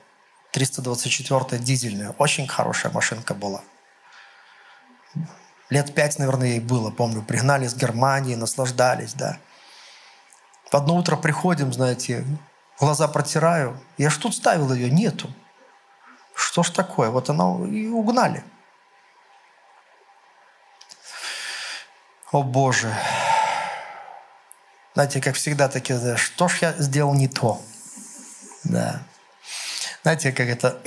324 0.51 1.61
дизельная, 1.61 2.15
очень 2.17 2.47
хорошая 2.47 2.91
машинка 2.91 3.33
была– 3.33 3.61
Лет 5.69 5.95
пять, 5.95 6.19
наверное, 6.19 6.47
ей 6.49 6.59
было, 6.59 6.91
помню. 6.91 7.21
Пригнали 7.23 7.65
из 7.65 7.75
Германии, 7.75 8.35
наслаждались, 8.35 9.13
да. 9.13 9.39
В 10.71 10.75
одно 10.75 10.95
утро 10.95 11.15
приходим, 11.15 11.71
знаете, 11.73 12.25
глаза 12.79 13.07
протираю. 13.07 13.79
Я 13.97 14.09
ж 14.09 14.17
тут 14.17 14.35
ставил 14.35 14.73
ее, 14.73 14.89
нету. 14.89 15.29
Что 16.33 16.63
ж 16.63 16.69
такое? 16.69 17.09
Вот 17.09 17.29
она 17.29 17.65
и 17.65 17.87
угнали. 17.87 18.43
О 22.31 22.43
Боже. 22.43 22.93
Знаете, 24.93 25.21
как 25.21 25.35
всегда 25.35 25.69
такие, 25.69 26.17
что 26.17 26.47
ж 26.47 26.59
я 26.61 26.73
сделал 26.73 27.13
не 27.13 27.27
то? 27.27 27.61
Да. 28.63 29.03
Знаете, 30.03 30.31
как 30.31 30.47
это 30.47 30.81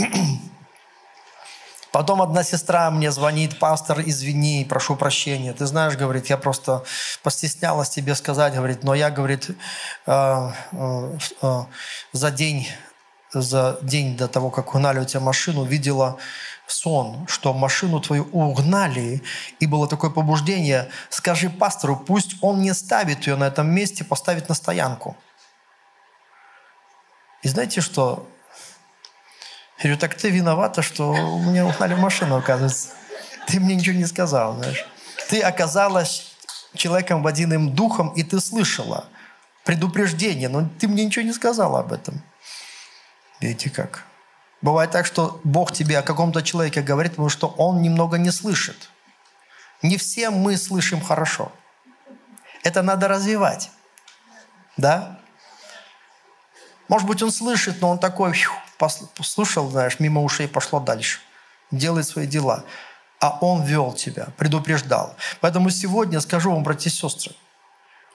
Потом 1.98 2.22
одна 2.22 2.44
сестра 2.44 2.92
мне 2.92 3.10
звонит, 3.10 3.58
пастор, 3.58 4.02
извини, 4.06 4.64
прошу 4.68 4.94
прощения. 4.94 5.52
Ты 5.52 5.66
знаешь, 5.66 5.96
говорит, 5.96 6.26
я 6.26 6.36
просто 6.36 6.84
постеснялась 7.24 7.90
тебе 7.90 8.14
сказать, 8.14 8.54
говорит, 8.54 8.84
но 8.84 8.94
я, 8.94 9.10
говорит, 9.10 9.50
э, 10.06 10.50
э, 10.70 11.18
э, 11.42 11.64
за 12.12 12.30
день, 12.30 12.68
за 13.32 13.80
день 13.82 14.16
до 14.16 14.28
того, 14.28 14.50
как 14.50 14.76
угнали 14.76 15.00
у 15.00 15.04
тебя 15.04 15.18
машину, 15.18 15.64
видела 15.64 16.18
сон, 16.68 17.26
что 17.26 17.52
машину 17.52 17.98
твою 17.98 18.28
угнали, 18.30 19.20
и 19.58 19.66
было 19.66 19.88
такое 19.88 20.10
побуждение, 20.10 20.90
скажи 21.08 21.50
пастору, 21.50 21.96
пусть 21.96 22.36
он 22.42 22.62
не 22.62 22.74
ставит 22.74 23.26
ее 23.26 23.34
на 23.34 23.48
этом 23.48 23.68
месте, 23.74 24.04
поставит 24.04 24.48
на 24.48 24.54
стоянку. 24.54 25.16
И 27.42 27.48
знаете, 27.48 27.80
что 27.80 28.28
я 29.78 29.82
говорю, 29.84 29.98
так 29.98 30.16
ты 30.16 30.30
виновата, 30.30 30.82
что 30.82 31.10
у 31.10 31.38
меня 31.38 31.64
угнали 31.64 31.94
машину, 31.94 32.36
оказывается. 32.36 32.88
Ты 33.46 33.60
мне 33.60 33.76
ничего 33.76 33.96
не 33.96 34.06
сказал, 34.06 34.56
знаешь. 34.56 34.84
Ты 35.28 35.40
оказалась 35.40 36.34
человеком 36.74 37.22
водяным 37.22 37.72
духом, 37.74 38.08
и 38.10 38.24
ты 38.24 38.40
слышала 38.40 39.08
предупреждение, 39.64 40.48
но 40.48 40.68
ты 40.78 40.88
мне 40.88 41.04
ничего 41.04 41.24
не 41.24 41.32
сказала 41.32 41.80
об 41.80 41.92
этом. 41.92 42.22
Видите 43.40 43.70
как? 43.70 44.04
Бывает 44.62 44.90
так, 44.90 45.06
что 45.06 45.40
Бог 45.44 45.72
тебе 45.72 45.98
о 45.98 46.02
каком-то 46.02 46.42
человеке 46.42 46.82
говорит, 46.82 47.12
потому 47.12 47.28
что 47.28 47.46
он 47.46 47.80
немного 47.80 48.18
не 48.18 48.32
слышит. 48.32 48.90
Не 49.82 49.96
все 49.96 50.30
мы 50.30 50.56
слышим 50.56 51.00
хорошо. 51.00 51.52
Это 52.64 52.82
надо 52.82 53.06
развивать. 53.06 53.70
Да? 54.76 55.20
Может 56.88 57.06
быть, 57.06 57.22
он 57.22 57.30
слышит, 57.30 57.80
но 57.80 57.90
он 57.90 58.00
такой, 58.00 58.34
послушал, 58.78 59.70
знаешь, 59.70 60.00
мимо 60.00 60.22
ушей 60.22 60.48
пошло 60.48 60.80
дальше. 60.80 61.20
Делает 61.70 62.06
свои 62.06 62.26
дела. 62.26 62.64
А 63.20 63.38
он 63.40 63.64
вел 63.64 63.92
тебя, 63.92 64.28
предупреждал. 64.36 65.16
Поэтому 65.40 65.70
сегодня 65.70 66.20
скажу 66.20 66.52
вам, 66.52 66.62
братья 66.62 66.88
и 66.88 66.92
сестры, 66.92 67.34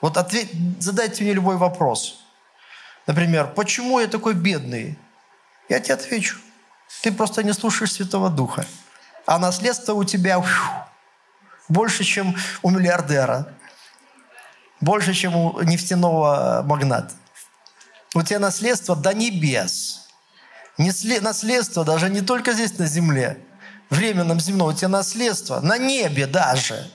вот 0.00 0.16
ответь, 0.16 0.50
задайте 0.80 1.22
мне 1.24 1.34
любой 1.34 1.56
вопрос. 1.56 2.24
Например, 3.06 3.46
почему 3.46 4.00
я 4.00 4.06
такой 4.06 4.34
бедный? 4.34 4.98
Я 5.68 5.80
тебе 5.80 5.94
отвечу. 5.94 6.38
Ты 7.02 7.12
просто 7.12 7.42
не 7.42 7.52
слушаешь 7.52 7.92
Святого 7.92 8.30
Духа. 8.30 8.66
А 9.26 9.38
наследство 9.38 9.94
у 9.94 10.04
тебя 10.04 10.38
ух, 10.38 10.48
больше, 11.68 12.04
чем 12.04 12.36
у 12.62 12.70
миллиардера. 12.70 13.52
Больше, 14.80 15.14
чем 15.14 15.36
у 15.36 15.62
нефтяного 15.62 16.62
магната. 16.64 17.14
У 18.14 18.22
тебя 18.22 18.38
наследство 18.38 18.94
до 18.94 19.14
небес. 19.14 20.03
Наследство 20.76 21.84
даже 21.84 22.10
не 22.10 22.20
только 22.20 22.52
здесь 22.52 22.78
на 22.78 22.86
земле, 22.86 23.38
временном 23.90 24.40
земном, 24.40 24.68
у 24.68 24.72
тебя 24.72 24.88
наследство 24.88 25.60
на 25.60 25.78
небе 25.78 26.26
даже. 26.26 26.90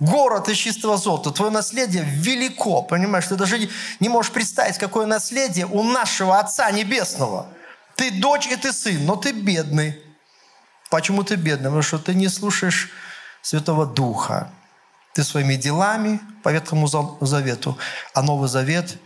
Город 0.00 0.48
из 0.48 0.56
чистого 0.56 0.96
золота, 0.96 1.30
твое 1.30 1.52
наследие 1.52 2.02
велико, 2.04 2.82
понимаешь? 2.82 3.26
Ты 3.26 3.36
даже 3.36 3.68
не 4.00 4.08
можешь 4.08 4.32
представить, 4.32 4.78
какое 4.78 5.06
наследие 5.06 5.66
у 5.66 5.84
нашего 5.84 6.40
Отца 6.40 6.68
Небесного. 6.72 7.46
Ты 7.94 8.10
дочь 8.10 8.48
и 8.48 8.56
ты 8.56 8.72
сын, 8.72 9.04
но 9.06 9.14
ты 9.14 9.30
бедный. 9.30 10.02
Почему 10.90 11.22
ты 11.22 11.36
бедный? 11.36 11.66
Потому 11.66 11.82
что 11.82 11.98
ты 11.98 12.14
не 12.14 12.28
слушаешь 12.28 12.90
Святого 13.42 13.86
Духа. 13.86 14.50
Ты 15.12 15.22
своими 15.22 15.54
делами 15.54 16.20
по 16.42 16.48
Ветхому 16.48 16.88
Завету, 16.88 17.78
а 18.14 18.22
Новый 18.22 18.48
Завет 18.48 18.96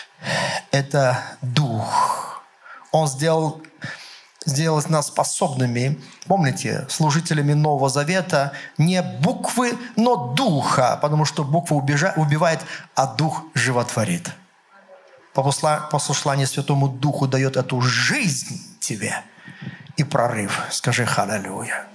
–это 0.70 1.20
Дух. 1.42 2.27
Он 2.90 3.06
сделал, 3.06 3.62
сделал 4.44 4.82
нас 4.88 5.08
способными, 5.08 6.00
помните, 6.26 6.86
служителями 6.88 7.52
Нового 7.52 7.88
Завета 7.88 8.52
не 8.78 9.02
буквы, 9.02 9.76
но 9.96 10.32
духа, 10.34 10.98
потому 11.02 11.24
что 11.24 11.44
буква 11.44 11.74
убивает, 11.74 12.60
а 12.94 13.06
дух 13.06 13.42
животворит. 13.54 14.30
Послушание 15.34 16.46
Святому 16.46 16.88
Духу 16.88 17.28
дает 17.28 17.56
эту 17.56 17.80
жизнь 17.80 18.60
тебе 18.80 19.22
и 19.96 20.02
прорыв. 20.02 20.60
Скажи 20.70 21.06
«Халлелуя». 21.06 21.86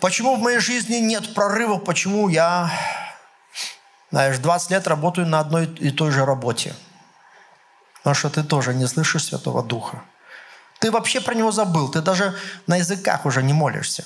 Почему 0.00 0.36
в 0.36 0.40
моей 0.40 0.58
жизни 0.58 0.96
нет 0.96 1.34
прорыва? 1.34 1.76
Почему 1.76 2.28
я, 2.28 2.70
знаешь, 4.10 4.38
20 4.38 4.70
лет 4.70 4.86
работаю 4.86 5.26
на 5.26 5.40
одной 5.40 5.66
и 5.66 5.90
той 5.90 6.12
же 6.12 6.24
работе– 6.24 6.74
Потому 8.02 8.14
что 8.14 8.30
ты 8.30 8.42
тоже 8.42 8.74
не 8.74 8.86
слышишь 8.86 9.26
Святого 9.26 9.62
Духа. 9.62 10.02
Ты 10.78 10.90
вообще 10.90 11.20
про 11.20 11.34
него 11.34 11.52
забыл. 11.52 11.90
Ты 11.90 12.00
даже 12.00 12.34
на 12.66 12.76
языках 12.76 13.26
уже 13.26 13.42
не 13.42 13.52
молишься. 13.52 14.04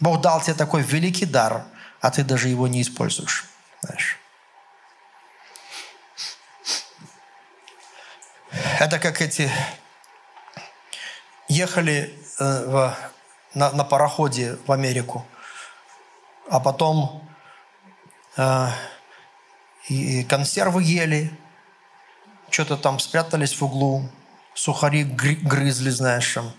Бог 0.00 0.20
дал 0.20 0.40
тебе 0.40 0.54
такой 0.54 0.82
великий 0.82 1.26
дар, 1.26 1.64
а 2.00 2.10
ты 2.10 2.24
даже 2.24 2.48
его 2.48 2.66
не 2.68 2.82
используешь. 2.82 3.44
Знаешь. 3.82 4.18
Это 8.80 8.98
как 8.98 9.22
эти 9.22 9.50
ехали 11.48 12.12
э, 12.38 12.64
в, 12.66 12.96
на, 13.54 13.70
на 13.70 13.84
пароходе 13.84 14.58
в 14.66 14.72
Америку. 14.72 15.26
а 16.50 16.60
потом 16.60 17.28
э, 18.36 18.68
и 19.88 20.24
консервы 20.24 20.82
ели, 20.82 21.30
что-то 22.50 22.76
там 22.76 22.98
спрятались 22.98 23.54
в 23.54 23.62
углу, 23.62 24.08
сухари 24.54 25.04
грызли, 25.04 25.90
знаешь, 25.90 26.32
там, 26.32 26.52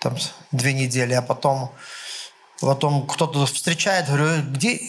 там 0.00 0.16
две 0.52 0.72
недели, 0.72 1.14
а 1.14 1.22
потом, 1.22 1.72
потом 2.60 3.06
кто-то 3.06 3.46
встречает, 3.46 4.06
говорю, 4.06 4.42
где, 4.42 4.80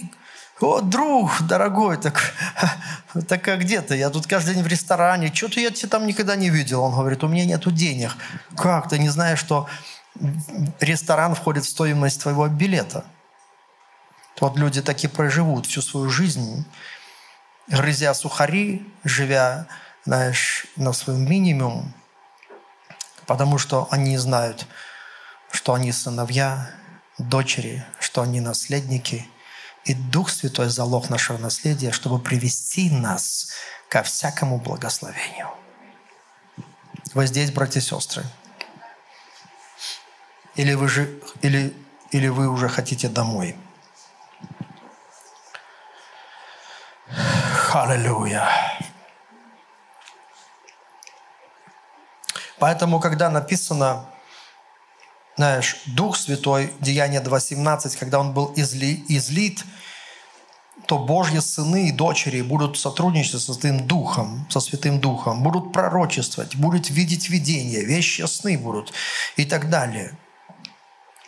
о, 0.61 0.81
друг 0.81 1.41
дорогой, 1.41 1.97
так, 1.97 2.33
так 3.27 3.47
а 3.47 3.57
где 3.57 3.81
ты? 3.81 3.95
Я 3.97 4.09
тут 4.09 4.27
каждый 4.27 4.55
день 4.55 4.63
в 4.63 4.67
ресторане. 4.67 5.33
Что-то 5.33 5.59
я 5.59 5.71
тебя 5.71 5.89
там 5.89 6.05
никогда 6.05 6.35
не 6.35 6.49
видел. 6.49 6.83
Он 6.83 6.93
говорит, 6.93 7.23
у 7.23 7.27
меня 7.27 7.45
нету 7.45 7.71
денег. 7.71 8.11
Как? 8.57 8.89
Ты 8.89 8.99
не 8.99 9.09
знаешь, 9.09 9.39
что 9.39 9.67
ресторан 10.81 11.33
входит 11.33 11.63
в 11.63 11.69
стоимость 11.69 12.21
твоего 12.21 12.47
билета? 12.47 13.05
Вот 14.41 14.57
люди 14.57 14.81
таки 14.81 15.07
проживут 15.07 15.65
всю 15.65 15.81
свою 15.81 16.09
жизнь, 16.09 16.65
грызя 17.69 18.13
сухари, 18.13 18.85
живя, 19.03 19.67
знаешь, 20.05 20.65
на 20.75 20.93
своем 20.93 21.29
минимум, 21.29 21.93
потому 23.25 23.57
что 23.57 23.87
они 23.91 24.17
знают, 24.17 24.67
что 25.51 25.73
они 25.73 25.91
сыновья, 25.91 26.71
дочери, 27.17 27.85
что 27.99 28.21
они 28.21 28.41
наследники– 28.41 29.27
и 29.85 29.93
Дух 29.93 30.29
Святой– 30.29 30.69
залог 30.69 31.09
нашего 31.09 31.37
наследия, 31.37 31.91
чтобы 31.91 32.19
привести 32.19 32.89
нас 32.91 33.49
ко 33.89 34.03
всякому 34.03 34.59
благословению. 34.59 35.49
Вы 37.13 37.25
здесь, 37.25 37.51
братья 37.51 37.79
и 37.79 37.83
сестры? 37.83 38.23
Или 40.55 40.73
вы, 40.73 40.89
же, 40.89 41.19
или, 41.41 41.73
или 42.11 42.27
вы 42.27 42.49
уже 42.49 42.69
хотите 42.69 43.07
домой? 43.09 43.55
Аллилуйя. 47.75 48.49
Поэтому, 52.59 52.99
когда 52.99 53.29
написано, 53.29 54.05
знаешь, 55.37 55.77
Дух 55.85 56.17
Святой, 56.17 56.73
Деяние 56.79 57.21
2.17, 57.21 57.97
когда 57.97 58.19
Он 58.19 58.33
был 58.33 58.51
изли, 58.55 59.03
излит, 59.07 59.63
то 60.85 60.97
Божьи 60.97 61.39
сыны 61.39 61.89
и 61.89 61.91
дочери 61.91 62.41
будут 62.41 62.77
сотрудничать 62.77 63.41
со 63.41 63.53
Святым 63.53 63.87
Духом, 63.87 64.45
со 64.49 64.59
Святым 64.59 64.99
Духом, 64.99 65.43
будут 65.43 65.71
пророчествовать, 65.71 66.55
будут 66.55 66.89
видеть 66.89 67.29
видения, 67.29 67.81
вещи 67.81 68.23
сны 68.23 68.57
будут 68.57 68.91
и 69.37 69.45
так 69.45 69.69
далее. 69.69 70.17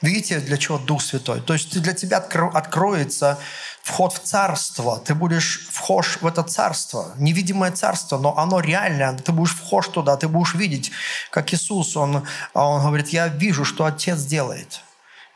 Видите, 0.01 0.39
для 0.39 0.57
чего 0.57 0.79
Дух 0.79 1.01
Святой? 1.01 1.41
То 1.41 1.53
есть 1.53 1.79
для 1.79 1.93
тебя 1.93 2.17
откроется 2.17 3.37
вход 3.83 4.13
в 4.13 4.19
царство. 4.19 4.99
Ты 4.99 5.13
будешь 5.13 5.67
вхож 5.69 6.17
в 6.21 6.27
это 6.27 6.43
царство, 6.43 7.13
невидимое 7.17 7.71
царство, 7.71 8.17
но 8.17 8.37
оно 8.37 8.59
реальное. 8.59 9.17
Ты 9.17 9.31
будешь 9.31 9.55
вхож 9.55 9.87
туда, 9.87 10.17
ты 10.17 10.27
будешь 10.27 10.55
видеть, 10.55 10.91
как 11.29 11.53
Иисус, 11.53 11.95
он, 11.95 12.25
он 12.53 12.81
говорит, 12.81 13.09
я 13.09 13.27
вижу, 13.27 13.63
что 13.63 13.85
Отец 13.85 14.21
делает. 14.21 14.81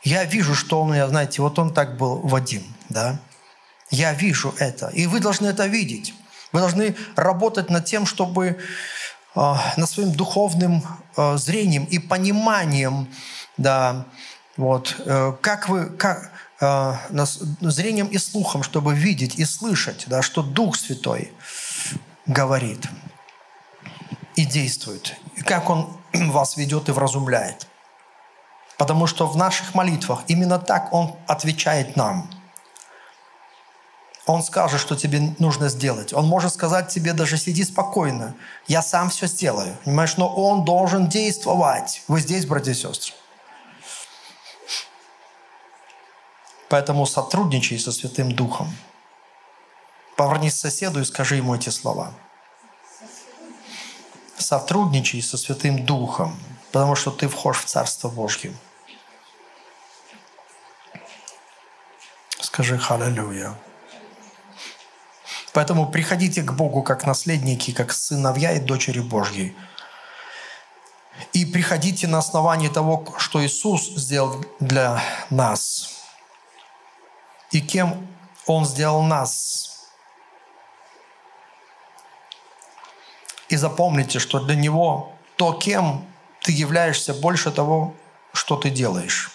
Я 0.04 0.24
вижу, 0.24 0.56
что 0.56 0.82
он, 0.82 0.94
знаете, 1.10 1.42
вот 1.42 1.58
он 1.60 1.74
так 1.74 1.98
был 1.98 2.18
Вадим, 2.20 2.64
да? 2.90 3.20
Я 3.92 4.14
вижу 4.14 4.54
это, 4.58 4.88
и 4.88 5.06
вы 5.08 5.20
должны 5.20 5.48
это 5.48 5.68
видеть. 5.68 6.14
Вы 6.52 6.60
должны 6.60 6.96
работать 7.16 7.70
над 7.70 7.86
тем, 7.86 8.06
чтобы 8.06 8.58
э, 9.36 9.56
над 9.78 9.90
своим 9.90 10.12
духовным 10.12 10.84
э, 11.18 11.38
зрением 11.38 11.86
и 11.86 12.00
пониманием, 12.00 13.08
да, 13.58 14.06
вот, 14.58 14.96
э, 15.00 15.34
как 15.42 15.70
вы, 15.70 15.86
как, 15.90 16.32
э, 16.62 16.94
зрением 17.62 18.08
и 18.08 18.18
слухом, 18.18 18.64
чтобы 18.64 18.94
видеть 18.94 19.36
и 19.36 19.46
слышать, 19.46 20.06
да, 20.08 20.22
что 20.22 20.42
Дух 20.42 20.78
Святой 20.78 21.34
говорит 22.26 22.88
и 24.36 24.46
действует, 24.46 25.16
и 25.36 25.42
как 25.42 25.70
Он 25.70 25.98
вас 26.14 26.58
ведет 26.58 26.90
и 26.90 26.92
вразумляет. 26.92 27.68
Потому 28.78 29.08
что 29.08 29.28
в 29.28 29.38
наших 29.38 29.74
молитвах 29.74 30.24
именно 30.28 30.60
так 30.60 30.94
Он 30.94 31.16
отвечает 31.28 31.96
нам. 31.96 32.30
Он 34.26 34.42
скажет, 34.42 34.82
что 34.82 34.96
тебе 34.96 35.36
нужно 35.38 35.70
сделать. 35.70 36.12
Он 36.12 36.26
может 36.26 36.52
сказать 36.54 36.90
тебе 36.90 37.14
даже 37.14 37.38
сиди 37.38 37.64
спокойно, 37.64 38.36
я 38.68 38.82
сам 38.82 39.10
все 39.10 39.28
сделаю. 39.28 39.78
Понимаешь, 39.86 40.18
но 40.18 40.28
он 40.28 40.66
должен 40.66 41.08
действовать. 41.08 42.02
Вы 42.08 42.22
здесь, 42.22 42.46
братья 42.48 42.72
и 42.72 42.74
сестры? 42.74 43.14
Поэтому 46.70 47.06
сотрудничай 47.06 47.80
со 47.80 47.92
Святым 47.92 48.32
Духом. 48.32 48.76
Повернись 50.18 50.56
к 50.56 50.58
соседу 50.58 51.00
и 51.00 51.06
скажи 51.06 51.36
ему 51.36 51.56
эти 51.56 51.70
слова. 51.70 52.14
Сотрудничай 54.38 55.22
со 55.22 55.38
Святым 55.38 55.86
Духом, 55.86 56.38
потому 56.72 56.96
что 56.96 57.12
ты 57.12 57.28
вхож 57.28 57.60
в 57.60 57.66
Царство 57.66 58.10
Божье. 58.10 58.54
Скажи 62.40 62.78
«Халлелуя». 62.78 63.56
Поэтому 65.54 65.90
приходите 65.90 66.42
к 66.42 66.52
Богу 66.52 66.84
как 66.84 67.06
наследники, 67.06 67.72
как 67.72 67.94
сыновья 67.94 68.54
и 68.54 68.60
дочери 68.60 69.00
Божьи. 69.00 69.56
И 71.32 71.46
приходите 71.46 72.08
на 72.08 72.18
основании 72.18 72.68
того, 72.70 73.16
что 73.18 73.46
Иисус 73.46 73.90
сделал 73.96 74.44
для 74.60 75.02
нас– 75.30 75.92
и 77.56 77.62
кем 77.62 78.06
Он 78.48 78.66
сделал 78.66 79.02
нас. 79.02 79.88
И 83.48 83.56
запомните, 83.56 84.20
что 84.20 84.42
для 84.42 84.56
Него 84.56 85.14
то, 85.38 85.54
кем 85.54 86.06
ты 86.42 86.52
являешься, 86.52 87.14
больше 87.14 87.52
того, 87.52 87.96
что 88.34 88.58
ты 88.58 88.70
делаешь. 88.70 89.32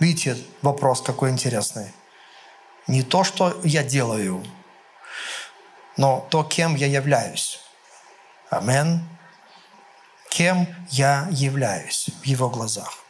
Видите, 0.00 0.36
вопрос 0.62 1.00
какой 1.00 1.30
интересный. 1.30 1.92
Не 2.88 3.04
то, 3.04 3.22
что 3.22 3.60
я 3.62 3.84
делаю, 3.84 4.44
но 5.96 6.26
то, 6.28 6.42
кем 6.42 6.74
я 6.74 6.88
являюсь. 6.88 7.60
Амен. 8.50 9.08
Кем 10.28 10.66
я 10.90 11.28
являюсь 11.30 12.10
в 12.20 12.24
Его 12.24 12.50
глазах. 12.50 13.03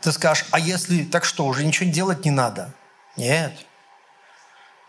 Ты 0.00 0.12
скажешь, 0.12 0.46
а 0.50 0.58
если 0.58 1.04
так 1.04 1.24
что, 1.24 1.46
уже 1.46 1.64
ничего 1.64 1.90
делать 1.90 2.24
не 2.24 2.30
надо? 2.30 2.72
Нет. 3.16 3.52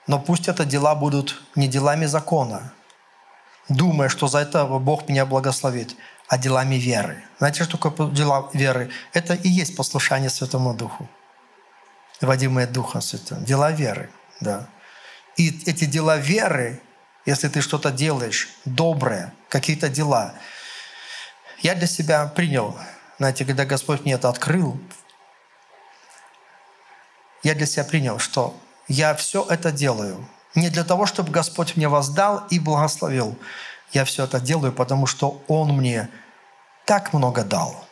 Но 0.08 0.20
пусть 0.20 0.48
это 0.48 0.66
дела 0.66 0.96
будут 0.96 1.42
не 1.56 1.68
делами 1.68 2.06
закона, 2.06 2.74
думая, 3.70 4.10
что 4.10 4.28
за 4.28 4.40
это 4.40 4.66
Бог 4.66 5.08
меня 5.08 5.26
благословит, 5.26 5.96
а 6.28 6.38
делами 6.38 6.76
веры. 6.76 7.24
Знаете, 7.38 7.64
что 7.64 7.78
такое 7.78 8.10
дела 8.12 8.50
веры? 8.54 8.92
Это 9.14 9.34
и 9.34 9.50
есть 9.50 9.76
послушание 9.76 10.30
Святому 10.30 10.74
Духу, 10.74 11.10
водимое 12.22 12.68
Духом 12.68 13.02
Святым. 13.02 13.44
Дела 13.46 13.72
веры, 13.72 14.10
да. 14.42 14.68
И 15.38 15.50
эти 15.66 15.86
дела 15.86 16.18
веры, 16.18 16.82
если 17.26 17.48
ты 17.48 17.62
что-то 17.62 17.92
делаешь, 17.92 18.50
доброе, 18.66 19.34
какие-то 19.50 19.90
дела, 19.90 20.34
я 21.60 21.76
для 21.76 21.88
себя 21.88 22.26
принял, 22.28 22.78
знаете, 23.24 23.46
когда 23.46 23.64
Господь 23.64 24.02
мне 24.02 24.16
это 24.16 24.28
открыл, 24.28 24.78
я 27.42 27.56
для 27.56 27.66
себя 27.66 27.86
принял, 27.86 28.20
что 28.20 28.54
я 28.90 29.16
все 29.16 29.46
это 29.50 29.72
делаю 29.72 30.28
не 30.56 30.70
для 30.70 30.84
того, 30.84 31.06
чтобы 31.06 31.32
Господь 31.32 31.78
мне 31.78 31.88
воздал 31.88 32.46
и 32.50 32.60
благословил. 32.60 33.38
Я 33.94 34.04
все 34.04 34.26
это 34.26 34.42
делаю, 34.42 34.74
потому 34.74 35.06
что 35.08 35.42
Он 35.48 35.70
мне 35.70 36.10
так 36.86 37.14
много 37.14 37.46
дал. 37.46 37.86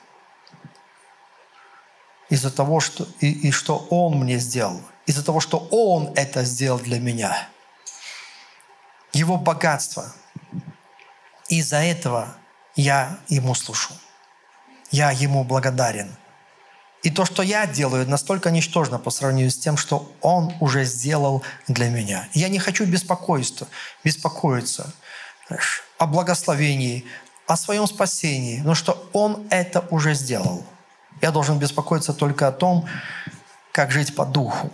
Из-за 2.28 2.52
того, 2.52 2.82
что, 2.82 3.08
и, 3.22 3.32
и 3.48 3.52
что 3.52 3.88
Он 3.90 4.20
мне 4.20 4.38
сделал. 4.38 4.82
Из-за 5.06 5.24
того, 5.24 5.40
что 5.40 5.66
Он 5.72 6.12
это 6.18 6.44
сделал 6.44 6.80
для 6.80 7.00
меня. 7.00 7.48
Его 9.14 9.38
богатство. 9.38 10.12
Из-за 11.48 11.78
этого 11.78 12.36
я 12.76 13.18
Ему 13.30 13.56
служу. 13.56 13.94
Я 14.92 15.12
Ему 15.12 15.44
благодарен. 15.44 16.16
И 17.04 17.10
то, 17.10 17.26
что 17.26 17.42
я 17.42 17.66
делаю, 17.66 18.08
настолько 18.08 18.52
ничтожно 18.52 19.00
по 19.00 19.10
сравнению 19.10 19.50
с 19.50 19.58
тем, 19.58 19.76
что 19.76 20.12
Он 20.22 20.54
уже 20.60 20.86
сделал 20.86 21.42
для 21.68 21.89
меня. 21.89 22.28
Я 22.34 22.48
не 22.50 22.60
хочу 22.60 22.86
беспокойства, 22.86 23.68
беспокоиться 24.04 24.94
о 25.98 26.06
благословении, 26.06 27.06
о 27.48 27.58
своем 27.58 27.88
спасении, 27.88 28.62
но 28.64 28.76
что 28.76 29.10
Он 29.14 29.48
это 29.50 29.88
уже 29.89 30.14
сделал. 30.14 30.64
Я 31.22 31.32
должен 31.32 31.58
беспокоиться 31.58 32.14
только 32.14 32.48
о 32.48 32.52
том, 32.52 32.88
как 33.72 33.92
жить 33.92 34.16
по 34.16 34.26
духу, 34.26 34.72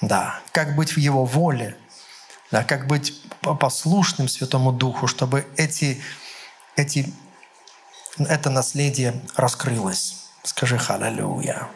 да, 0.00 0.40
как 0.52 0.76
быть 0.76 0.92
в 0.92 0.98
Его 0.98 1.24
воле, 1.24 1.76
да, 2.50 2.62
как 2.62 2.86
быть 2.86 3.22
послушным 3.40 4.28
Святому 4.28 4.72
Духу, 4.72 5.06
чтобы 5.06 5.46
эти, 5.56 6.02
эти 6.76 7.12
это 8.24 8.50
наследие 8.50 9.20
раскрылось. 9.36 10.26
Скажи 10.42 10.78
«Халлелуя». 10.78 11.68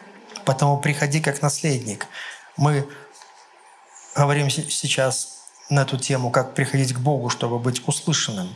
Поэтому 0.45 0.79
приходи 0.79 1.21
как 1.21 1.41
наследник. 1.41 2.07
Мы 2.57 2.87
говорим 4.15 4.49
сейчас 4.49 5.39
на 5.69 5.81
эту 5.81 5.97
тему, 5.97 6.31
как 6.31 6.53
приходить 6.53 6.93
к 6.93 6.99
Богу, 6.99 7.29
чтобы 7.29 7.59
быть 7.59 7.87
услышанным. 7.87 8.53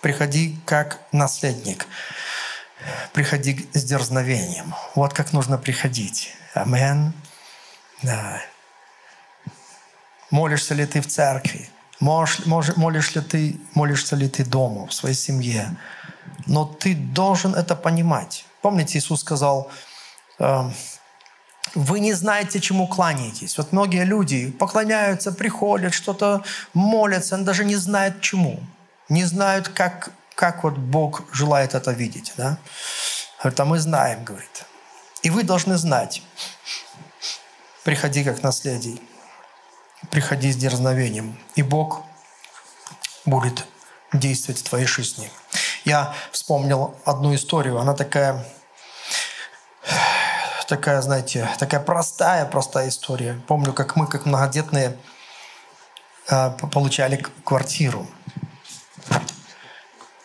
Приходи 0.00 0.58
как 0.66 1.00
наследник. 1.12 1.86
Приходи 3.12 3.68
с 3.72 3.84
дерзновением. 3.84 4.74
Вот 4.94 5.12
как 5.12 5.32
нужно 5.32 5.58
приходить. 5.58 6.34
Амен. 6.54 7.12
Да. 8.02 8.42
Молишься 10.30 10.74
ли 10.74 10.86
ты 10.86 11.00
в 11.00 11.06
церкви? 11.06 11.68
Можешь, 12.00 12.44
молишь 12.46 13.14
ли 13.14 13.20
ты, 13.20 13.60
молишься 13.74 14.16
ли 14.16 14.28
ты 14.28 14.44
дома, 14.44 14.88
в 14.88 14.92
своей 14.92 15.14
семье? 15.14 15.76
Но 16.46 16.64
ты 16.64 16.94
должен 16.94 17.54
это 17.54 17.76
понимать. 17.76 18.44
Помните, 18.62 18.98
Иисус 18.98 19.20
сказал, 19.20 19.70
эм, 20.38 20.72
вы 21.74 22.00
не 22.00 22.12
знаете, 22.12 22.60
чему 22.60 22.86
кланяетесь. 22.86 23.56
Вот 23.56 23.72
многие 23.72 24.04
люди 24.04 24.50
поклоняются, 24.50 25.32
приходят, 25.32 25.94
что-то 25.94 26.44
молятся, 26.74 27.36
они 27.36 27.44
даже 27.44 27.64
не 27.64 27.76
знают 27.76 28.20
чему. 28.20 28.60
Не 29.08 29.24
знают, 29.24 29.68
как, 29.68 30.10
как 30.34 30.64
вот 30.64 30.74
Бог 30.74 31.22
желает 31.32 31.74
это 31.74 31.92
видеть. 31.92 32.32
Да? 32.36 32.58
Говорит, 33.38 33.60
а 33.60 33.64
мы 33.64 33.78
знаем, 33.78 34.24
говорит. 34.24 34.64
И 35.22 35.30
вы 35.30 35.44
должны 35.44 35.76
знать. 35.76 36.22
Приходи 37.84 38.22
как 38.24 38.42
наследие. 38.42 38.98
Приходи 40.10 40.52
с 40.52 40.56
дерзновением. 40.56 41.38
И 41.54 41.62
Бог 41.62 42.02
будет 43.24 43.66
действовать 44.12 44.60
в 44.60 44.68
твоей 44.68 44.86
жизни. 44.86 45.30
Я 45.84 46.14
вспомнил 46.30 46.94
одну 47.04 47.34
историю. 47.34 47.78
Она 47.78 47.94
такая 47.94 48.44
такая, 50.68 51.02
знаете, 51.02 51.48
такая 51.58 51.80
простая, 51.80 52.46
простая 52.46 52.88
история. 52.88 53.40
Помню, 53.46 53.72
как 53.74 53.96
мы, 53.96 54.06
как 54.06 54.24
многодетные, 54.24 54.96
а, 56.28 56.50
получали 56.50 57.16
квартиру. 57.44 58.06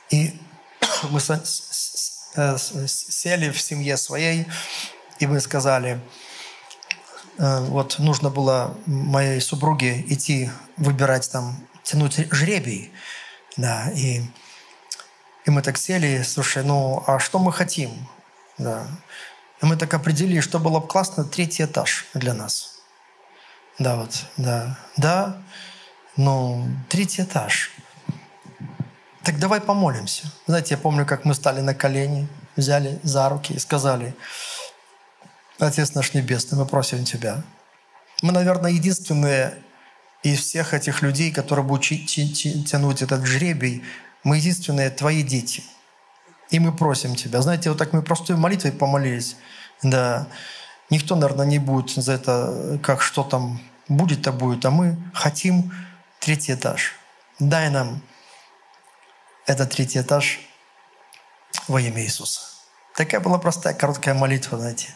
И 0.09 0.39
мы 1.09 1.19
э, 1.19 2.57
сели 2.57 3.51
в 3.51 3.59
семье 3.59 3.97
своей, 3.97 4.47
и 5.19 5.27
мы 5.27 5.41
сказали, 5.41 5.99
э, 7.39 7.59
вот 7.65 7.99
нужно 7.99 8.29
было 8.29 8.77
моей 8.85 9.41
супруге 9.41 10.01
идти 10.07 10.49
выбирать 10.77 11.29
там, 11.29 11.57
тянуть 11.83 12.15
жребий. 12.31 12.93
Да, 13.57 13.89
и, 13.91 14.21
и 15.47 15.49
мы 15.49 15.61
так 15.61 15.77
сели, 15.77 16.23
слушай, 16.23 16.61
ну 16.63 17.03
а 17.07 17.19
что 17.19 17.39
мы 17.39 17.53
хотим? 17.53 17.91
Да. 18.57 18.85
И 19.61 19.65
мы 19.65 19.77
так 19.77 19.93
определили, 19.93 20.41
что 20.41 20.59
было 20.59 20.79
бы 20.79 20.87
классно, 20.87 21.23
третий 21.23 21.63
этаж 21.63 22.05
для 22.13 22.33
нас. 22.33 22.81
Да, 23.79 23.95
вот, 23.95 24.25
да. 24.35 24.77
Да, 24.97 25.41
ну, 26.17 26.67
третий 26.89 27.21
этаж. 27.21 27.71
Так 29.23 29.39
давай 29.39 29.61
помолимся. 29.61 30.31
Знаете, 30.47 30.75
я 30.75 30.77
помню, 30.77 31.05
как 31.05 31.23
мы 31.23 31.33
стали 31.33 31.61
на 31.61 31.73
колени, 31.73 32.27
взяли 32.57 32.99
за 33.03 33.29
руки 33.29 33.53
и 33.53 33.59
сказали, 33.59 34.15
Отец 35.59 35.95
наш 35.95 36.13
Небесный, 36.13 36.57
мы 36.59 36.65
просим 36.65 37.05
Тебя. 37.05 37.41
Мы, 38.21 38.33
наверное, 38.33 38.71
единственные 38.71 39.57
из 40.23 40.41
всех 40.41 40.73
этих 40.73 41.01
людей, 41.01 41.31
которые 41.31 41.65
будут 41.65 41.85
тянуть 41.85 43.01
этот 43.01 43.25
жребий, 43.25 43.83
мы 44.27 44.37
единственные 44.37 44.89
Твои 44.89 45.23
дети– 45.23 45.63
и 46.49 46.59
мы 46.59 46.71
просим 46.75 47.15
Тебя. 47.15 47.41
Знаете, 47.41 47.69
вот 47.69 47.77
так 47.77 47.93
мы 47.93 48.01
простой 48.01 48.37
молитвой 48.37 48.71
помолились. 48.71 49.35
Да. 49.83 50.27
Никто, 50.89 51.15
наверное, 51.15 51.45
не 51.45 51.59
будет 51.59 51.89
за 51.89 52.13
это, 52.13 52.79
как 52.81 53.01
что 53.01 53.23
там 53.23 53.59
будет, 53.89 54.23
то 54.23 54.31
будет. 54.31 54.65
А 54.65 54.71
мы 54.71 54.97
хотим 55.13 55.73
третий 56.19 56.53
этаж. 56.53 56.93
Дай 57.39 57.69
нам 57.69 58.01
этот 59.45 59.71
третий 59.71 59.99
этаж 59.99 60.39
во 61.67 61.81
имя 61.81 62.01
Иисуса. 62.01 62.41
Такая 62.95 63.19
была 63.19 63.37
простая, 63.37 63.73
короткая 63.73 64.15
молитва, 64.15 64.57
знаете. 64.57 64.87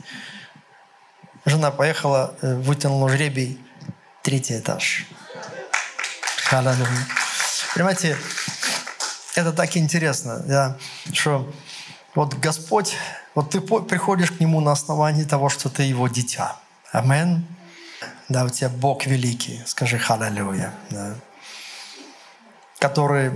Жена 1.45 1.71
поехала, 1.71 2.35
э, 2.41 2.55
вытянула 2.55 3.09
жребий, 3.09 3.59
третий 4.23 4.57
этаж. 4.57 5.05
Понимаете, 7.73 8.17
это 9.35 9.53
так 9.53 9.77
интересно, 9.77 10.39
да, 10.39 10.77
что 11.13 11.51
вот 12.15 12.33
Господь, 12.35 12.95
вот 13.35 13.51
ты 13.51 13.61
приходишь 13.61 14.31
к 14.31 14.39
Нему 14.39 14.59
на 14.59 14.71
основании 14.73 15.23
того, 15.23 15.49
что 15.49 15.69
ты 15.69 15.83
Его 15.83 16.07
дитя. 16.07 16.57
Амен. 16.91 17.45
Да, 18.27 18.45
у 18.45 18.49
тебя 18.49 18.69
Бог 18.69 19.05
великий, 19.05 19.61
скажи 19.65 19.97
халалюя. 19.97 20.73
Да. 20.89 21.15
Который 22.79 23.31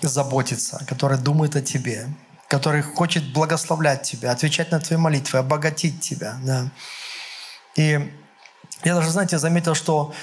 заботится, 0.00 0.84
который 0.86 1.18
думает 1.18 1.56
о 1.56 1.62
тебе, 1.62 2.08
который 2.48 2.82
хочет 2.82 3.32
благословлять 3.32 4.02
тебя, 4.02 4.30
отвечать 4.30 4.70
на 4.70 4.80
твои 4.80 4.98
молитвы, 4.98 5.38
обогатить 5.38 6.00
тебя. 6.00 6.36
Да. 6.42 6.68
И 7.76 8.12
я 8.84 8.94
даже, 8.94 9.10
знаете, 9.10 9.38
заметил, 9.38 9.74
что 9.74 10.14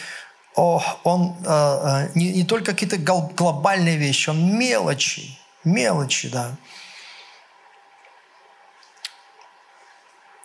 он 0.56 1.36
э, 1.46 1.48
э, 1.48 2.10
не, 2.16 2.34
не 2.34 2.44
только 2.44 2.74
какие-то 2.74 2.98
глобальные 2.98 3.98
вещи, 3.98 4.30
он 4.30 4.58
мелочи, 4.58 5.38
мелочи, 5.64 6.30
да. 6.30 6.56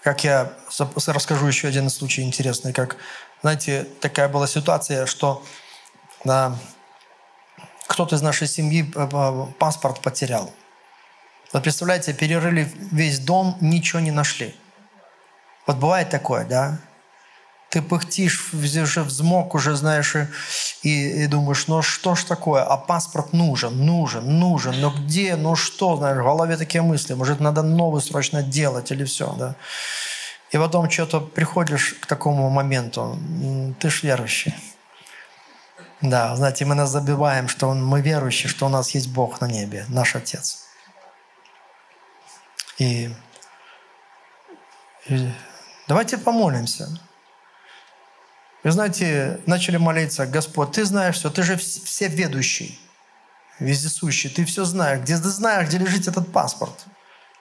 Как 0.02 0.22
я 0.22 0.52
расскажу 1.06 1.46
еще 1.46 1.66
один 1.66 1.90
случай 1.90 2.22
интересный, 2.22 2.72
как, 2.72 2.96
знаете, 3.42 3.84
такая 4.00 4.28
была 4.28 4.46
ситуация, 4.46 5.06
что 5.06 5.44
да, 6.24 6.56
кто-то 7.88 8.14
из 8.14 8.22
нашей 8.22 8.46
семьи 8.46 8.88
э, 8.94 9.46
паспорт 9.58 10.00
потерял. 10.00 10.52
Вот 11.52 11.62
представляете, 11.62 12.12
перерыли 12.12 12.70
весь 12.92 13.18
дом, 13.18 13.56
ничего 13.60 14.00
не 14.00 14.10
нашли. 14.10 14.54
Вот 15.66 15.76
бывает 15.76 16.10
такое, 16.10 16.44
да? 16.44 16.78
Ты 17.76 17.82
пыхтишь, 17.82 18.54
уже 18.54 19.02
взмок, 19.02 19.54
уже 19.54 19.76
знаешь, 19.76 20.16
и, 20.82 21.24
и 21.24 21.26
думаешь, 21.26 21.66
ну 21.68 21.82
что 21.82 22.14
ж 22.14 22.24
такое, 22.24 22.62
а 22.62 22.78
паспорт 22.78 23.34
нужен, 23.34 23.84
нужен, 23.84 24.38
нужен, 24.38 24.80
но 24.80 24.90
где, 24.90 25.36
ну 25.36 25.56
что, 25.56 25.96
знаешь, 25.98 26.16
в 26.16 26.22
голове 26.22 26.56
такие 26.56 26.80
мысли, 26.80 27.12
может, 27.12 27.40
надо 27.40 27.62
новый 27.62 28.00
срочно 28.00 28.42
делать 28.42 28.92
или 28.92 29.04
все, 29.04 29.34
да. 29.38 29.56
И 30.52 30.56
потом 30.56 30.88
что-то 30.88 31.20
приходишь 31.20 31.96
к 32.00 32.06
такому 32.06 32.48
моменту, 32.48 33.18
ты 33.78 33.90
ж 33.90 34.04
верующий. 34.04 34.54
Да, 36.00 36.34
знаете, 36.34 36.64
мы 36.64 36.74
нас 36.74 36.88
забиваем, 36.88 37.46
что 37.46 37.74
мы 37.74 38.00
верующие, 38.00 38.48
что 38.48 38.64
у 38.64 38.70
нас 38.70 38.94
есть 38.94 39.08
Бог 39.08 39.42
на 39.42 39.48
небе, 39.48 39.84
наш 39.88 40.16
Отец. 40.16 40.64
И, 42.78 43.14
и 45.08 45.30
давайте 45.88 46.16
помолимся. 46.16 46.88
Вы 48.66 48.72
знаете, 48.72 49.38
начали 49.46 49.76
молиться, 49.76 50.26
Господь, 50.26 50.72
Ты 50.72 50.84
знаешь 50.84 51.14
все, 51.14 51.30
Ты 51.30 51.44
же 51.44 51.56
все 51.56 52.08
ведущий, 52.08 52.80
вездесущий, 53.60 54.28
Ты 54.28 54.44
все 54.44 54.64
знаешь, 54.64 55.02
где 55.02 55.16
Ты 55.16 55.28
знаешь, 55.28 55.68
где 55.68 55.78
лежит 55.78 56.08
этот 56.08 56.32
паспорт. 56.32 56.86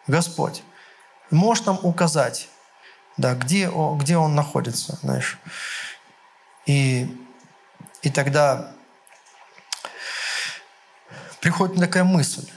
Господь, 0.06 0.62
можешь 1.32 1.66
нам 1.66 1.80
указать, 1.82 2.48
да, 3.18 3.34
где, 3.34 3.72
где 3.96 4.18
он 4.18 4.36
находится, 4.36 5.00
знаешь. 5.02 5.40
И, 6.68 7.10
и 8.04 8.12
тогда 8.12 8.72
приходит 11.42 11.80
такая 11.80 12.04
мысль, 12.04 12.48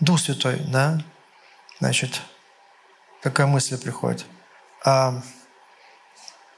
Дух 0.00 0.20
Святой, 0.20 0.58
да, 0.58 1.02
значит, 1.80 2.20
какая 3.22 3.46
мысль 3.46 3.78
приходит? 3.78 4.26
А, 4.84 5.22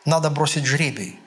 надо 0.04 0.30
бросить 0.30 0.66
жребий. 0.66 1.20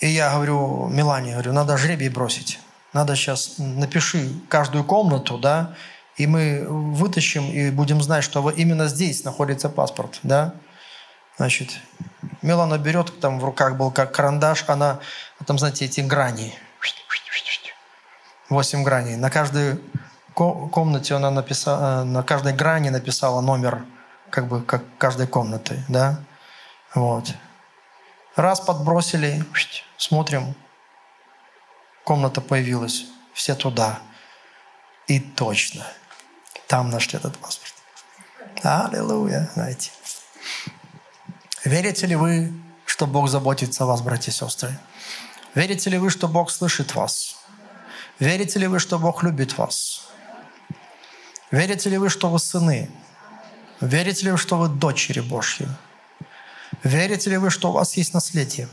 И 0.00 0.08
я 0.08 0.32
говорю 0.32 0.88
Милане, 0.88 1.32
говорю, 1.32 1.52
надо 1.52 1.76
жребий 1.76 2.08
бросить. 2.08 2.58
Надо 2.92 3.16
сейчас, 3.16 3.54
напиши 3.58 4.30
каждую 4.48 4.84
комнату, 4.84 5.38
да, 5.38 5.74
и 6.16 6.26
мы 6.26 6.64
вытащим 6.66 7.50
и 7.50 7.70
будем 7.70 8.02
знать, 8.02 8.24
что 8.24 8.48
именно 8.50 8.88
здесь 8.88 9.24
находится 9.24 9.68
паспорт, 9.68 10.18
да. 10.22 10.54
Значит, 11.36 11.78
Милана 12.40 12.78
берет, 12.78 13.20
там 13.20 13.38
в 13.38 13.44
руках 13.44 13.76
был 13.76 13.90
как 13.90 14.14
карандаш, 14.14 14.64
она, 14.68 15.00
там, 15.46 15.58
знаете, 15.58 15.84
эти 15.84 16.00
грани, 16.00 16.54
восемь 18.48 18.82
граней. 18.82 19.16
На 19.16 19.30
каждой 19.30 19.80
комнате 20.34 21.14
она 21.14 21.30
написала, 21.30 22.02
э, 22.02 22.04
на 22.04 22.22
каждой 22.22 22.52
грани 22.54 22.90
написала 22.90 23.40
номер, 23.40 23.84
как 24.30 24.48
бы, 24.48 24.62
как 24.62 24.82
каждой 24.98 25.26
комнаты, 25.26 25.84
да. 25.88 26.20
Вот. 26.94 27.34
Раз 28.36 28.60
подбросили, 28.60 29.42
смотрим, 29.96 30.54
комната 32.04 32.42
появилась, 32.42 33.06
все 33.32 33.54
туда. 33.54 34.00
И 35.06 35.20
точно, 35.20 35.86
там 36.66 36.90
нашли 36.90 37.18
этот 37.18 37.38
паспорт. 37.38 37.72
Аллилуйя, 38.62 39.50
знаете. 39.54 39.90
Верите 41.64 42.06
ли 42.06 42.14
вы, 42.14 42.52
что 42.84 43.06
Бог 43.06 43.28
заботится 43.28 43.84
о 43.84 43.86
вас, 43.86 44.02
братья 44.02 44.30
и 44.30 44.34
сестры? 44.34 44.78
Верите 45.54 45.88
ли 45.88 45.96
вы, 45.96 46.10
что 46.10 46.28
Бог 46.28 46.50
слышит 46.50 46.94
вас? 46.94 47.38
Верите 48.18 48.58
ли 48.58 48.66
вы, 48.66 48.80
что 48.80 48.98
Бог 48.98 49.22
любит 49.22 49.56
вас? 49.56 50.08
Верите 51.50 51.88
ли 51.88 51.96
вы, 51.96 52.10
что 52.10 52.28
вы 52.28 52.38
сыны? 52.38 52.90
Верите 53.80 54.26
ли 54.26 54.32
вы, 54.32 54.38
что 54.38 54.58
вы 54.58 54.68
дочери 54.68 55.20
Божьи? 55.20 55.66
Верите 56.84 57.30
ли 57.30 57.36
вы, 57.36 57.50
что 57.50 57.70
у 57.70 57.72
вас 57.72 57.96
есть 57.96 58.14
наследие? 58.14 58.68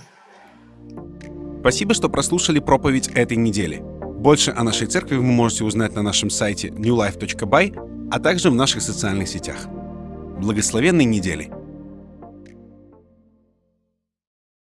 Спасибо, 1.62 1.93
что 1.93 2.10
прослушали 2.10 2.60
проповедь 2.60 3.08
этой 3.08 3.38
недели. 3.38 3.82
Больше 3.82 4.51
о 4.51 4.64
нашей 4.64 4.88
церкви 4.88 5.16
вы 5.16 5.24
можете 5.24 5.64
узнать 5.64 5.95
на 5.95 6.01
нашем 6.01 6.30
сайте 6.30 6.68
newlife.by, 6.70 8.10
а 8.12 8.20
также 8.20 8.49
в 8.49 8.56
наших 8.56 8.82
социальных 8.82 9.28
сетях. 9.28 9.68
Благословенной 10.39 11.06
недели! 11.06 11.51